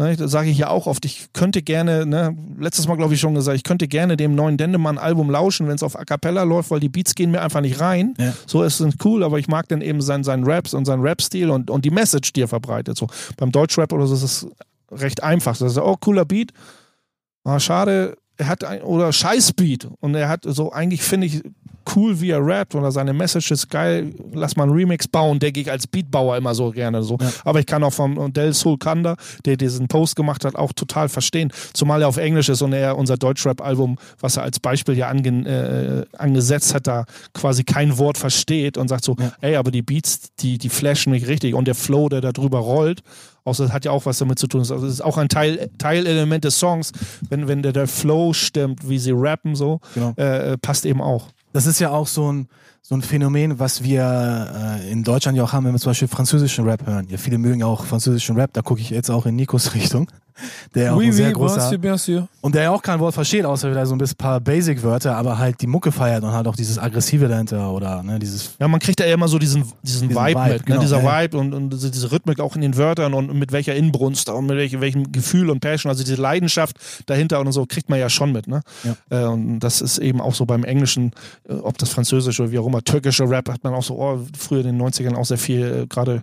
Ne, 0.00 0.14
das 0.14 0.30
sage 0.30 0.48
ich 0.48 0.58
ja 0.58 0.68
auch 0.70 0.86
oft. 0.86 1.04
Ich 1.04 1.32
könnte 1.32 1.60
gerne, 1.60 2.06
ne, 2.06 2.36
letztes 2.56 2.86
Mal 2.86 2.96
glaube 2.96 3.14
ich 3.14 3.20
schon 3.20 3.34
gesagt, 3.34 3.56
ich 3.56 3.64
könnte 3.64 3.88
gerne 3.88 4.16
dem 4.16 4.36
neuen 4.36 4.56
Dendemann-Album 4.56 5.28
lauschen, 5.28 5.66
wenn 5.66 5.74
es 5.74 5.82
auf 5.82 5.98
A 5.98 6.04
Cappella 6.04 6.44
läuft, 6.44 6.70
weil 6.70 6.78
die 6.78 6.88
Beats 6.88 7.16
gehen 7.16 7.32
mir 7.32 7.42
einfach 7.42 7.60
nicht 7.60 7.80
rein. 7.80 8.14
Ja. 8.16 8.32
So 8.46 8.62
ist 8.62 8.78
es 8.78 8.94
cool, 9.04 9.24
aber 9.24 9.40
ich 9.40 9.48
mag 9.48 9.66
dann 9.66 9.80
eben 9.80 10.00
seinen, 10.00 10.22
seinen 10.22 10.44
Raps 10.44 10.72
und 10.72 10.84
seinen 10.84 11.02
Rap-Stil 11.02 11.50
und, 11.50 11.68
und 11.68 11.84
die 11.84 11.90
Message, 11.90 12.32
die 12.32 12.42
er 12.42 12.48
verbreitet. 12.48 12.96
So 12.96 13.08
beim 13.36 13.50
Deutschrap 13.50 13.92
oder 13.92 14.06
so 14.06 14.14
ist 14.14 14.22
es 14.22 14.46
recht 14.92 15.24
einfach. 15.24 15.58
Das 15.58 15.72
ist 15.72 15.78
oh, 15.78 15.96
cooler 15.96 16.24
Beat. 16.24 16.52
Ah, 17.42 17.58
schade, 17.58 18.16
er 18.36 18.46
hat 18.46 18.62
ein, 18.62 18.82
oder 18.82 19.12
Scheißbeat 19.12 19.88
und 19.98 20.14
er 20.14 20.28
hat 20.28 20.44
so 20.44 20.70
eigentlich 20.70 21.02
finde 21.02 21.26
ich 21.26 21.42
cool, 21.96 22.20
wie 22.20 22.30
er 22.30 22.44
rappt 22.44 22.74
oder 22.74 22.92
seine 22.92 23.12
Message 23.12 23.50
ist 23.50 23.68
geil. 23.70 24.12
Lass 24.32 24.56
mal 24.56 24.64
einen 24.64 24.72
Remix 24.72 25.08
bauen, 25.08 25.38
denke 25.38 25.60
ich 25.60 25.70
als 25.70 25.86
Beatbauer 25.86 26.36
immer 26.36 26.54
so 26.54 26.70
gerne 26.70 27.02
so. 27.02 27.18
Aber 27.44 27.60
ich 27.60 27.66
kann 27.66 27.82
auch 27.84 27.92
vom 27.92 28.32
Del 28.32 28.52
Sulkanda, 28.52 29.16
der 29.44 29.56
diesen 29.56 29.88
Post 29.88 30.16
gemacht 30.16 30.44
hat, 30.44 30.54
auch 30.56 30.72
total 30.72 31.08
verstehen. 31.08 31.52
Zumal 31.72 32.02
er 32.02 32.08
auf 32.08 32.16
Englisch 32.16 32.48
ist 32.48 32.62
und 32.62 32.72
er 32.72 32.96
unser 32.98 33.16
Deutschrap-Album, 33.16 33.98
was 34.20 34.36
er 34.36 34.42
als 34.42 34.60
Beispiel 34.60 34.96
ja 34.96 35.08
ange, 35.08 35.28
äh, 35.48 36.16
angesetzt 36.16 36.74
hat, 36.74 36.86
da 36.86 37.04
quasi 37.34 37.64
kein 37.64 37.98
Wort 37.98 38.18
versteht 38.18 38.78
und 38.78 38.88
sagt 38.88 39.04
so, 39.04 39.16
ey, 39.40 39.56
aber 39.56 39.70
die 39.70 39.82
Beats, 39.82 40.34
die, 40.40 40.58
die 40.58 40.68
flashen 40.68 41.12
mich 41.12 41.26
richtig 41.28 41.54
und 41.54 41.66
der 41.66 41.74
Flow, 41.74 42.08
der 42.08 42.20
da 42.20 42.32
drüber 42.32 42.58
rollt, 42.58 43.02
Außer 43.44 43.64
das 43.64 43.72
hat 43.72 43.86
ja 43.86 43.92
auch 43.92 44.04
was 44.04 44.18
damit 44.18 44.38
zu 44.38 44.46
tun. 44.46 44.60
Also 44.60 44.76
es 44.84 44.92
ist 44.92 45.00
auch 45.00 45.16
ein 45.16 45.30
Teil, 45.30 45.70
Teilelement 45.78 46.44
des 46.44 46.58
Songs, 46.58 46.92
wenn, 47.30 47.48
wenn 47.48 47.62
der, 47.62 47.72
der 47.72 47.86
Flow 47.86 48.34
stimmt, 48.34 48.86
wie 48.90 48.98
sie 48.98 49.12
rappen, 49.14 49.54
so, 49.54 49.80
Genau. 49.94 50.12
äh, 50.16 50.58
passt 50.58 50.84
eben 50.84 51.00
auch. 51.00 51.28
Das 51.58 51.66
ist 51.66 51.80
ja 51.80 51.90
auch 51.90 52.06
so 52.06 52.32
ein, 52.32 52.46
so 52.82 52.94
ein 52.94 53.02
Phänomen, 53.02 53.58
was 53.58 53.82
wir 53.82 54.78
äh, 54.80 54.92
in 54.92 55.02
Deutschland 55.02 55.36
ja 55.36 55.42
auch 55.42 55.52
haben, 55.52 55.66
wenn 55.66 55.72
wir 55.72 55.80
zum 55.80 55.90
Beispiel 55.90 56.06
französischen 56.06 56.64
Rap 56.64 56.86
hören. 56.86 57.08
Ja, 57.10 57.18
viele 57.18 57.36
mögen 57.36 57.58
ja 57.58 57.66
auch 57.66 57.84
französischen 57.84 58.36
Rap, 58.36 58.52
da 58.52 58.62
gucke 58.62 58.80
ich 58.80 58.90
jetzt 58.90 59.10
auch 59.10 59.26
in 59.26 59.34
Nikos 59.34 59.74
Richtung. 59.74 60.08
Der 60.74 60.92
auch 60.92 60.98
Oui, 60.98 61.06
ein 61.06 61.12
sehr 61.12 61.26
oui, 61.28 61.32
bien 61.32 61.38
großer, 61.40 61.68
sûr, 61.68 61.78
bien 61.78 61.98
sûr. 61.98 62.28
und 62.40 62.54
der 62.54 62.62
ja 62.64 62.70
auch 62.70 62.82
kein 62.82 63.00
Wort 63.00 63.14
versteht, 63.14 63.44
außer 63.44 63.70
wieder 63.70 63.84
so 63.86 63.94
ein 63.94 63.98
bisschen 63.98 64.16
paar 64.16 64.40
Basic-Wörter, 64.40 65.16
aber 65.16 65.38
halt 65.38 65.60
die 65.60 65.66
Mucke 65.66 65.92
feiert 65.92 66.22
und 66.24 66.32
halt 66.32 66.46
auch 66.46 66.56
dieses 66.56 66.78
Aggressive 66.78 67.28
dahinter 67.28 67.72
oder 67.72 68.02
ne, 68.02 68.18
dieses 68.18 68.56
Ja, 68.58 68.68
man 68.68 68.80
kriegt 68.80 69.00
ja 69.00 69.06
immer 69.06 69.28
so 69.28 69.38
diesen, 69.38 69.62
diesen, 69.82 70.08
Diesen 70.08 70.10
Vibe, 70.10 70.40
Vibe, 70.40 70.52
mit, 70.54 70.66
genau, 70.66 70.78
ne? 70.78 70.84
dieser 70.84 71.02
ja, 71.02 71.20
ja. 71.20 71.22
Vibe 71.24 71.38
und, 71.38 71.54
und 71.54 71.70
diese, 71.70 72.12
Rhythmik 72.12 72.40
auch 72.40 72.54
in 72.54 72.62
den 72.62 72.76
Wörtern 72.76 73.14
und 73.14 73.34
mit 73.34 73.52
welcher 73.52 73.74
Inbrunst 73.74 74.28
und 74.28 74.46
mit 74.46 74.56
welchem, 74.56 74.80
welchem 74.80 75.12
Gefühl 75.12 75.50
und 75.50 75.60
Passion, 75.60 75.90
also 75.90 76.04
diese 76.04 76.20
Leidenschaft 76.20 76.76
dahinter 77.06 77.40
und 77.40 77.50
so 77.52 77.66
kriegt 77.66 77.88
man 77.88 77.98
ja 77.98 78.08
schon 78.08 78.32
mit. 78.32 78.46
Ne? 78.48 78.62
Äh, 79.10 79.24
und 79.24 79.60
das 79.60 79.80
ist 79.80 79.98
eben 79.98 80.20
auch 80.20 80.34
so 80.34 80.46
beim 80.46 80.64
Englischen, 80.64 81.12
äh, 81.48 81.54
ob 81.54 81.78
das 81.78 81.90
Französische 81.90 82.42
oder 82.42 82.52
wie 82.52 82.58
auch 82.58 82.66
immer, 82.66 82.82
türkische 82.82 83.28
Rap 83.28 83.48
hat 83.48 83.64
man 83.64 83.74
auch 83.74 83.82
so, 83.82 83.98
oh, 83.98 84.20
früher 84.38 84.60
in 84.64 84.78
den 84.78 84.82
90ern 84.82 85.14
auch 85.14 85.24
sehr 85.24 85.38
viel, 85.38 85.82
äh, 85.82 85.86
gerade 85.86 86.22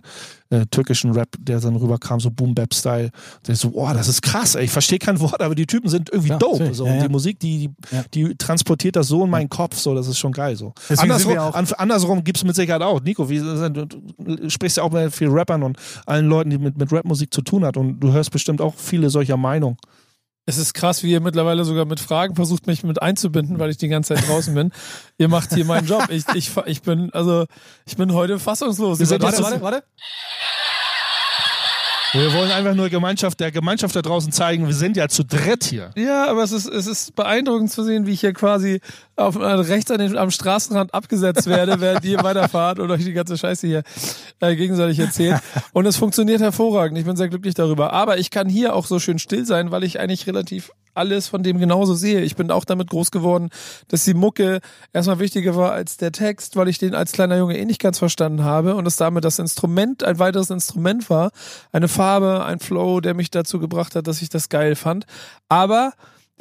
äh, 0.50 0.66
türkischen 0.66 1.12
Rap, 1.12 1.28
der 1.38 1.60
dann 1.60 1.76
rüberkam, 1.76 2.20
so 2.20 2.30
Boom-Bap-Style. 2.30 3.10
Der 3.46 3.52
ist 3.52 3.60
so, 3.60 3.70
oh, 3.74 3.90
das 3.92 4.08
ist 4.08 4.22
krass, 4.22 4.54
ey. 4.54 4.64
ich 4.64 4.70
verstehe 4.70 4.98
kein 4.98 5.18
Wort, 5.20 5.40
aber 5.40 5.54
die 5.54 5.66
Typen 5.66 5.88
sind 5.88 6.10
irgendwie 6.10 6.30
Ja, 6.30 6.38
dope. 6.38 6.74
So. 6.74 6.86
Ja, 6.86 6.94
und 6.94 7.02
die 7.02 7.08
Musik, 7.08 7.38
die, 7.40 7.70
die, 8.12 8.28
die 8.28 8.34
transportiert 8.36 8.96
das 8.96 9.08
so 9.08 9.24
in 9.24 9.30
meinen 9.30 9.48
Kopf, 9.48 9.76
so, 9.76 9.94
das 9.94 10.06
ist 10.06 10.18
schon 10.18 10.32
geil. 10.32 10.56
So. 10.56 10.72
Deswegen 10.88 11.12
Andersrum, 11.12 11.38
an, 11.38 11.66
andersrum 11.78 12.24
gibt 12.24 12.38
es 12.38 12.44
mit 12.44 12.54
Sicherheit 12.54 12.82
auch. 12.82 13.00
Nico, 13.02 13.28
wie, 13.28 13.38
du, 13.38 13.86
du 13.86 14.50
sprichst 14.50 14.76
ja 14.76 14.82
auch 14.82 14.92
mit 14.92 15.12
vielen 15.14 15.32
Rappern 15.32 15.62
und 15.62 15.78
allen 16.06 16.26
Leuten, 16.26 16.50
die 16.50 16.58
mit, 16.58 16.76
mit 16.78 16.92
Rapmusik 16.92 17.32
zu 17.32 17.42
tun 17.42 17.64
hat 17.64 17.76
und 17.76 18.00
du 18.00 18.12
hörst 18.12 18.30
bestimmt 18.30 18.60
auch 18.60 18.74
viele 18.76 19.10
solcher 19.10 19.36
Meinungen. 19.36 19.76
Es 20.48 20.58
ist 20.58 20.74
krass, 20.74 21.02
wie 21.02 21.10
ihr 21.10 21.20
mittlerweile 21.20 21.64
sogar 21.64 21.84
mit 21.86 21.98
Fragen 21.98 22.36
versucht, 22.36 22.68
mich 22.68 22.84
mit 22.84 23.02
einzubinden, 23.02 23.58
weil 23.58 23.68
ich 23.70 23.78
die 23.78 23.88
ganze 23.88 24.14
Zeit 24.14 24.28
draußen 24.28 24.54
bin. 24.54 24.70
ihr 25.18 25.26
macht 25.28 25.52
hier 25.52 25.64
meinen 25.64 25.88
Job. 25.88 26.06
Ich, 26.08 26.24
ich, 26.34 26.52
ich 26.66 26.82
bin, 26.82 27.12
also, 27.12 27.46
ich 27.84 27.96
bin 27.96 28.12
heute 28.12 28.38
fassungslos. 28.38 29.00
Wir 29.00 29.06
sind 29.06 29.22
Über 29.22 29.30
jetzt- 29.30 29.40
das- 29.40 29.60
warte. 29.60 29.82
Wir 32.12 32.32
wollen 32.32 32.50
einfach 32.50 32.74
nur 32.74 32.88
Gemeinschaft, 32.88 33.40
der 33.40 33.50
Gemeinschaft 33.50 33.94
da 33.94 34.00
draußen 34.00 34.32
zeigen, 34.32 34.66
wir 34.66 34.74
sind 34.74 34.96
ja 34.96 35.08
zu 35.08 35.24
dritt 35.24 35.64
hier. 35.64 35.90
Ja, 35.96 36.28
aber 36.28 36.44
es 36.44 36.52
ist, 36.52 36.66
es 36.66 36.86
ist 36.86 37.14
beeindruckend 37.14 37.70
zu 37.70 37.82
sehen, 37.82 38.06
wie 38.06 38.12
ich 38.12 38.20
hier 38.20 38.32
quasi 38.32 38.80
auf, 39.16 39.36
äh, 39.36 39.44
rechts 39.44 39.90
an 39.90 39.98
den, 39.98 40.16
am 40.16 40.30
Straßenrand 40.30 40.94
abgesetzt 40.94 41.46
werde, 41.46 41.80
während 41.80 42.04
ihr 42.04 42.22
weiterfahrt 42.22 42.78
und 42.78 42.90
euch 42.90 43.04
die 43.04 43.12
ganze 43.12 43.36
Scheiße 43.36 43.66
hier 43.66 43.82
äh, 44.40 44.54
gegenseitig 44.54 44.98
erzählt. 44.98 45.40
Und 45.72 45.86
es 45.86 45.96
funktioniert 45.96 46.40
hervorragend. 46.40 46.98
Ich 46.98 47.04
bin 47.04 47.16
sehr 47.16 47.28
glücklich 47.28 47.54
darüber. 47.54 47.92
Aber 47.92 48.18
ich 48.18 48.30
kann 48.30 48.48
hier 48.48 48.74
auch 48.74 48.86
so 48.86 48.98
schön 48.98 49.18
still 49.18 49.46
sein, 49.46 49.70
weil 49.70 49.84
ich 49.84 49.98
eigentlich 49.98 50.26
relativ 50.26 50.70
alles 50.96 51.28
von 51.28 51.42
dem 51.42 51.58
genauso 51.58 51.94
sehe. 51.94 52.22
Ich 52.22 52.36
bin 52.36 52.50
auch 52.50 52.64
damit 52.64 52.88
groß 52.88 53.10
geworden, 53.10 53.50
dass 53.88 54.04
die 54.04 54.14
Mucke 54.14 54.60
erstmal 54.92 55.18
wichtiger 55.18 55.54
war 55.54 55.72
als 55.72 55.96
der 55.96 56.12
Text, 56.12 56.56
weil 56.56 56.68
ich 56.68 56.78
den 56.78 56.94
als 56.94 57.12
kleiner 57.12 57.36
Junge 57.36 57.58
eh 57.58 57.64
nicht 57.64 57.80
ganz 57.80 57.98
verstanden 57.98 58.44
habe 58.44 58.74
und 58.74 58.86
es 58.86 58.96
damit 58.96 59.24
das 59.24 59.38
Instrument 59.38 60.04
ein 60.04 60.18
weiteres 60.18 60.50
Instrument 60.50 61.08
war. 61.10 61.30
Eine 61.72 61.88
Farbe, 61.88 62.44
ein 62.44 62.60
Flow, 62.60 63.00
der 63.00 63.14
mich 63.14 63.30
dazu 63.30 63.58
gebracht 63.58 63.94
hat, 63.94 64.06
dass 64.06 64.22
ich 64.22 64.28
das 64.28 64.48
geil 64.48 64.74
fand. 64.74 65.06
Aber 65.48 65.92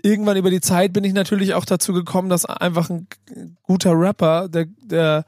irgendwann 0.02 0.38
über 0.38 0.52
die 0.52 0.62
Zeit 0.62 0.94
bin 0.94 1.04
ich 1.04 1.14
natürlich 1.14 1.54
auch 1.54 1.66
dazu 1.66 1.94
gekommen, 1.94 2.30
dass 2.30 2.46
einfach 2.46 2.90
ein 2.90 3.08
guter 3.64 3.92
Rapper, 3.98 4.50
der, 4.50 4.68
der, 4.84 5.26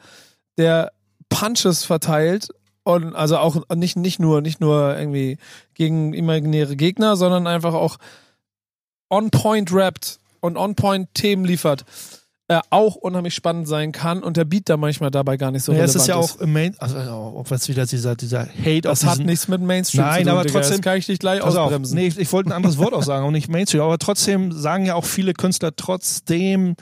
der 0.58 0.92
Punches 1.30 1.84
verteilt 1.84 2.50
und 2.84 3.16
also 3.16 3.38
auch 3.38 3.64
nicht, 3.76 3.98
nicht 3.98 4.20
nur, 4.20 4.42
nicht 4.42 4.62
nur 4.62 4.98
irgendwie 4.98 5.38
gegen 5.74 6.14
imaginäre 6.14 6.76
Gegner, 6.76 7.16
sondern 7.18 7.48
einfach 7.48 7.74
auch 7.74 7.98
on 9.10 9.30
point 9.30 9.74
rappt 9.74 10.20
und 10.40 10.58
on 10.58 10.76
point 10.76 11.14
Themen 11.14 11.46
liefert, 11.46 11.86
äh, 12.50 12.60
auch 12.70 12.96
unheimlich 12.96 13.34
spannend 13.36 13.68
sein 13.68 13.92
kann 13.92 14.24
und 14.24 14.38
der 14.38 14.46
Beat 14.46 14.70
da 14.70 14.78
manchmal 14.78 15.12
dabei 15.12 15.36
gar 15.36 15.52
nicht 15.52 15.64
so 15.64 15.74
ja, 15.74 15.80
es 15.84 15.96
relevant 15.96 16.02
ist 16.02 16.08
ja 16.08 16.16
auch 16.16 16.42
im 16.42 16.54
Main, 16.54 16.76
also 16.80 16.98
ob 17.36 17.52
jetzt 17.52 17.68
wieder 17.68 17.86
dieser, 17.86 18.16
dieser 18.16 18.48
Hate 18.48 18.82
Das 18.82 19.06
hat 19.06 19.20
nichts 19.20 19.48
mit 19.50 19.62
Mainstream 19.62 20.04
Nein, 20.06 20.20
zu 20.20 20.24
tun, 20.24 20.30
aber 20.32 20.44
Digga. 20.44 20.54
trotzdem- 20.60 20.78
Das 20.78 20.82
kann 20.84 20.98
ich 20.98 21.06
dich 21.08 21.20
gleich 21.20 21.42
Pass 21.42 21.56
auf, 21.56 21.66
ausbremsen. 21.66 21.98
nee, 21.98 22.08
ich 22.16 22.32
wollte 22.32 22.50
ein 22.50 22.54
anderes 22.54 22.78
Wort 22.78 22.94
auch 22.94 23.04
sagen 23.04 23.26
und 23.26 23.34
nicht 23.34 23.50
Mainstream, 23.50 23.82
aber 23.82 23.98
trotzdem 23.98 24.52
sagen 24.54 24.86
ja 24.86 24.96
auch 24.96 25.04
viele 25.06 25.34
Künstler 25.34 25.76
trotzdem, 25.76 26.76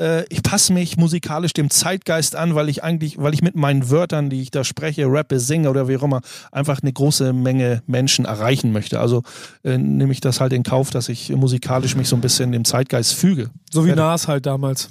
äh, 0.00 0.24
ich 0.30 0.42
passe 0.42 0.72
mich 0.72 0.96
musikalisch 0.96 1.52
dem 1.52 1.68
Zeitgeist 1.68 2.34
an, 2.34 2.54
weil 2.54 2.70
ich 2.70 2.82
eigentlich, 2.82 3.18
weil 3.18 3.34
ich 3.34 3.42
mit 3.42 3.54
meinen 3.54 3.90
Wörtern, 3.90 4.30
die 4.30 4.40
ich 4.40 4.50
da 4.50 4.64
spreche, 4.64 5.04
rappe, 5.08 5.38
singe 5.40 5.68
oder 5.68 5.88
wie 5.88 5.98
auch 5.98 6.02
immer, 6.04 6.22
einfach 6.50 6.80
eine 6.80 6.90
große 6.92 7.34
Menge 7.34 7.82
Menschen 7.86 8.24
erreichen 8.24 8.72
möchte. 8.72 8.98
Also 8.98 9.22
äh, 9.62 9.76
nehme 9.76 10.12
ich 10.12 10.22
das 10.22 10.40
halt 10.40 10.54
in 10.54 10.62
Kauf, 10.62 10.88
dass 10.88 11.10
ich 11.10 11.28
musikalisch 11.28 11.96
mich 11.96 12.08
so 12.08 12.16
ein 12.16 12.22
bisschen 12.22 12.50
dem 12.50 12.64
Zeitgeist 12.64 13.12
füge. 13.12 13.50
so 13.70 13.84
wie 13.84 13.92
Nas 13.92 14.26
halt 14.26 14.46
damals. 14.46 14.88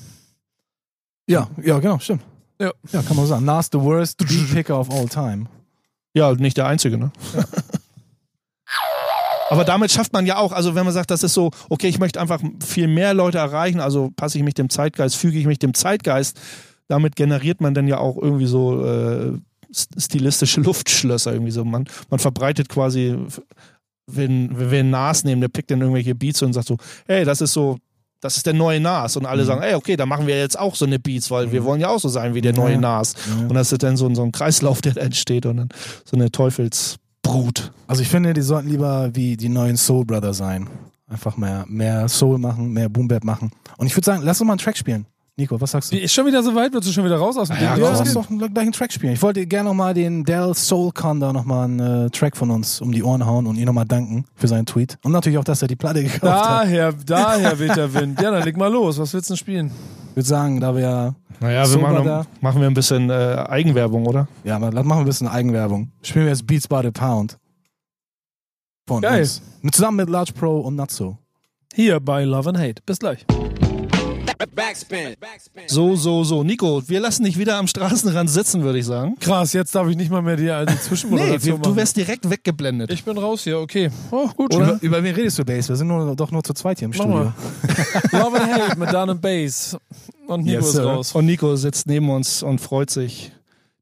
Ja, 1.28 1.50
ja, 1.64 1.80
genau, 1.80 2.00
stimmt. 2.00 2.24
Ja. 2.60 2.72
ja, 2.92 3.02
kann 3.02 3.16
man 3.16 3.26
sagen. 3.28 3.46
Nas 3.46 3.70
the 3.72 3.80
worst 3.80 4.18
beat 4.18 4.52
picker 4.54 4.80
of 4.80 4.90
all 4.92 5.08
time. 5.08 5.46
Ja, 6.14 6.34
nicht 6.34 6.58
der 6.58 6.68
Einzige, 6.68 6.98
ne? 6.98 7.12
Aber 9.50 9.66
damit 9.66 9.92
schafft 9.92 10.14
man 10.14 10.26
ja 10.26 10.38
auch, 10.38 10.54
also 10.54 10.76
wenn 10.76 10.86
man 10.86 10.94
sagt, 10.94 11.12
das 11.12 11.24
ist 11.24 11.34
so, 11.34 11.52
okay, 11.70 11.88
ich 11.90 12.00
möchte 12.00 12.22
einfach 12.22 12.42
viel 12.66 12.88
mehr 12.88 13.14
Leute 13.14 13.38
erreichen, 13.38 13.82
also 13.82 14.10
passe 14.16 14.38
ich 14.38 14.44
mich 14.46 14.54
dem 14.54 14.70
Zeitgeist, 14.70 15.18
füge 15.18 15.38
ich 15.38 15.46
mich 15.46 15.60
dem 15.60 15.74
Zeitgeist, 15.74 16.40
damit 16.88 17.18
generiert 17.18 17.60
man 17.60 17.74
dann 17.74 17.88
ja 17.88 17.98
auch 17.98 18.16
irgendwie 18.18 18.46
so 18.46 18.86
äh, 18.86 19.34
st- 19.74 20.00
stilistische 20.02 20.62
Luftschlösser 20.62 21.34
irgendwie 21.34 21.52
so. 21.52 21.66
Man, 21.66 21.86
man 22.10 22.20
verbreitet 22.20 22.70
quasi, 22.70 23.18
wenn, 24.08 24.58
wenn 24.58 24.72
wir 24.72 24.84
Nas 24.86 25.26
nehmen, 25.26 25.42
der 25.42 25.50
pickt 25.50 25.70
dann 25.70 25.82
irgendwelche 25.82 26.16
Beats 26.16 26.42
und 26.42 26.54
sagt 26.54 26.68
so, 26.68 26.78
hey, 27.08 27.26
das 27.26 27.42
ist 27.42 27.52
so, 27.52 27.78
das 28.22 28.38
ist 28.38 28.46
der 28.46 28.54
neue 28.54 28.80
Nas. 28.80 29.18
Und 29.18 29.26
alle 29.26 29.44
sagen, 29.46 29.62
ey, 29.62 29.74
okay, 29.76 29.98
da 29.98 30.06
machen 30.06 30.28
wir 30.28 30.38
jetzt 30.38 30.58
auch 30.58 30.76
so 30.76 30.86
eine 30.86 31.00
Beats, 31.00 31.30
weil 31.32 31.52
wir 31.52 31.64
wollen 31.66 31.82
ja 31.82 31.90
auch 31.90 32.00
so 32.00 32.08
sein 32.08 32.34
wie 32.36 32.42
der 32.42 32.54
neue 32.54 32.74
Ja. 32.76 32.80
Nas. 32.80 33.16
Und 33.48 33.54
das 33.56 33.72
ist 33.72 33.84
dann 33.84 33.98
so, 33.98 34.08
ein- 34.08 34.16
so 34.16 34.24
ein 34.24 34.32
Kreislauf, 34.32 34.82
der 34.82 34.94
da 34.94 35.02
entsteht 35.02 35.46
und 35.46 35.58
dann 35.58 35.70
so 36.06 36.16
eine 36.16 36.32
Teufelsbrut. 36.32 37.72
Also 37.88 38.02
ich 38.02 38.10
finde, 38.10 38.34
die 38.34 38.42
sollten 38.42 38.70
lieber 38.70 39.10
wie 39.14 39.38
die 39.38 39.50
neuen 39.50 39.78
Soul 39.78 40.06
Brother 40.06 40.34
sein. 40.34 40.70
Einfach 41.10 41.36
mehr, 41.36 41.66
mehr 41.68 42.08
Soul 42.08 42.38
machen, 42.38 42.72
mehr 42.72 42.88
Boom 42.90 43.08
Bap 43.08 43.24
machen. 43.24 43.52
Und 43.78 43.88
ich 43.88 43.96
würde 43.98 44.06
sagen, 44.06 44.22
lass 44.24 44.40
uns 44.40 44.48
mal 44.48 44.54
einen 44.54 44.60
Track 44.60 44.78
spielen. 44.78 45.06
Nico, 45.38 45.60
was 45.60 45.72
sagst 45.72 45.92
du? 45.92 45.98
Ist 45.98 46.14
schon 46.14 46.26
wieder 46.26 46.44
so 46.44 46.54
weit? 46.54 46.74
Willst 46.74 46.88
du 46.90 46.92
schon 46.94 47.06
wieder 47.06 47.16
raus 47.18 47.38
aus 47.38 47.48
dem 47.48 47.58
Ja, 47.62 47.74
Ding? 47.76 47.84
lass 47.84 48.00
uns 48.02 48.14
doch 48.14 48.28
gleich 48.28 48.58
einen 48.58 48.72
Track 48.74 48.92
spielen. 48.92 49.14
Ich 49.14 49.22
wollte 49.22 49.46
gerne 49.48 49.70
nochmal 49.70 49.94
den 49.94 50.24
Dell 50.26 50.54
Soul 50.54 50.92
Conda 50.92 51.32
nochmal 51.32 51.66
einen 51.66 51.80
äh, 52.08 52.10
Track 52.10 52.36
von 52.36 52.52
uns 52.52 52.82
um 52.82 52.92
die 52.92 53.02
Ohren 53.02 53.26
hauen 53.26 53.48
und 53.48 53.56
ihn 53.56 53.66
nochmal 53.66 53.86
danken 53.86 54.26
für 54.36 54.48
seinen 54.50 54.66
Tweet. 54.66 54.98
Und 55.04 55.14
natürlich 55.14 55.40
auch, 55.40 55.44
dass 55.46 55.62
er 55.62 55.68
die 55.70 55.78
Platte 55.78 56.04
gekauft 56.04 56.22
hat. 56.24 56.64
Daher, 56.66 56.94
daher 57.06 57.58
weht 57.60 57.76
der 57.76 57.94
Wind. 57.94 58.22
Ja, 58.22 58.30
dann 58.32 58.44
leg 58.44 58.58
mal 58.58 58.68
los. 58.72 59.00
Was 59.00 59.14
willst 59.14 59.30
du 59.30 59.34
denn 59.34 59.38
spielen? 59.38 59.72
Ich 60.12 60.18
würde 60.18 60.28
sagen, 60.28 60.60
da 60.60 60.76
wir 60.76 60.82
ja, 60.82 61.16
Naja, 61.40 61.68
wir 61.72 61.80
machen, 61.80 62.06
noch, 62.06 62.26
machen 62.42 62.60
wir 62.62 62.68
ein 62.68 62.74
bisschen 62.74 63.10
äh, 63.10 63.46
Eigenwerbung, 63.48 64.06
oder? 64.06 64.28
ja, 64.44 64.60
mal- 64.60 64.72
machen 64.72 64.88
wir 64.90 64.96
ein 64.98 65.06
bisschen 65.06 65.30
Eigenwerbung. 65.30 65.92
Spielen 66.04 66.26
wir 66.26 66.32
jetzt 66.34 66.46
Beats 66.46 66.68
by 66.68 66.82
the 66.84 66.92
Pound. 66.92 67.38
Von 68.86 69.02
Geil. 69.02 69.22
uns. 69.22 69.42
Mit, 69.62 69.74
zusammen 69.74 69.98
mit 69.98 70.10
Large 70.10 70.34
Pro 70.34 70.60
und 70.60 70.76
Natso. 70.76 71.18
Hier 71.74 72.02
bei 72.02 72.26
Love 72.26 72.50
and 72.50 72.58
Hate. 72.60 72.82
Bis 72.86 73.00
gleich. 73.00 73.26
Backspin. 74.56 75.16
Backspin. 75.20 75.64
So, 75.68 75.96
so, 75.96 76.24
so. 76.24 76.44
Nico, 76.44 76.82
wir 76.88 77.00
lassen 77.00 77.24
dich 77.24 77.38
wieder 77.38 77.58
am 77.58 77.68
Straßenrand 77.68 78.30
sitzen, 78.30 78.64
würde 78.64 78.80
ich 78.80 78.86
sagen. 78.86 79.16
Krass, 79.20 79.54
jetzt 79.54 79.74
darf 79.76 79.88
ich 79.88 79.96
nicht 79.96 80.10
mal 80.12 80.22
mehr 80.22 80.36
die, 80.36 80.44
die 80.46 80.72
Nee, 80.74 80.80
Zwischenmoderation 80.80 81.58
wir, 81.60 81.70
du 81.70 81.76
wärst 81.76 81.98
direkt 81.98 82.30
weggeblendet. 82.30 82.92
ich 82.92 83.04
bin 83.04 83.18
raus 83.18 83.44
hier, 83.44 83.60
okay. 83.60 83.90
Oh, 84.12 84.28
gut. 84.36 84.54
Über, 84.54 84.78
über 84.82 85.04
wen 85.04 85.16
redest 85.16 85.40
du, 85.40 85.46
Bass? 85.46 85.70
Wir 85.70 85.76
sind 85.76 85.88
nur, 85.88 86.16
doch 86.16 86.32
nur 86.32 86.44
zu 86.44 86.54
zweit 86.54 86.80
hier 86.80 86.86
im 86.88 86.92
Mach 86.92 87.04
Studio. 87.04 87.18
mal. 87.18 87.34
Love 88.12 88.42
and 88.42 88.52
Hate 88.54 88.80
mit 88.80 88.92
Dan 88.94 89.10
und 89.10 89.22
Bass. 89.22 89.78
Und 90.28 90.44
Nico 90.46 90.58
Yes, 90.60 90.70
ist 90.74 90.80
raus. 90.80 91.12
Und 91.14 91.26
Nico 91.26 91.56
sitzt 91.56 91.88
neben 91.88 92.10
uns 92.10 92.42
und 92.44 92.60
freut 92.62 92.90
sich, 92.90 93.32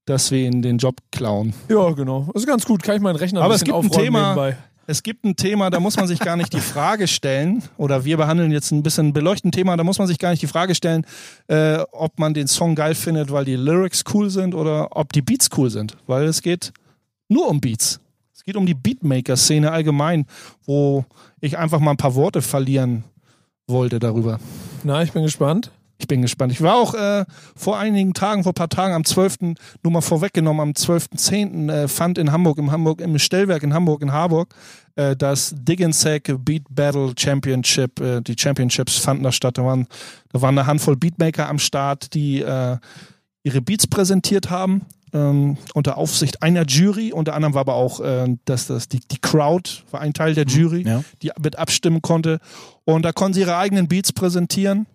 dass 0.05 0.31
wir 0.31 0.39
ihn 0.39 0.61
den 0.61 0.77
Job 0.79 0.95
klauen. 1.11 1.53
Ja, 1.69 1.91
genau. 1.91 2.27
Das 2.33 2.41
ist 2.43 2.47
ganz 2.47 2.65
gut. 2.65 2.81
Kann 2.81 2.95
ich 2.95 3.01
meinen 3.01 3.15
Rechner 3.17 3.41
ein 3.41 3.45
Aber 3.45 3.53
es 3.55 3.63
bisschen 3.63 3.79
gibt 3.81 3.95
ein 3.95 4.03
Thema- 4.03 4.33
nebenbei. 4.35 4.57
Es 4.89 5.03
gibt 5.03 5.23
ein 5.23 5.35
Thema, 5.35 5.69
da 5.69 5.79
muss 5.79 5.97
man 5.97 6.07
sich 6.07 6.19
gar 6.19 6.35
nicht 6.35 6.51
die 6.51 6.59
Frage 6.59 7.07
stellen, 7.07 7.61
oder 7.77 8.05
wir 8.05 8.17
behandeln 8.17 8.51
jetzt 8.51 8.71
ein 8.71 8.81
bisschen 8.81 9.13
beleuchtend 9.13 9.53
Thema, 9.53 9.77
da 9.77 9.83
muss 9.83 9.99
man 9.99 10.07
sich 10.07 10.17
gar 10.17 10.31
nicht 10.31 10.41
die 10.41 10.47
Frage 10.47 10.73
stellen, 10.73 11.05
äh, 11.47 11.77
ob 11.91 12.17
man 12.17 12.33
den 12.33 12.47
Song 12.47 12.73
geil 12.73 12.95
findet, 12.95 13.31
weil 13.31 13.45
die 13.45 13.55
Lyrics 13.55 14.03
cool 14.15 14.31
sind 14.31 14.55
oder 14.55 14.97
ob 14.97 15.13
die 15.13 15.21
Beats 15.21 15.49
cool 15.55 15.69
sind. 15.69 15.95
Weil 16.07 16.23
es 16.23 16.41
geht 16.41 16.73
nur 17.27 17.49
um 17.49 17.61
Beats. 17.61 17.99
Es 18.33 18.43
geht 18.43 18.55
um 18.55 18.65
die 18.65 18.73
Beatmaker-Szene 18.73 19.71
allgemein, 19.71 20.25
wo 20.65 21.05
ich 21.39 21.55
einfach 21.55 21.79
mal 21.79 21.91
ein 21.91 21.97
paar 21.97 22.15
Worte 22.15 22.41
verlieren 22.41 23.03
wollte 23.67 23.99
darüber. 23.99 24.39
Na, 24.83 25.03
ich 25.03 25.11
bin 25.11 25.21
gespannt. 25.21 25.69
Ich 26.01 26.07
bin 26.07 26.21
gespannt. 26.21 26.53
Ich 26.53 26.61
war 26.61 26.75
auch 26.75 26.93
äh, 26.93 27.25
vor 27.57 27.77
einigen 27.77 28.13
Tagen, 28.13 28.43
vor 28.43 28.53
ein 28.53 28.55
paar 28.55 28.69
Tagen, 28.69 28.93
am 28.93 29.03
12., 29.03 29.55
nur 29.83 29.91
mal 29.91 29.99
vorweggenommen, 29.99 30.61
am 30.61 30.71
12.10. 30.71 31.69
Äh, 31.69 31.87
fand 31.89 32.17
in 32.17 32.31
Hamburg, 32.31 32.57
im 32.57 32.71
Hamburg, 32.71 33.01
im 33.01 33.19
Stellwerk 33.19 33.63
in 33.63 33.73
Hamburg, 33.73 34.01
in 34.01 34.13
Harburg, 34.13 34.55
äh, 34.95 35.17
das 35.17 35.53
Dig 35.57 35.83
and 35.83 35.93
Sack 35.93 36.33
Beat 36.39 36.63
Battle 36.69 37.11
Championship. 37.19 37.99
Äh, 37.99 38.21
die 38.21 38.35
Championships 38.39 38.95
fanden 38.95 39.23
da 39.23 39.33
statt. 39.33 39.57
Da 39.57 39.65
waren, 39.65 39.87
da 40.31 40.41
waren 40.41 40.57
eine 40.57 40.67
Handvoll 40.67 40.95
Beatmaker 40.95 41.49
am 41.49 41.59
Start, 41.59 42.13
die 42.13 42.41
äh, 42.41 42.77
ihre 43.43 43.61
Beats 43.61 43.85
präsentiert 43.85 44.49
haben. 44.49 44.83
Ähm, 45.11 45.57
unter 45.73 45.97
Aufsicht 45.97 46.43
einer 46.43 46.65
Jury, 46.65 47.11
unter 47.11 47.33
anderem 47.33 47.55
war 47.55 47.61
aber 47.61 47.73
auch 47.73 47.99
äh, 47.99 48.37
dass 48.45 48.67
das, 48.67 48.87
die, 48.87 48.99
die 48.99 49.17
Crowd 49.17 49.69
war 49.91 49.99
ein 49.99 50.13
Teil 50.13 50.33
der 50.33 50.45
Jury, 50.45 50.83
ja. 50.87 51.03
die 51.21 51.31
mit 51.41 51.57
abstimmen 51.57 52.01
konnte. 52.01 52.39
Und 52.85 53.03
da 53.03 53.11
konnten 53.11 53.33
sie 53.33 53.41
ihre 53.41 53.57
eigenen 53.57 53.89
Beats 53.89 54.13
präsentieren. 54.13 54.85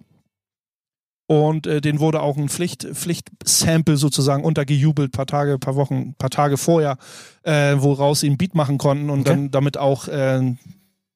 Und 1.26 1.66
äh, 1.66 1.80
den 1.80 2.00
wurde 2.00 2.20
auch 2.20 2.36
ein 2.36 2.48
Pflicht, 2.50 2.82
Pflichtsample 2.92 3.96
sozusagen 3.96 4.44
untergejubelt, 4.44 5.10
paar 5.12 5.26
Tage, 5.26 5.58
paar 5.58 5.74
Wochen, 5.74 6.14
paar 6.18 6.30
Tage 6.30 6.58
vorher, 6.58 6.98
äh, 7.44 7.76
woraus 7.78 8.20
sie 8.20 8.26
einen 8.26 8.36
Beat 8.36 8.54
machen 8.54 8.76
konnten 8.76 9.08
und 9.08 9.20
Okay. 9.20 9.30
dann 9.30 9.50
damit 9.50 9.78
auch 9.78 10.06
äh, 10.08 10.54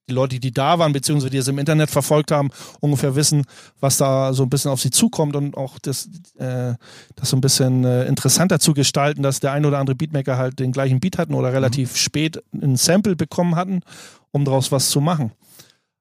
die 0.08 0.14
Leute, 0.14 0.40
die 0.40 0.52
da 0.52 0.78
waren, 0.78 0.94
beziehungsweise 0.94 1.28
die 1.28 1.36
es 1.36 1.48
im 1.48 1.58
Internet 1.58 1.90
verfolgt 1.90 2.30
haben, 2.30 2.48
ungefähr 2.80 3.14
wissen, 3.14 3.44
was 3.80 3.98
da 3.98 4.32
so 4.32 4.42
ein 4.42 4.48
bisschen 4.48 4.70
auf 4.70 4.80
sie 4.80 4.90
zukommt 4.90 5.36
und 5.36 5.54
auch 5.58 5.78
das, 5.78 6.08
äh, 6.38 6.72
das 7.14 7.28
so 7.28 7.36
ein 7.36 7.42
bisschen 7.42 7.84
äh, 7.84 8.06
interessanter 8.06 8.58
zu 8.58 8.72
gestalten, 8.72 9.22
dass 9.22 9.40
der 9.40 9.52
ein 9.52 9.66
oder 9.66 9.78
andere 9.78 9.94
Beatmaker 9.96 10.38
halt 10.38 10.58
den 10.58 10.72
gleichen 10.72 11.00
Beat 11.00 11.18
hatten 11.18 11.34
oder 11.34 11.52
relativ 11.52 11.96
spät 11.98 12.42
ein 12.54 12.76
Sample 12.76 13.16
bekommen 13.16 13.56
hatten, 13.56 13.82
um 14.30 14.46
daraus 14.46 14.72
was 14.72 14.88
zu 14.88 15.02
machen. 15.02 15.32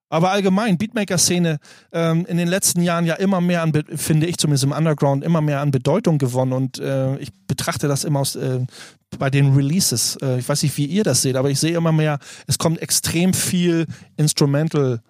Aber 0.10 0.32
allgemein, 0.32 0.78
Beatmaker-Szene 0.78 1.60
ähm, 1.92 2.26
in 2.28 2.38
den 2.38 2.48
letzten 2.48 2.82
Jahren 2.82 3.06
ja 3.06 3.16
immer 3.16 3.42
mehr 3.42 3.62
an, 3.62 3.74
finde 3.96 4.28
ich 4.28 4.38
zumindest 4.38 4.64
im 4.64 4.72
Underground, 4.72 5.24
immer 5.24 5.42
mehr 5.42 5.60
an 5.60 5.72
Bedeutung 5.72 6.18
gewonnen 6.18 6.54
und 6.54 6.80
äh, 6.80 7.18
ich 7.18 7.32
betrachte 7.48 7.88
das 7.88 8.06
immer 8.06 8.20
aus, 8.20 8.36
äh, 8.36 8.60
bei 9.20 9.30
den 9.30 9.54
Releases. 9.54 10.18
Äh, 10.22 10.40
ich 10.40 10.48
weiß 10.48 10.64
nicht, 10.64 10.78
wie 10.78 10.86
ihr 10.86 11.04
das 11.04 11.22
seht, 11.22 11.36
aber 11.36 11.50
ich 11.50 11.60
sehe 11.60 11.76
immer 11.76 11.92
mehr, 11.92 12.20
es 12.48 12.58
kommt 12.58 12.82
extrem 12.82 13.34
viel 13.34 13.86
Instrumental, 14.16 15.02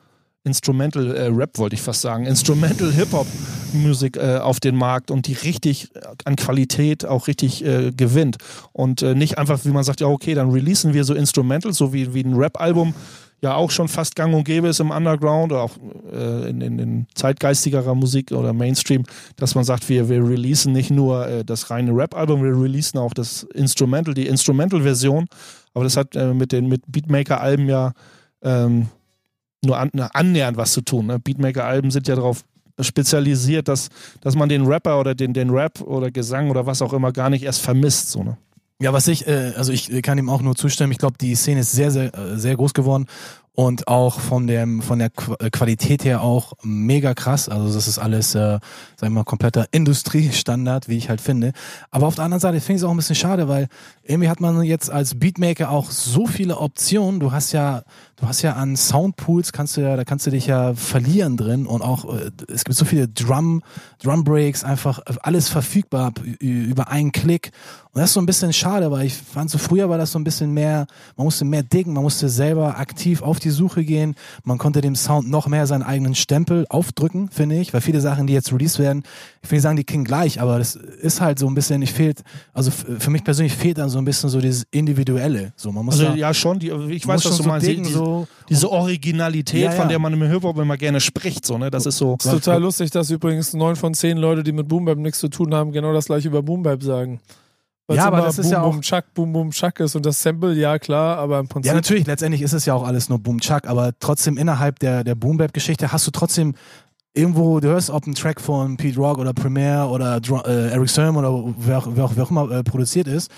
Instrumental 0.43 1.16
äh, 1.16 1.28
Rap, 1.28 1.60
wollte 1.60 1.76
ich 1.76 1.82
fast 1.82 2.02
sagen, 2.02 2.26
Instrumental 2.26 2.91
Hip-Hop-Musik 2.91 4.18
äh, 4.18 4.38
auf 4.38 4.60
den 4.60 4.76
Markt 4.76 5.12
und 5.12 5.28
die 5.28 5.34
richtig 5.34 5.93
äh, 5.93 6.00
an 6.26 6.36
Qualität 6.36 7.06
auch 7.06 7.28
richtig 7.28 7.64
gewinnt. 7.95 8.38
Und 8.72 9.02
nicht 9.02 9.38
einfach, 9.38 9.64
wie 9.64 9.70
man 9.70 9.84
sagt, 9.84 10.02
ja, 10.02 10.08
okay, 10.08 10.34
dann 10.34 10.50
releasen 10.50 10.93
wir 10.93 11.04
so 11.04 11.14
Instrumental, 11.14 11.74
so 11.74 11.93
wie, 11.93 12.14
wie 12.14 12.24
ein 12.24 12.34
Rap-Album 12.34 12.93
ja 13.41 13.55
auch 13.55 13.71
schon 13.71 13.88
fast 13.88 14.15
gang 14.15 14.33
und 14.33 14.43
gäbe 14.43 14.67
ist 14.67 14.79
im 14.79 14.89
Underground 14.89 15.51
oder 15.51 15.63
auch 15.63 15.77
äh, 16.11 16.49
in, 16.49 16.61
in, 16.61 16.79
in 16.79 17.07
zeitgeistigerer 17.13 17.93
Musik 17.93 18.31
oder 18.31 18.53
Mainstream, 18.53 19.03
dass 19.35 19.53
man 19.55 19.63
sagt, 19.63 19.88
wir, 19.89 20.09
wir 20.09 20.27
releasen 20.27 20.73
nicht 20.73 20.89
nur 20.89 21.27
äh, 21.27 21.45
das 21.45 21.69
reine 21.69 21.91
Rap-Album, 21.91 22.43
wir 22.43 22.59
releasen 22.59 22.99
auch 22.99 23.13
das 23.13 23.43
Instrumental, 23.43 24.13
die 24.13 24.27
Instrumental-Version. 24.27 25.27
Aber 25.73 25.83
das 25.83 25.97
hat 25.97 26.15
äh, 26.15 26.33
mit 26.33 26.51
den 26.51 26.67
mit 26.67 26.81
Beatmaker-Alben 26.88 27.69
ja 27.69 27.93
ähm, 28.41 28.88
nur 29.63 29.77
an, 29.77 29.91
annähernd 29.93 30.57
was 30.57 30.71
zu 30.71 30.81
tun. 30.81 31.07
Ne? 31.07 31.19
Beatmaker-Alben 31.19 31.91
sind 31.91 32.07
ja 32.07 32.15
darauf 32.15 32.43
spezialisiert, 32.79 33.67
dass, 33.67 33.89
dass 34.21 34.35
man 34.35 34.49
den 34.49 34.65
Rapper 34.65 34.99
oder 34.99 35.15
den, 35.15 35.33
den 35.33 35.49
Rap 35.49 35.81
oder 35.81 36.11
Gesang 36.11 36.49
oder 36.49 36.65
was 36.65 36.81
auch 36.81 36.93
immer 36.93 37.11
gar 37.11 37.29
nicht 37.29 37.43
erst 37.43 37.61
vermisst. 37.61 38.11
So, 38.11 38.23
ne? 38.23 38.38
Ja, 38.80 38.93
was 38.93 39.07
ich, 39.07 39.25
äh, 39.28 39.53
also 39.55 39.71
ich 39.71 39.91
äh, 39.91 40.01
kann 40.01 40.19
ihm 40.19 40.30
auch 40.30 40.41
nur 40.41 40.55
zustimmen. 40.55 40.91
Ich 40.91 40.99
glaube, 40.99 41.17
die 41.19 41.34
Szene 41.36 41.61
ist 41.61 41.71
sehr, 41.71 41.89
sehr, 41.89 42.13
äh, 42.13 42.38
sehr 42.38 42.55
groß 42.55 42.73
geworden 42.73 43.07
und 43.60 43.88
auch 43.88 44.20
von 44.20 44.45
dem, 44.45 44.84
von 44.84 44.99
der 44.99 45.10
äh, 45.39 45.49
Qualität 45.49 46.05
her 46.05 46.22
auch 46.22 46.53
mega 46.62 47.16
krass. 47.16 47.49
Also 47.49 47.74
das 47.74 47.88
ist 47.88 47.97
alles, 47.97 48.36
äh, 48.36 48.39
sagen 48.39 48.62
wir 48.99 49.10
mal, 49.10 49.24
kompletter 49.24 49.66
Industriestandard, 49.72 50.88
wie 50.89 50.97
ich 50.97 51.10
halt 51.10 51.22
finde. 51.22 51.53
Aber 51.89 52.05
auf 52.05 52.14
der 52.14 52.26
anderen 52.26 52.39
Seite 52.39 52.62
finde 52.62 52.74
ich 52.74 52.82
es 52.82 52.84
auch 52.84 52.91
ein 52.91 52.97
bisschen 52.97 53.16
schade, 53.16 53.47
weil 53.47 53.68
irgendwie 54.03 54.30
hat 54.30 54.41
man 54.41 54.62
jetzt 54.62 54.91
als 54.91 55.16
Beatmaker 55.16 55.72
auch 55.72 55.89
so 55.89 56.28
viele 56.28 56.60
Optionen. 56.60 57.20
Du 57.20 57.32
hast 57.32 57.51
ja, 57.51 57.82
du 58.18 58.28
hast 58.28 58.43
ja 58.43 58.53
an 58.53 58.78
Soundpools 58.78 59.51
kannst 59.53 59.76
du 59.76 59.82
ja, 59.82 59.95
da 59.95 60.03
kannst 60.03 60.28
du 60.28 60.30
dich 60.30 60.45
ja 60.45 60.76
verlieren 60.76 61.36
drin 61.36 61.66
und 61.66 61.82
auch 61.82 62.14
äh, 62.14 62.30
es 62.53 62.64
gibt 62.64 62.78
so 62.78 62.86
viele 62.86 63.08
Drum, 63.08 63.64
Drum 64.03 64.24
Breaks, 64.24 64.64
einfach 64.64 64.99
alles 65.24 65.49
verfügbar 65.49 66.14
über 66.39 66.89
einen 66.89 67.12
Klick. 67.12 67.49
Und 67.91 68.01
das 68.01 68.12
ist 68.12 68.14
so 68.14 68.22
ein 68.22 68.28
bisschen 68.28 68.53
schade, 68.53 68.91
weil 68.91 69.08
ich 69.08 69.16
fand 69.16 69.49
so 69.49 69.58
früher 69.58 69.89
war 69.89 69.97
das 69.97 70.12
so 70.12 70.20
ein 70.20 70.24
bisschen 70.24 70.53
mehr, 70.53 70.86
man 71.16 71.26
musste 71.26 71.45
mehr 71.45 71.64
diggen, 71.64 71.93
man 71.93 72.03
musste 72.03 72.30
selber 72.30 72.78
aktiv 72.78 73.24
auf 73.24 73.39
die 73.39 73.47
Suche 73.50 73.84
gehen, 73.84 74.16
man 74.43 74.58
konnte 74.58 74.82
dem 74.82 74.95
Sound 74.95 75.30
noch 75.30 75.48
mehr 75.48 75.68
seinen 75.68 75.84
eigenen 75.84 76.16
Stempel 76.16 76.66
aufdrücken, 76.70 77.30
finde 77.30 77.60
ich, 77.60 77.74
weil 77.74 77.82
viele 77.82 78.02
Sachen, 78.02 78.28
die 78.28 78.34
jetzt 78.34 78.52
released 78.54 78.80
werden, 78.80 79.04
ich 79.43 79.50
will 79.52 79.58
nicht 79.58 79.64
sagen, 79.64 79.78
die 79.78 79.84
klingen 79.84 80.04
gleich, 80.06 80.41
aber 80.41 80.58
das 80.58 80.76
ist 80.76 81.22
halt 81.22 81.39
so 81.39 81.48
ein 81.48 81.56
bisschen, 81.56 81.82
ich 81.82 81.93
fehlt, 81.93 82.22
also 82.54 82.72
für 82.72 83.10
mich 83.10 83.24
persönlich 83.24 83.54
fehlt 83.54 83.78
dann 83.78 83.89
so 83.89 83.98
ein 83.98 84.06
bisschen 84.06 84.30
so 84.30 84.41
dieses 84.41 84.66
Individuelle, 84.72 85.54
so 85.56 85.72
man 85.72 85.86
muss 85.86 85.95
Also 86.00 86.12
da, 86.12 86.16
ja 86.16 86.34
schon, 86.34 86.60
die, 86.60 86.72
ich 86.89 87.08
weiß, 87.08 87.16
was 87.16 87.24
schon 87.24 87.32
du 87.38 87.43
so 87.43 87.50
meinst. 87.50 87.68
diggen, 87.68 87.84
die, 87.86 87.91
so, 87.91 88.28
diese 88.50 88.70
Originalität, 88.72 89.62
Ja, 89.62 89.72
ja. 89.72 89.72
von 89.72 89.88
der 89.89 90.00
man 90.00 90.14
im 90.14 90.22
Hip-Hop 90.24 90.58
immer 90.60 90.78
gerne 90.78 91.00
spricht, 91.00 91.45
so, 91.45 91.58
ne? 91.58 91.70
Das 91.72 91.86
ist 91.86 91.98
so. 91.98 92.16
ist 92.20 92.30
total 92.30 92.62
lustig, 92.62 92.91
dass 92.91 93.10
übrigens 93.10 93.54
neun 93.54 93.76
von 93.76 93.93
zehn 93.93 94.18
Leute, 94.18 94.43
die 94.43 94.52
mit 94.52 94.68
Boom 94.68 94.86
Bap 94.86 94.98
nichts 94.98 95.20
zu 95.20 95.28
tun 95.30 95.54
haben, 95.54 95.72
genau 95.72 95.93
das 95.93 96.06
gleiche 96.06 96.28
über 96.28 96.41
Boom 96.41 96.64
Bap 96.64 96.84
sagen. 96.84 97.20
Weil's 97.88 97.97
Ja, 97.99 98.07
aber 98.07 98.21
das 98.21 98.38
ist 98.38 98.43
Boom, 98.47 98.51
ja 98.51 98.61
auch- 98.61 98.71
Boom, 98.71 98.81
Chuck, 98.81 99.03
Boom, 99.13 99.33
Boom, 99.33 99.51
Chuck 99.51 99.79
ist 99.79 99.95
und 99.95 100.05
das 100.05 100.21
Sample, 100.21 100.53
ja 100.53 100.77
klar, 100.77 101.17
aber 101.17 101.39
im 101.39 101.47
Prinzip 101.47 101.69
Ja, 101.69 101.73
natürlich, 101.73 102.05
letztendlich 102.05 102.41
ist 102.41 102.53
es 102.53 102.65
ja 102.65 102.73
auch 102.73 102.83
alles 102.85 103.07
nur 103.09 103.19
Boom 103.19 103.39
Chuck, 103.39 103.65
aber 103.65 103.91
trotzdem 103.99 104.38
innerhalb 104.38 104.79
der, 104.79 105.03
der 105.05 105.15
Boom 105.15 105.38
Bap 105.38 105.53
Geschichte 105.53 105.91
hast 105.91 106.05
du 106.05 106.11
trotzdem 106.11 106.53
irgendwo, 107.13 107.59
du 107.59 107.69
hörst, 107.69 107.89
ob 107.89 108.05
ein 108.05 108.13
Track 108.13 108.41
von 108.41 108.77
Pete 108.77 108.97
Rock 108.99 109.17
oder 109.17 109.33
Premier 109.33 109.88
oder 109.89 110.19
Dr 110.19 110.45
äh, 110.47 110.69
Eric 110.71 110.89
Sermon 110.89 111.23
oder 111.25 111.53
wer, 111.57 111.77
auch- 111.79 111.88
wer, 111.91 112.05
auch- 112.05 112.11
wer 112.15 112.23
auch 112.25 112.29
immer 112.31 112.51
äh, 112.51 112.63
produziert 112.63 113.07
ist. 113.07 113.31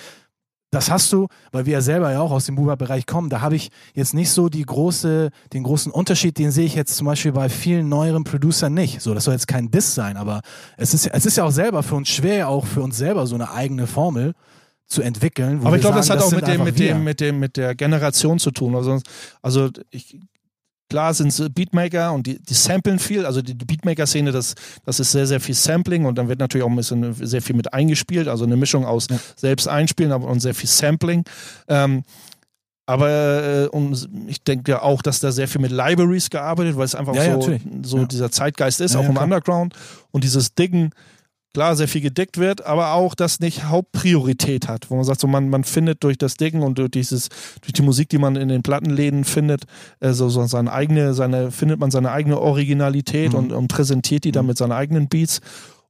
Das 0.72 0.92
hast 0.92 1.12
du, 1.12 1.28
weil 1.52 1.66
wir 1.66 1.74
ja 1.74 1.82
selber 1.82 2.12
ja 2.12 2.22
auch 2.22 2.32
aus 2.32 2.46
dem 2.46 2.56
Boom 2.56 2.68
Bap 2.68 2.80
Bereich 2.80 3.08
kommen, 3.08 3.30
da 3.30 3.42
habe 3.42 3.56
ich 3.56 3.70
jetzt 3.96 4.14
nicht 4.14 4.30
so 4.30 4.50
die 4.50 4.64
große, 4.64 5.32
den 5.52 5.64
großen 5.64 5.92
Unterschied, 5.92 6.38
den 6.38 6.52
sehe 6.52 6.66
ich 6.66 6.76
jetzt 6.76 6.96
zum 6.96 7.08
Beispiel 7.08 7.32
bei 7.32 7.50
vielen 7.50 7.90
neueren 7.90 8.24
Producern 8.24 8.74
nicht. 8.74 9.02
So, 9.02 9.14
das 9.14 9.24
soll 9.24 9.34
jetzt 9.34 9.48
kein 9.48 9.72
Diss 9.72 9.96
sein, 9.96 10.16
aber 10.16 10.42
es 10.78 10.94
ist, 10.94 11.08
es 11.08 11.26
ist 11.26 11.38
ja 11.38 11.44
auch 11.44 11.52
selber 11.52 11.82
für 11.82 11.96
uns 11.96 12.10
schwer, 12.10 12.50
auch 12.50 12.68
für 12.68 12.82
uns 12.82 12.98
selber 12.98 13.26
so 13.26 13.36
eine 13.36 13.52
eigene 13.52 13.88
Formel 13.88 14.34
zu 14.86 15.02
entwickeln. 15.02 15.62
Aber 15.64 15.76
ich 15.76 15.82
glaube, 15.82 15.98
das 15.98 16.10
hat 16.10 16.20
auch 16.20 16.30
sind 16.30 16.42
mit 16.42 16.48
dem, 16.48 16.64
mit 16.64 16.80
dem, 16.80 17.04
mit 17.04 17.20
dem, 17.20 17.40
mit 17.40 17.58
der 17.58 17.76
Generation 17.76 18.40
zu 18.40 18.52
tun. 18.52 18.76
Also, 18.76 19.00
also 19.42 19.70
ich, 19.92 20.20
klar 20.90 21.14
sind 21.14 21.28
es 21.28 21.42
Beatmaker 21.54 22.12
und 22.14 22.26
die, 22.28 22.40
die 22.40 22.54
samplen 22.54 23.00
viel. 23.00 23.26
Also 23.26 23.42
die, 23.42 23.56
die 23.56 23.66
Beatmaker-Szene, 23.66 24.32
das, 24.32 24.56
das 24.86 25.00
ist 25.00 25.12
sehr, 25.12 25.28
sehr 25.28 25.40
viel 25.40 25.56
Sampling 25.56 26.06
und 26.06 26.18
dann 26.18 26.28
wird 26.28 26.40
natürlich 26.40 26.66
auch 26.66 26.70
ein 26.70 26.76
bisschen 26.76 27.14
sehr 27.14 27.42
viel 27.42 27.56
mit 27.56 27.74
eingespielt. 27.74 28.28
Also 28.28 28.46
eine 28.46 28.58
Mischung 28.58 28.86
aus 28.86 29.08
Ja. 29.10 29.18
selbst 29.36 29.68
einspielen 29.68 30.12
aber 30.12 30.28
und 30.28 30.40
sehr 30.40 30.54
viel 30.56 30.70
Sampling. 30.70 31.24
Ähm, 31.68 32.04
aber 32.86 33.66
äh, 33.66 33.68
und 33.68 34.10
ich 34.28 34.44
denke 34.44 34.72
ja 34.72 34.82
auch, 34.82 35.04
dass 35.04 35.20
da 35.20 35.32
sehr 35.32 35.48
viel 35.48 35.62
mit 35.62 35.72
Libraries 35.72 36.32
gearbeitet, 36.32 36.76
weil 36.76 36.86
es 36.86 36.96
einfach 36.96 37.14
Ja, 37.14 37.40
so, 37.84 37.98
Ja. 38.00 38.06
dieser 38.06 38.32
Zeitgeist 38.32 38.82
ist, 38.82 38.96
auch 38.96 39.06
im 39.06 39.12
klar. 39.12 39.26
Underground. 39.26 39.76
Und 40.10 40.24
dieses 40.24 40.56
Diggen, 40.56 40.90
klar, 41.54 41.76
sehr 41.76 41.88
viel 41.88 42.02
gedickt 42.02 42.38
wird, 42.38 42.66
aber 42.66 42.94
auch 42.94 43.16
das 43.16 43.40
nicht 43.40 43.66
Hauptpriorität 43.66 44.68
hat, 44.68 44.90
wo 44.90 44.96
man 44.96 45.04
sagt, 45.04 45.20
so 45.20 45.28
man, 45.28 45.50
man 45.50 45.64
findet 45.64 46.04
durch 46.04 46.18
das 46.18 46.36
Diggen 46.36 46.62
und 46.62 46.78
durch 46.78 46.92
dieses, 46.92 47.30
durch 47.62 47.74
die 47.74 47.82
Musik, 47.82 48.10
die 48.10 48.18
man 48.18 48.36
in 48.36 48.48
den 48.50 48.62
Plattenläden 48.64 49.24
findet, 49.24 49.64
äh, 50.00 50.14
so, 50.14 50.30
so 50.30 50.46
seine 50.46 50.72
eigene, 50.72 51.14
seine, 51.14 51.52
findet 51.52 51.80
man 51.80 51.92
seine 51.92 52.12
eigene 52.12 52.40
Originalität 52.40 53.34
Mhm. 53.34 53.38
und, 53.40 53.52
und 53.52 53.68
präsentiert 53.68 54.24
die 54.24 54.32
dann 54.32 54.46
mit 54.46 54.58
seinen 54.58 54.72
eigenen 54.72 55.08
Beats. 55.10 55.42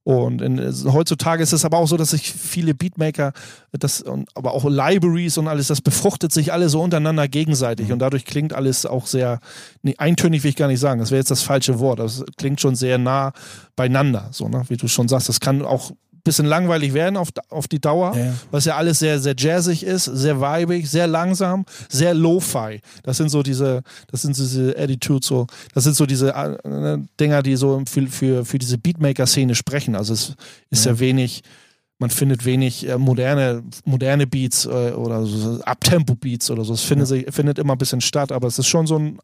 Und 0.02 0.40
in, 0.40 0.58
heutzutage 0.92 1.42
ist 1.42 1.52
es 1.52 1.64
aber 1.64 1.76
auch 1.76 1.86
so, 1.86 1.96
dass 1.96 2.10
sich 2.10 2.32
viele 2.32 2.74
Beatmaker, 2.74 3.32
das, 3.72 4.00
und, 4.00 4.28
aber 4.34 4.52
auch 4.52 4.64
Libraries 4.64 5.36
und 5.36 5.46
alles, 5.46 5.66
das 5.66 5.82
befruchtet 5.82 6.32
sich 6.32 6.52
alle 6.52 6.70
so 6.70 6.80
untereinander 6.80 7.28
gegenseitig. 7.28 7.88
Mhm. 7.88 7.94
Und 7.94 7.98
dadurch 7.98 8.24
klingt 8.24 8.54
alles 8.54 8.86
auch 8.86 9.06
sehr, 9.06 9.40
nee, 9.82 9.94
eintönig 9.98 10.42
will 10.42 10.50
ich 10.50 10.56
gar 10.56 10.68
nicht 10.68 10.80
sagen, 10.80 11.00
das 11.00 11.10
wäre 11.10 11.20
jetzt 11.20 11.30
das 11.30 11.42
falsche 11.42 11.78
Wort. 11.80 11.98
Das 11.98 12.24
klingt 12.38 12.60
schon 12.60 12.76
sehr 12.76 12.96
nah 12.96 13.32
beieinander, 13.76 14.28
so, 14.30 14.48
ne? 14.48 14.64
wie 14.68 14.78
du 14.78 14.88
schon 14.88 15.08
sagst. 15.08 15.28
Das 15.28 15.38
kann 15.38 15.62
auch 15.62 15.92
bisschen 16.24 16.46
langweilig 16.46 16.94
werden 16.94 17.16
auf, 17.16 17.28
auf 17.48 17.68
die 17.68 17.80
Dauer, 17.80 18.16
Ja, 18.16 18.24
ja. 18.26 18.34
was 18.50 18.64
ja 18.64 18.76
alles 18.76 18.98
sehr, 18.98 19.18
sehr 19.18 19.34
jazzig 19.36 19.84
ist, 19.84 20.04
sehr 20.04 20.40
weibig, 20.40 20.90
sehr 20.90 21.06
langsam, 21.06 21.64
sehr 21.88 22.14
lo-fi. 22.14 22.80
Das 23.02 23.16
sind 23.16 23.28
so 23.30 23.42
diese, 23.42 23.82
das 24.10 24.22
sind 24.22 24.36
so 24.36 24.42
diese 24.44 24.76
Attitudes, 24.78 25.28
so, 25.28 25.46
das 25.74 25.84
sind 25.84 25.96
so 25.96 26.06
diese 26.06 26.34
äh, 26.34 26.98
Dinger, 27.18 27.42
die 27.42 27.56
so 27.56 27.82
für, 27.88 28.06
für, 28.06 28.44
für 28.44 28.58
diese 28.58 28.78
Beatmaker-Szene 28.78 29.54
sprechen. 29.54 29.94
Also 29.96 30.12
es 30.14 30.34
ist 30.70 30.86
ja, 30.86 30.98
wenig 30.98 31.42
man 32.00 32.08
findet 32.08 32.46
wenig 32.46 32.88
äh, 32.88 32.96
moderne, 32.96 33.62
moderne 33.84 34.26
Beats 34.26 34.64
äh, 34.64 34.92
oder 34.92 35.26
so 35.26 35.62
Abtempo-Beats 35.62 36.50
oder 36.50 36.64
so. 36.64 36.72
Es 36.72 36.82
findet, 36.82 37.08
sich, 37.08 37.26
findet 37.28 37.58
immer 37.58 37.74
ein 37.74 37.78
bisschen 37.78 38.00
statt, 38.00 38.32
aber 38.32 38.48
es 38.48 38.58
ist 38.58 38.68
schon 38.68 38.86
so 38.86 38.98
ein, 38.98 39.18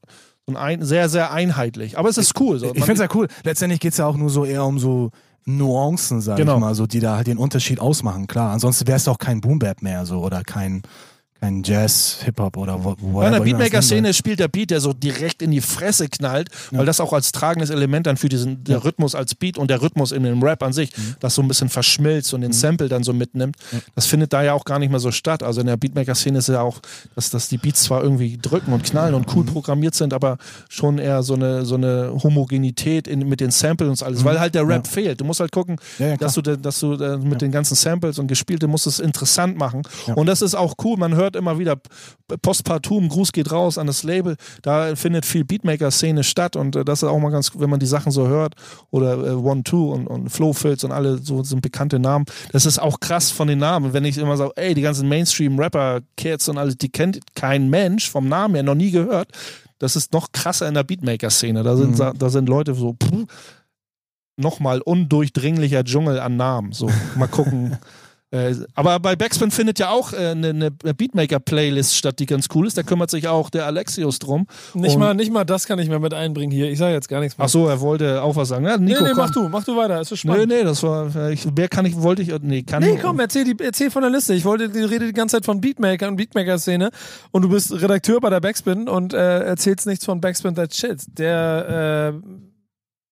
ein, 0.47 0.57
ein 0.57 0.85
sehr, 0.85 1.09
sehr 1.09 1.33
einheitlich. 1.33 1.99
Aber 1.99 2.11
es 2.11 2.19
ist 2.19 2.39
cool. 2.39 2.59
So. 2.59 2.67
Ich 2.75 2.85
finde 2.85 2.93
es 2.93 2.99
ja 3.01 3.09
cool. 3.15 3.29
Letztendlich 3.45 3.81
geht 3.81 3.93
es 3.93 3.99
ja 3.99 4.07
auch 4.07 4.19
nur 4.19 4.29
so 4.29 4.45
eher 4.45 4.65
um 4.65 4.79
so 4.79 5.11
Nuancen, 5.47 6.21
sag 6.21 6.37
Genau. 6.37 6.55
ich 6.57 6.61
mal, 6.61 6.75
so, 6.75 6.87
die 6.87 7.01
da 7.01 7.17
halt 7.17 7.29
den 7.29 7.39
Unterschied 7.39 7.81
ausmachen. 7.81 8.27
Klar, 8.27 8.53
ansonsten 8.53 8.87
wäre 8.87 8.97
es 8.97 9.07
auch 9.09 9.19
kein 9.19 9.41
Boom-Bap 9.41 9.81
mehr 9.83 10.05
so 10.05 10.19
oder 10.21 10.43
kein, 10.43 10.83
kein 11.41 11.63
Jazz, 11.63 12.19
Hip-Hop 12.25 12.57
oder 12.57 12.83
wo 12.83 12.95
Bei 13.21 13.27
einer 13.27 13.41
Beatmaker-Szene 13.41 14.15
spielt 14.15 14.41
der 14.41 14.49
Beat, 14.49 14.71
der 14.71 14.81
so 14.81 14.93
direkt 14.93 15.43
in 15.43 15.51
die 15.51 15.61
Fresse 15.61 16.09
knallt, 16.09 16.49
Ja. 16.73 16.79
weil 16.79 16.87
das 16.87 16.99
auch 17.01 17.13
als 17.13 17.31
tragendes 17.33 17.71
Element 17.71 18.07
dann 18.07 18.17
für 18.17 18.29
diesen 18.29 18.65
der 18.65 18.85
Rhythmus 18.85 19.15
als 19.15 19.35
Beat 19.35 19.59
und 19.59 19.69
der 19.71 19.83
Rhythmus 19.83 20.13
in 20.13 20.23
dem 20.23 20.43
Rap 20.43 20.63
an 20.63 20.73
sich, 20.73 20.97
Mhm. 20.97 21.17
das 21.21 21.35
so 21.35 21.43
ein 21.43 21.49
bisschen 21.49 21.69
verschmilzt 21.69 22.33
und 22.35 22.41
den 22.41 22.53
Sample 22.53 22.89
dann 22.89 23.03
so 23.05 23.13
mitnimmt. 23.13 23.57
Das 23.95 24.07
findet 24.07 24.33
da 24.33 24.43
ja 24.43 24.55
auch 24.55 24.65
gar 24.65 24.79
nicht 24.79 24.91
mehr 24.91 24.99
so 25.01 25.11
statt. 25.13 25.43
Also 25.43 25.61
in 25.61 25.67
der 25.67 25.77
Beatmaker-Szene 25.77 26.39
ist 26.39 26.49
ja 26.49 26.63
auch, 26.63 26.81
dass, 27.15 27.31
dass 27.31 27.49
die 27.49 27.59
Beats 27.59 27.83
zwar 27.83 28.03
irgendwie 28.03 28.39
drücken 28.41 28.73
und 28.73 28.85
knallen 28.85 29.15
und 29.15 29.27
Mhm. 29.29 29.33
cool 29.39 29.45
programmiert 29.45 29.95
sind, 29.95 30.15
aber 30.15 30.39
schon 30.69 30.99
eher 30.99 31.23
so 31.23 31.35
eine, 31.35 31.65
so 31.67 31.75
eine 31.75 32.13
Homogenität 32.23 33.09
in, 33.09 33.29
mit 33.29 33.41
den 33.41 33.51
Samples 33.51 33.89
und 33.89 34.03
alles, 34.07 34.25
weil 34.25 34.39
halt 34.41 34.55
der 34.55 34.67
Rap 34.67 34.87
fehlt. 34.87 35.21
Du 35.21 35.25
musst 35.25 35.41
halt 35.41 35.53
gucken, 35.53 35.77
Mhm. 35.99 36.05
Ja, 36.05 36.07
ja, 36.13 36.17
dass 36.17 36.35
du, 36.35 36.43
dass 36.43 36.79
du 36.81 36.97
mit 37.23 37.43
den 37.43 37.51
ganzen 37.51 37.75
Samples 37.75 38.19
und 38.19 38.27
gespielt, 38.27 38.63
du 38.63 38.69
musst 38.69 38.87
es 38.87 38.99
interessant 39.01 39.59
machen. 39.59 39.83
Ja. 40.07 40.15
Und 40.15 40.27
das 40.27 40.43
ist 40.43 40.55
auch 40.55 40.75
cool. 40.85 40.97
Man 40.97 41.15
hört 41.15 41.26
immer 41.35 41.59
wieder 41.59 41.77
Postpartum, 42.43 43.09
Gruß 43.09 43.33
geht 43.33 43.51
raus 43.51 43.79
an 43.79 43.87
das 43.89 44.03
Label. 44.03 44.37
Da 44.63 44.95
findet 44.95 45.27
viel 45.27 45.45
Beatmaker-Szene 45.45 46.23
statt 46.23 46.55
und 46.55 46.77
äh, 46.77 46.85
das 46.85 47.03
ist 47.03 47.09
auch 47.09 47.19
mal 47.19 47.31
ganz, 47.31 47.51
wenn 47.57 47.71
man 47.71 47.81
die 47.81 47.87
Sachen 47.87 48.13
so 48.13 48.29
hört 48.29 48.55
oder 48.91 49.15
äh, 49.27 49.31
One 49.33 49.65
Two 49.65 49.93
und, 49.93 50.07
und 50.07 50.29
Flowfilz 50.29 50.85
und 50.85 50.93
alle 50.93 51.19
so 51.19 51.43
sind 51.43 51.63
bekannte 51.63 51.99
Namen. 51.99 52.27
Das 52.53 52.67
ist 52.67 52.79
auch 52.79 53.01
krass 53.01 53.31
von 53.31 53.49
den 53.49 53.59
Namen. 53.59 53.93
Wenn 53.93 54.05
ich 54.05 54.19
immer 54.19 54.37
sage, 54.37 54.53
ey, 54.57 54.75
die 54.75 54.83
ganzen 54.83 55.09
Mainstream-Rapper-Kids 55.09 56.49
und 56.49 56.59
alles, 56.59 56.77
die 56.77 56.91
kennt 56.91 57.19
kein 57.35 57.71
Mensch 57.71 58.09
vom 58.11 58.29
Namen 58.29 58.55
her, 58.55 58.63
noch 58.63 58.75
nie 58.75 58.91
gehört. 58.91 59.31
Das 59.79 59.97
ist 59.97 60.13
noch 60.13 60.33
krasser 60.33 60.69
in 60.69 60.75
der 60.75 60.85
Beatmaker-Szene. 60.85 61.63
Da 61.63 61.77
sind, 61.77 61.99
Mhm. 61.99 62.19
da 62.19 62.31
sind 62.31 62.49
Leute 62.49 62.75
so, 62.75 62.95
puh, 62.95 63.27
nochmal 64.37 64.81
undurchdringlicher 64.83 65.85
Dschungel 65.85 66.19
an 66.21 66.37
Namen. 66.37 66.73
So, 66.73 66.91
mal 67.17 67.29
gucken. 67.29 67.79
Äh, 68.37 68.55
aber 68.75 69.01
bei 69.01 69.17
Backspin 69.17 69.51
findet 69.51 69.79
ja 69.79 69.91
auch 69.91 70.13
äh, 70.13 70.17
eine, 70.33 70.49
eine 70.51 70.71
Beatmaker-Playlist 70.71 71.95
statt, 71.97 72.19
die 72.19 72.27
ganz 72.27 72.49
cool 72.55 72.67
ist. 72.67 72.77
Da 72.79 72.83
kümmert 72.83 73.11
sich 73.11 73.29
auch 73.29 73.51
der 73.51 73.67
Alexios 73.67 74.19
drum. 74.19 74.47
Nicht 74.75 74.95
Und- 74.95 75.01
mal, 75.01 75.15
nicht 75.15 75.33
mal 75.33 75.45
das 75.45 75.67
kann 75.67 75.79
ich 75.79 75.89
mehr 75.89 75.99
mit 76.01 76.15
einbringen 76.15 76.53
hier. 76.53 76.71
Ich 76.71 76.79
sage 76.79 76.93
jetzt 76.95 77.09
gar 77.09 77.21
nichts 77.21 77.37
mehr. 77.39 77.47
Ach 77.47 77.49
so, 77.49 77.67
er 77.67 77.81
wollte 77.81 78.23
auch 78.23 78.37
was 78.37 78.49
sagen. 78.49 78.65
Ja, 78.67 78.77
nee, 78.77 78.93
Nico, 78.93 79.03
nee, 79.05 79.11
komm. 79.11 79.19
mach 79.19 79.31
du, 79.31 79.49
mach 79.49 79.65
du 79.65 79.77
weiter. 79.77 80.01
Es 80.01 80.13
ist 80.13 80.25
Nee, 80.25 80.33
spannend. 80.33 80.49
nee, 80.49 80.63
das 80.65 80.83
war, 80.83 81.15
äh, 81.17 81.33
ich, 81.33 81.47
mehr 81.53 81.69
kann 81.69 81.87
ich, 81.87 82.01
wollte 82.01 82.23
ich, 82.23 82.33
nee, 82.43 82.63
kann 82.63 82.83
Nee, 82.83 82.99
komm, 83.01 83.19
erzähl, 83.21 83.45
die, 83.45 83.57
erzähl 83.63 83.91
von 83.91 84.03
der 84.03 84.11
Liste. 84.11 84.35
Ich 84.35 84.45
wollte, 84.45 84.69
die 84.69 84.81
rede 84.81 85.07
die 85.07 85.13
ganze 85.13 85.37
Zeit 85.37 85.45
von 85.45 85.61
Beatmaker 85.61 86.09
und 86.09 86.17
Beatmaker-Szene 86.17 86.91
und 87.31 87.43
du 87.43 87.49
bist 87.49 87.73
Redakteur 87.73 88.21
bei 88.21 88.31
der 88.31 88.41
Backspin 88.41 88.89
und 88.89 89.15
äh, 89.15 89.41
erzählst 89.45 89.87
nichts 89.87 90.05
von 90.05 90.21
Backspin 90.21 90.55
That 90.55 90.75
Shit. 90.75 91.01
Der 91.19 92.13
äh, 92.15 92.46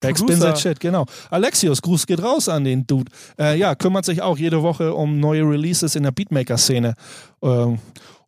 Backspin 0.09 0.41
that 0.41 0.59
shit, 0.59 0.81
genau. 0.81 1.07
Alexios, 1.31 1.83
Gruß 1.83 2.07
geht 2.07 2.23
raus 2.23 2.49
an 2.49 2.65
den 2.65 2.87
Dude. 2.87 3.11
Äh, 3.39 3.59
ja, 3.59 3.75
kümmert 3.75 4.05
sich 4.05 4.23
auch 4.23 4.39
jede 4.39 4.63
Woche 4.63 4.95
um 4.95 5.21
neue 5.21 5.43
Releases 5.43 5.97
in 5.97 6.03
der 6.03 6.13
Beatmaker-Szene. 6.13 6.95
Ähm, 7.43 7.79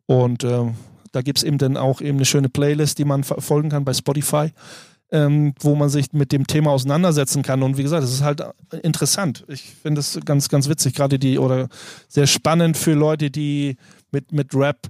und 0.05 0.43
ähm, 0.43 0.75
da 1.11 1.21
gibt 1.21 1.39
es 1.39 1.43
eben 1.43 1.57
dann 1.57 1.77
auch 1.77 2.01
eben 2.01 2.17
eine 2.17 2.25
schöne 2.25 2.49
Playlist, 2.49 2.97
die 2.97 3.05
man 3.05 3.23
verfolgen 3.23 3.69
kann 3.69 3.85
bei 3.85 3.93
Spotify, 3.93 4.51
ähm, 5.11 5.53
wo 5.59 5.75
man 5.75 5.89
sich 5.89 6.13
mit 6.13 6.31
dem 6.31 6.47
Thema 6.47 6.71
auseinandersetzen 6.71 7.43
kann. 7.43 7.63
Und 7.63 7.77
wie 7.77 7.83
gesagt, 7.83 8.03
es 8.03 8.11
ist 8.11 8.23
halt 8.23 8.43
interessant. 8.83 9.45
Ich 9.47 9.63
finde 9.81 9.99
es 10.01 10.19
ganz, 10.25 10.49
ganz 10.49 10.69
witzig, 10.69 10.93
gerade 10.93 11.19
die, 11.19 11.39
oder 11.39 11.69
sehr 12.07 12.27
spannend 12.27 12.77
für 12.77 12.93
Leute, 12.93 13.31
die 13.31 13.77
mit, 14.11 14.31
mit 14.31 14.53
Rap 14.53 14.87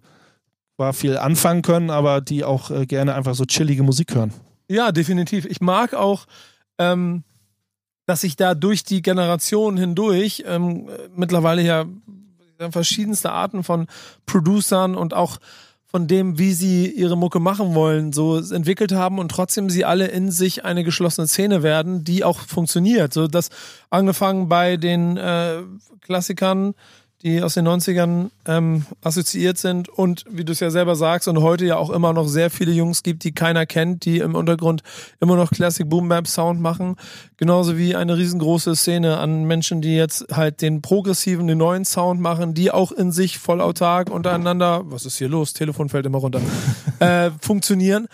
zwar 0.75 0.93
viel 0.93 1.17
anfangen 1.17 1.63
können, 1.63 1.89
aber 1.89 2.21
die 2.21 2.43
auch 2.43 2.69
äh, 2.69 2.85
gerne 2.85 3.15
einfach 3.15 3.35
so 3.35 3.45
chillige 3.45 3.83
Musik 3.83 4.13
hören. 4.13 4.31
Ja, 4.69 4.91
definitiv. 4.91 5.45
Ich 5.45 5.61
mag 5.61 5.93
auch, 5.93 6.25
ähm, 6.78 7.23
dass 8.05 8.21
sich 8.21 8.36
da 8.36 8.55
durch 8.55 8.84
die 8.84 9.01
Generation 9.01 9.78
hindurch 9.78 10.43
ähm, 10.47 10.88
äh, 10.89 11.09
mittlerweile 11.15 11.61
ja 11.61 11.86
verschiedenste 12.71 13.32
Arten 13.32 13.63
von 13.63 13.88
Producern 14.25 14.95
und 14.95 15.13
auch 15.13 15.38
von 15.86 16.07
dem, 16.07 16.38
wie 16.38 16.53
sie 16.53 16.91
ihre 16.91 17.17
Mucke 17.17 17.39
machen 17.39 17.73
wollen, 17.73 18.11
so 18.11 18.38
entwickelt 18.38 18.91
haben 18.91 19.19
und 19.19 19.30
trotzdem 19.30 19.69
sie 19.69 19.86
alle 19.86 20.07
in 20.07 20.32
sich 20.32 20.65
eine 20.65 20.84
geschlossene 20.84 21.28
Szene 21.28 21.63
werden, 21.63 22.03
die 22.03 22.23
auch 22.23 22.39
funktioniert. 22.41 23.13
So 23.13 23.28
dass 23.28 23.49
angefangen 23.89 24.49
bei 24.49 24.75
den 24.78 25.17
äh, 25.17 25.61
Klassikern, 26.01 26.73
die 27.24 27.41
aus 27.41 27.55
den 27.55 27.68
90ern 27.68 28.30
ähm, 28.45 28.86
assoziiert 29.01 29.57
sind 29.57 29.89
und 29.89 30.24
wie 30.30 30.45
du 30.45 30.51
es 30.51 30.59
ja 30.59 30.70
selber 30.70 30.95
sagst 30.95 31.28
und 31.28 31.41
heute 31.41 31.65
ja 31.65 31.78
auch 31.78 31.89
immer 31.89 32.13
noch 32.13 32.28
sehr 32.28 32.51
viele 32.51 32.72
Jungs 32.72 33.01
gibt, 33.01 33.24
die 33.24 33.32
keiner 33.32 33.65
kennt, 33.65 34.05
die 34.05 34.20
im 34.20 34.36
Untergrund 34.36 34.84
immer 35.20 35.36
noch 35.36 35.49
Classic 35.49 35.88
Boom 35.89 36.09
Bap 36.09 36.28
Sound 36.28 36.61
machen, 36.61 36.95
genauso 37.38 37.78
wie 37.78 37.95
eine 37.95 38.18
riesengroße 38.18 38.76
Szene 38.76 39.18
an 39.18 39.45
Menschen, 39.45 39.82
die 39.82 39.95
jetzt 39.95 40.28
halt 40.32 40.61
den 40.61 40.84
progressiven, 40.84 41.47
den 41.47 41.57
neuen 41.57 41.86
Sound 41.86 42.22
machen, 42.22 42.53
die 42.53 42.70
auch 42.70 42.91
in 42.91 43.11
sich 43.11 43.39
voll 43.39 43.61
autark 43.61 44.11
untereinander, 44.11 44.84
was 44.86 45.05
ist 45.05 45.18
hier 45.18 45.30
los? 45.30 45.53
Telefon 45.53 45.89
fällt 45.89 46.05
immer 46.05 46.20
runter, 46.20 46.41
äh, 46.99 47.32
funktionieren. 47.41 48.07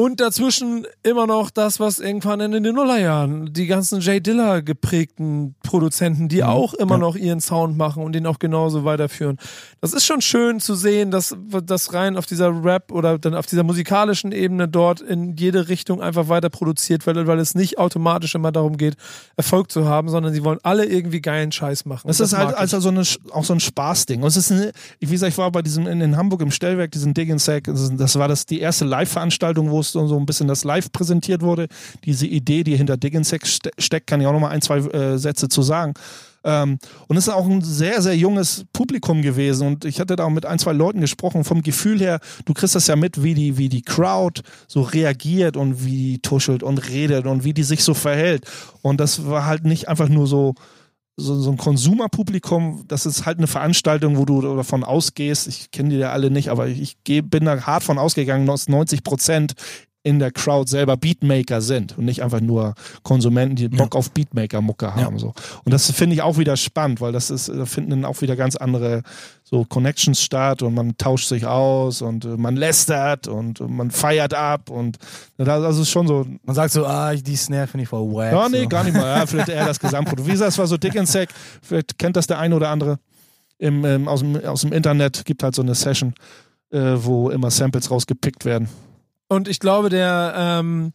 Und 0.00 0.18
dazwischen 0.18 0.86
immer 1.02 1.26
noch 1.26 1.50
das, 1.50 1.78
was 1.78 1.98
irgendwann 1.98 2.40
in 2.40 2.52
den 2.52 2.74
Nullerjahren, 2.74 3.52
die 3.52 3.66
ganzen 3.66 4.00
Jay 4.00 4.18
Diller 4.18 4.62
geprägten 4.62 5.54
Produzenten, 5.62 6.30
die 6.30 6.42
auch 6.42 6.72
immer 6.72 6.94
ja. 6.94 7.00
noch 7.00 7.16
ihren 7.16 7.42
Sound 7.42 7.76
machen 7.76 8.02
und 8.02 8.14
den 8.14 8.26
auch 8.26 8.38
genauso 8.38 8.86
weiterführen. 8.86 9.36
Das 9.82 9.92
ist 9.92 10.06
schon 10.06 10.22
schön 10.22 10.58
zu 10.58 10.74
sehen, 10.74 11.10
dass 11.10 11.36
das 11.64 11.92
rein 11.92 12.16
auf 12.16 12.24
dieser 12.24 12.64
Rap 12.64 12.92
oder 12.92 13.18
dann 13.18 13.34
auf 13.34 13.44
dieser 13.44 13.62
musikalischen 13.62 14.32
Ebene 14.32 14.68
dort 14.68 15.02
in 15.02 15.36
jede 15.36 15.68
Richtung 15.68 16.00
einfach 16.00 16.28
weiter 16.30 16.48
produziert 16.48 17.04
wird, 17.04 17.26
weil 17.26 17.38
es 17.38 17.54
nicht 17.54 17.76
automatisch 17.76 18.34
immer 18.34 18.52
darum 18.52 18.78
geht, 18.78 18.94
Erfolg 19.36 19.70
zu 19.70 19.86
haben, 19.86 20.08
sondern 20.08 20.32
sie 20.32 20.42
wollen 20.44 20.60
alle 20.62 20.86
irgendwie 20.86 21.20
geilen 21.20 21.52
Scheiß 21.52 21.84
machen. 21.84 22.08
Das, 22.08 22.20
Und 22.20 22.24
ist 22.24 22.32
halt 22.32 22.56
also 22.56 22.80
so 22.80 22.88
eine, 22.88 23.02
auch 23.32 23.44
so 23.44 23.52
ein 23.52 23.60
Spaßding. 23.60 24.22
Und 24.22 24.28
es 24.28 24.38
ist 24.38 24.50
eine, 24.50 24.72
wie 24.98 25.08
gesagt, 25.08 25.32
ich 25.32 25.36
war 25.36 25.52
bei 25.52 25.60
diesem 25.60 25.86
in, 25.86 26.00
in 26.00 26.16
Hamburg 26.16 26.40
im 26.40 26.52
Stellwerk, 26.52 26.90
diesen 26.90 27.12
Dig 27.12 27.30
and 27.30 27.42
Sack, 27.42 27.64
das, 27.64 27.94
das 27.94 28.18
war 28.18 28.28
das 28.28 28.46
die 28.46 28.60
erste 28.60 28.86
Live-Veranstaltung, 28.86 29.70
wo 29.70 29.80
es 29.80 29.89
so, 29.92 30.06
so 30.06 30.18
ein 30.18 30.26
bisschen 30.26 30.48
das 30.48 30.64
Live 30.64 30.92
präsentiert 30.92 31.42
wurde. 31.42 31.68
Diese 32.04 32.26
Idee, 32.26 32.64
die 32.64 32.76
hinter 32.76 32.96
Dig 32.96 33.14
and 33.16 33.26
Sack 33.26 33.46
ste 33.46 33.70
steckt, 33.78 34.06
kann 34.06 34.20
ich 34.20 34.26
auch 34.26 34.32
noch 34.32 34.40
mal 34.40 34.48
ein, 34.48 34.62
zwei 34.62 34.78
äh, 34.78 35.18
Sätze 35.18 35.48
zu 35.48 35.62
sagen. 35.62 35.94
Ähm, 36.42 36.78
und 37.06 37.16
es 37.16 37.26
ist 37.26 37.32
auch 37.32 37.46
ein 37.46 37.60
sehr, 37.60 38.00
sehr 38.00 38.16
junges 38.16 38.64
Publikum 38.72 39.22
gewesen. 39.22 39.66
Und 39.66 39.84
ich 39.84 40.00
hatte 40.00 40.16
da 40.16 40.24
auch 40.24 40.30
mit 40.30 40.46
ein, 40.46 40.58
zwei 40.58 40.72
Leuten 40.72 41.00
gesprochen. 41.00 41.44
Vom 41.44 41.62
Gefühl 41.62 42.00
her, 42.00 42.20
du 42.44 42.54
kriegst 42.54 42.74
das 42.74 42.86
ja 42.86 42.96
mit, 42.96 43.22
wie 43.22 43.34
die, 43.34 43.58
wie 43.58 43.68
die 43.68 43.82
Crowd 43.82 44.42
so 44.66 44.82
reagiert 44.82 45.56
und 45.56 45.84
wie 45.84 46.12
die 46.12 46.18
tuschelt 46.20 46.62
und 46.62 46.88
redet 46.88 47.26
und 47.26 47.44
wie 47.44 47.52
die 47.52 47.62
sich 47.62 47.84
so 47.84 47.94
verhält. 47.94 48.46
Und 48.82 49.00
das 49.00 49.26
war 49.26 49.46
halt 49.46 49.64
nicht 49.64 49.88
einfach 49.88 50.08
nur 50.08 50.26
so, 50.26 50.54
so, 51.20 51.40
so 51.40 51.50
ein 51.50 51.56
Konsumerpublikum, 51.56 52.84
das 52.88 53.06
ist 53.06 53.26
halt 53.26 53.38
eine 53.38 53.46
Veranstaltung, 53.46 54.16
wo 54.16 54.24
du 54.24 54.40
davon 54.40 54.84
ausgehst, 54.84 55.46
ich 55.46 55.70
kenne 55.70 55.90
die 55.90 55.96
ja 55.96 56.12
alle 56.12 56.30
nicht, 56.30 56.48
aber 56.48 56.68
ich 56.68 56.96
geh, 57.04 57.20
bin 57.20 57.44
da 57.44 57.62
hart 57.62 57.82
von 57.82 57.98
ausgegangen, 57.98 58.46
dass 58.46 58.68
90 58.68 59.04
Prozent 59.04 59.54
in 60.02 60.18
der 60.18 60.30
Crowd 60.30 60.70
selber 60.70 60.96
Beatmaker 60.96 61.60
sind 61.60 61.98
und 61.98 62.06
nicht 62.06 62.22
einfach 62.22 62.40
nur 62.40 62.74
Konsumenten, 63.02 63.56
die 63.56 63.68
Bock 63.68 63.94
auf 63.94 64.10
Beatmaker-Mucke 64.12 64.94
haben. 64.94 65.18
So. 65.18 65.34
Und 65.64 65.74
das 65.74 65.90
finde 65.90 66.14
ich 66.14 66.22
auch 66.22 66.38
wieder 66.38 66.56
spannend, 66.56 67.02
weil 67.02 67.12
das 67.12 67.30
ist, 67.30 67.48
da 67.48 67.66
finden 67.66 67.90
dann 67.90 68.04
auch 68.06 68.22
wieder 68.22 68.34
ganz 68.34 68.56
andere 68.56 69.02
so 69.44 69.64
Connections 69.64 70.22
statt 70.22 70.62
und 70.62 70.74
man 70.74 70.96
tauscht 70.96 71.28
sich 71.28 71.44
aus 71.44 72.00
und 72.00 72.24
äh, 72.24 72.28
man 72.28 72.56
lästert 72.56 73.28
und 73.28 73.60
äh, 73.60 73.64
man 73.64 73.90
feiert 73.90 74.32
ab 74.32 74.70
und 74.70 74.96
das 75.36 75.76
ist 75.76 75.90
schon 75.90 76.06
so, 76.06 76.24
Man 76.44 76.54
sagt 76.54 76.72
so, 76.72 76.86
ah, 76.86 77.14
die 77.14 77.36
Snare 77.36 77.66
finde 77.66 77.82
ich 77.82 77.88
voll 77.88 78.10
wack. 78.10 78.32
ja, 78.32 78.48
nee, 78.48 78.62
so. 78.62 78.68
gar 78.68 78.84
nicht 78.84 78.94
mal. 78.94 79.18
Ja, 79.18 79.26
vielleicht 79.26 79.48
eher 79.50 79.66
das 79.66 79.80
Gesamtprodukt. 79.80 80.26
Wie 80.26 80.32
gesagt, 80.32 80.52
es 80.52 80.58
war 80.58 80.66
so 80.66 80.78
dick 80.78 80.96
and 80.96 81.08
sack. 81.08 81.28
Vielleicht 81.60 81.98
kennt 81.98 82.16
das 82.16 82.26
der 82.26 82.38
eine 82.38 82.54
oder 82.56 82.70
andere 82.70 82.98
im, 83.58 83.84
ähm, 83.84 84.08
aus, 84.08 84.20
dem, 84.20 84.42
aus 84.44 84.62
dem 84.62 84.72
Internet. 84.72 85.24
Gibt 85.26 85.42
halt 85.42 85.54
so 85.54 85.62
eine 85.62 85.74
Session, 85.74 86.14
äh, 86.70 86.78
wo 86.96 87.28
immer 87.28 87.50
Samples 87.50 87.90
rausgepickt 87.90 88.44
werden. 88.46 88.68
Und 89.30 89.46
ich 89.46 89.60
glaube, 89.60 89.90
der 89.90 90.34
ähm, 90.36 90.92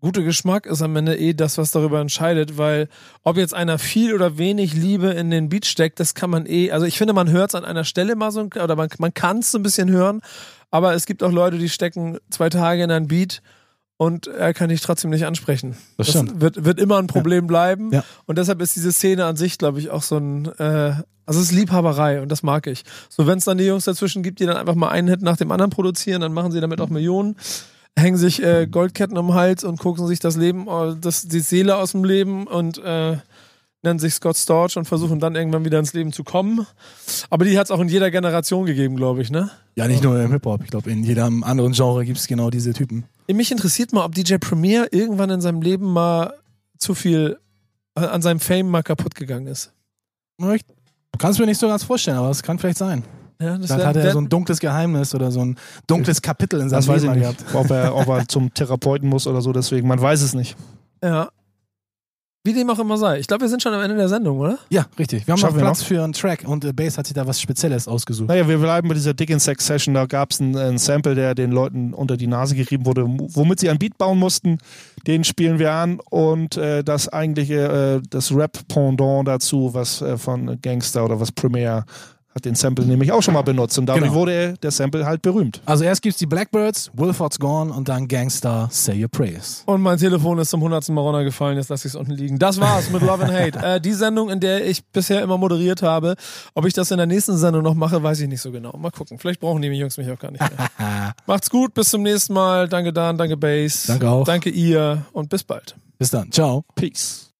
gute 0.00 0.22
Geschmack 0.22 0.66
ist 0.66 0.82
am 0.82 0.94
Ende 0.94 1.18
eh 1.18 1.34
das, 1.34 1.58
was 1.58 1.72
darüber 1.72 2.00
entscheidet, 2.00 2.58
weil 2.58 2.88
ob 3.24 3.36
jetzt 3.36 3.54
einer 3.54 3.80
viel 3.80 4.14
oder 4.14 4.38
wenig 4.38 4.72
Liebe 4.72 5.08
in 5.08 5.32
den 5.32 5.48
Beat 5.48 5.66
steckt, 5.66 5.98
das 5.98 6.14
kann 6.14 6.30
man 6.30 6.46
eh, 6.46 6.70
also 6.70 6.86
ich 6.86 6.96
finde, 6.96 7.12
man 7.12 7.28
hört 7.28 7.50
es 7.50 7.54
an 7.56 7.64
einer 7.64 7.82
Stelle 7.82 8.14
mal 8.14 8.30
so, 8.30 8.42
oder 8.42 8.76
man, 8.76 8.88
man 8.98 9.12
kann 9.12 9.40
es 9.40 9.50
so 9.50 9.58
ein 9.58 9.64
bisschen 9.64 9.90
hören, 9.90 10.20
aber 10.70 10.94
es 10.94 11.06
gibt 11.06 11.24
auch 11.24 11.32
Leute, 11.32 11.58
die 11.58 11.68
stecken 11.68 12.18
zwei 12.30 12.50
Tage 12.50 12.84
in 12.84 12.90
einen 12.92 13.08
Beat 13.08 13.42
und 13.98 14.26
er 14.26 14.52
kann 14.54 14.68
dich 14.68 14.80
trotzdem 14.80 15.10
nicht 15.10 15.26
ansprechen. 15.26 15.76
Das 15.96 16.08
stimmt. 16.10 16.40
wird, 16.40 16.64
wird 16.64 16.78
immer 16.80 16.98
ein 16.98 17.06
Problem 17.06 17.46
bleiben 17.46 17.90
Ja. 17.92 18.04
und 18.26 18.38
deshalb 18.38 18.60
ist 18.60 18.76
diese 18.76 18.92
Szene 18.92 19.24
an 19.24 19.36
sich, 19.36 19.58
glaube 19.58 19.80
ich, 19.80 19.90
auch 19.90 20.02
so 20.02 20.16
ein, 20.18 20.46
äh, 20.58 20.94
also 21.24 21.40
es 21.40 21.46
ist 21.46 21.52
Liebhaberei 21.52 22.20
und 22.20 22.30
das 22.30 22.42
mag 22.42 22.66
ich. 22.66 22.84
So, 23.08 23.26
wenn 23.26 23.38
es 23.38 23.44
dann 23.44 23.58
die 23.58 23.64
Jungs 23.64 23.84
dazwischen 23.84 24.22
gibt, 24.22 24.38
die 24.40 24.46
dann 24.46 24.56
einfach 24.56 24.74
mal 24.74 24.90
einen 24.90 25.08
Hit 25.08 25.22
nach 25.22 25.36
dem 25.36 25.50
anderen 25.50 25.70
produzieren, 25.70 26.20
dann 26.20 26.32
machen 26.32 26.52
sie 26.52 26.60
damit 26.60 26.80
auch 26.80 26.88
Millionen, 26.88 27.36
hängen 27.98 28.16
sich 28.18 28.42
äh, 28.42 28.66
Goldketten 28.66 29.16
um 29.16 29.28
den 29.28 29.34
Hals 29.34 29.64
und 29.64 29.78
gucken 29.78 30.06
sich 30.06 30.20
das 30.20 30.36
Leben, 30.36 30.68
äh, 30.68 30.94
das, 31.00 31.26
die 31.26 31.40
Seele 31.40 31.76
aus 31.76 31.92
dem 31.92 32.04
Leben 32.04 32.46
und 32.46 32.78
äh, 32.78 33.16
nennen 33.86 33.98
sich 33.98 34.12
Scott 34.14 34.36
Storch 34.36 34.76
und 34.76 34.84
versuchen 34.84 35.18
dann 35.20 35.34
irgendwann 35.34 35.64
wieder 35.64 35.78
ins 35.78 35.94
Leben 35.94 36.12
zu 36.12 36.22
kommen. 36.24 36.66
Aber 37.30 37.44
die 37.46 37.58
hat 37.58 37.64
es 37.66 37.70
auch 37.70 37.80
in 37.80 37.88
jeder 37.88 38.10
Generation 38.10 38.66
gegeben, 38.66 38.96
glaube 38.96 39.22
ich, 39.22 39.30
ne? 39.30 39.50
Ja, 39.76 39.88
nicht 39.88 40.02
nur 40.02 40.20
im 40.20 40.30
Hip-Hop. 40.32 40.62
Ich 40.64 40.70
glaube, 40.70 40.90
in 40.90 41.02
jedem 41.04 41.42
anderen 41.44 41.72
Genre 41.72 42.04
gibt 42.04 42.18
es 42.18 42.26
genau 42.26 42.50
diese 42.50 42.74
Typen. 42.74 43.04
Mich 43.32 43.50
interessiert 43.50 43.92
mal, 43.94 44.04
ob 44.04 44.14
DJ 44.14 44.36
Premier 44.36 44.88
irgendwann 44.90 45.30
in 45.30 45.40
seinem 45.40 45.62
Leben 45.62 45.90
mal 45.92 46.34
zu 46.78 46.94
viel 46.94 47.38
äh, 47.94 48.00
an 48.00 48.20
seinem 48.20 48.40
Fame 48.40 48.68
mal 48.68 48.82
kaputt 48.82 49.14
gegangen 49.14 49.46
ist. 49.46 49.72
Ich 50.38 50.62
kann 51.18 51.30
es 51.30 51.38
mir 51.38 51.46
nicht 51.46 51.58
so 51.58 51.66
ganz 51.68 51.82
vorstellen, 51.84 52.18
aber 52.18 52.28
es 52.30 52.42
kann 52.42 52.58
vielleicht 52.58 52.76
sein. 52.78 53.02
Ja, 53.40 53.56
das 53.58 53.66
Vielleicht 53.66 53.80
wär- 53.80 53.86
hat 53.88 53.96
er 53.96 54.12
so 54.12 54.18
ein 54.20 54.28
dunkles 54.28 54.60
Geheimnis 54.60 55.14
oder 55.14 55.30
so 55.30 55.40
ein 55.44 55.56
dunkles 55.86 56.20
Kapitel 56.22 56.60
in 56.60 56.68
seinem 56.70 56.78
Das 56.78 56.88
weiß 56.88 57.02
ich 57.04 57.08
Leben 57.10 57.20
nicht, 57.20 57.38
gehabt. 57.38 57.54
ob 57.54 57.70
er, 57.70 57.94
ob 57.94 58.06
er 58.08 58.28
zum 58.28 58.52
Therapeuten 58.52 59.08
muss 59.08 59.26
oder 59.26 59.40
so, 59.42 59.52
deswegen, 59.52 59.86
man 59.88 60.00
weiß 60.00 60.22
es 60.22 60.34
nicht. 60.34 60.56
ja. 61.02 61.28
Wie 62.46 62.52
dem 62.52 62.70
auch 62.70 62.78
immer 62.78 62.96
sei. 62.96 63.18
Ich 63.18 63.26
glaube, 63.26 63.40
wir 63.40 63.48
sind 63.48 63.60
schon 63.60 63.74
am 63.74 63.82
Ende 63.82 63.96
der 63.96 64.08
Sendung, 64.08 64.38
oder? 64.38 64.56
Ja, 64.70 64.86
richtig. 65.00 65.26
Wir 65.26 65.32
haben 65.32 65.40
Schaffen 65.40 65.56
noch 65.56 65.64
Platz 65.64 65.82
für 65.82 66.04
einen 66.04 66.12
Track 66.12 66.44
und 66.46 66.64
äh, 66.64 66.72
Bass 66.72 66.96
hat 66.96 67.08
sich 67.08 67.14
da 67.14 67.26
was 67.26 67.40
Spezielles 67.40 67.88
ausgesucht. 67.88 68.28
Naja, 68.28 68.46
wir 68.46 68.58
bleiben 68.58 68.86
bei 68.86 68.94
dieser 68.94 69.14
Dick 69.14 69.30
in 69.30 69.40
Sex 69.40 69.66
Session. 69.66 69.94
Da 69.94 70.06
gab 70.06 70.30
es 70.30 70.38
ein, 70.38 70.56
ein 70.56 70.78
Sample, 70.78 71.16
der 71.16 71.34
den 71.34 71.50
Leuten 71.50 71.92
unter 71.92 72.16
die 72.16 72.28
Nase 72.28 72.54
gerieben 72.54 72.86
wurde, 72.86 73.04
womit 73.04 73.58
sie 73.58 73.68
ein 73.68 73.78
Beat 73.78 73.98
bauen 73.98 74.20
mussten. 74.20 74.58
Den 75.08 75.24
spielen 75.24 75.58
wir 75.58 75.72
an 75.72 75.98
und 76.08 76.56
äh, 76.56 76.84
das 76.84 77.08
eigentliche, 77.08 78.00
äh, 78.04 78.06
das 78.08 78.32
Rap-Pendant 78.32 79.26
dazu, 79.26 79.74
was 79.74 80.00
äh, 80.00 80.16
von 80.16 80.60
Gangster 80.62 81.04
oder 81.04 81.18
was 81.18 81.32
Premier 81.32 81.84
hat 82.36 82.44
den 82.44 82.54
Sample 82.54 82.84
nämlich 82.84 83.10
auch 83.12 83.22
schon 83.22 83.34
mal 83.34 83.42
benutzt 83.42 83.78
und 83.78 83.86
dadurch 83.86 84.04
Genau. 84.04 84.14
wurde 84.14 84.32
er, 84.32 84.52
der 84.58 84.70
Sample 84.70 85.06
halt 85.06 85.22
berühmt. 85.22 85.60
Also 85.64 85.84
erst 85.84 86.02
gibt's 86.02 86.18
die 86.18 86.26
Blackbirds, 86.26 86.90
Wilford's 86.94 87.38
Gone 87.38 87.72
und 87.72 87.88
dann 87.88 88.06
Gangster 88.06 88.68
Say 88.70 89.02
Your 89.02 89.08
Prayers. 89.08 89.62
Und 89.66 89.80
mein 89.80 89.96
Telefon 89.98 90.38
ist 90.38 90.50
zum 90.50 90.60
hundertsten 90.60 90.94
Mal 90.94 91.00
runtergefallen, 91.00 91.56
jetzt 91.56 91.70
lasse 91.70 91.88
ich 91.88 91.94
es 91.94 91.96
unten 91.98 92.12
liegen. 92.12 92.38
Das 92.38 92.60
war's 92.60 92.90
mit 92.90 93.02
Love 93.02 93.24
and 93.24 93.32
Hate. 93.32 93.46
Äh, 93.66 93.80
die 93.80 93.94
Sendung, 93.94 94.28
in 94.28 94.38
der 94.38 94.66
ich 94.66 94.84
bisher 94.84 95.22
immer 95.22 95.38
moderiert 95.38 95.80
habe. 95.82 96.14
Ob 96.54 96.66
ich 96.66 96.74
das 96.74 96.90
in 96.90 96.98
der 96.98 97.06
nächsten 97.06 97.36
Sendung 97.38 97.62
noch 97.62 97.74
mache, 97.74 98.02
weiß 98.02 98.20
ich 98.20 98.28
nicht 98.28 98.42
so 98.42 98.52
genau. 98.52 98.76
Mal 98.76 98.90
gucken. 98.90 99.18
Vielleicht 99.18 99.40
brauchen 99.40 99.62
die 99.62 99.68
Jungs 99.68 99.96
mich 99.96 100.10
auch 100.10 100.18
gar 100.18 100.30
nicht 100.30 100.40
mehr. 100.40 101.14
Macht's 101.26 101.48
gut, 101.48 101.72
bis 101.72 101.88
zum 101.88 102.02
nächsten 102.02 102.34
Mal. 102.34 102.68
Danke 102.68 102.92
Dan, 102.92 103.16
danke 103.16 103.36
Base. 103.38 103.86
Danke 103.88 104.10
auch. 104.10 104.24
Danke 104.24 104.50
ihr 104.50 105.06
und 105.12 105.30
bis 105.30 105.42
bald. 105.42 105.74
Bis 105.98 106.10
dann. 106.10 106.30
Ciao. 106.30 106.64
Peace. 106.74 107.35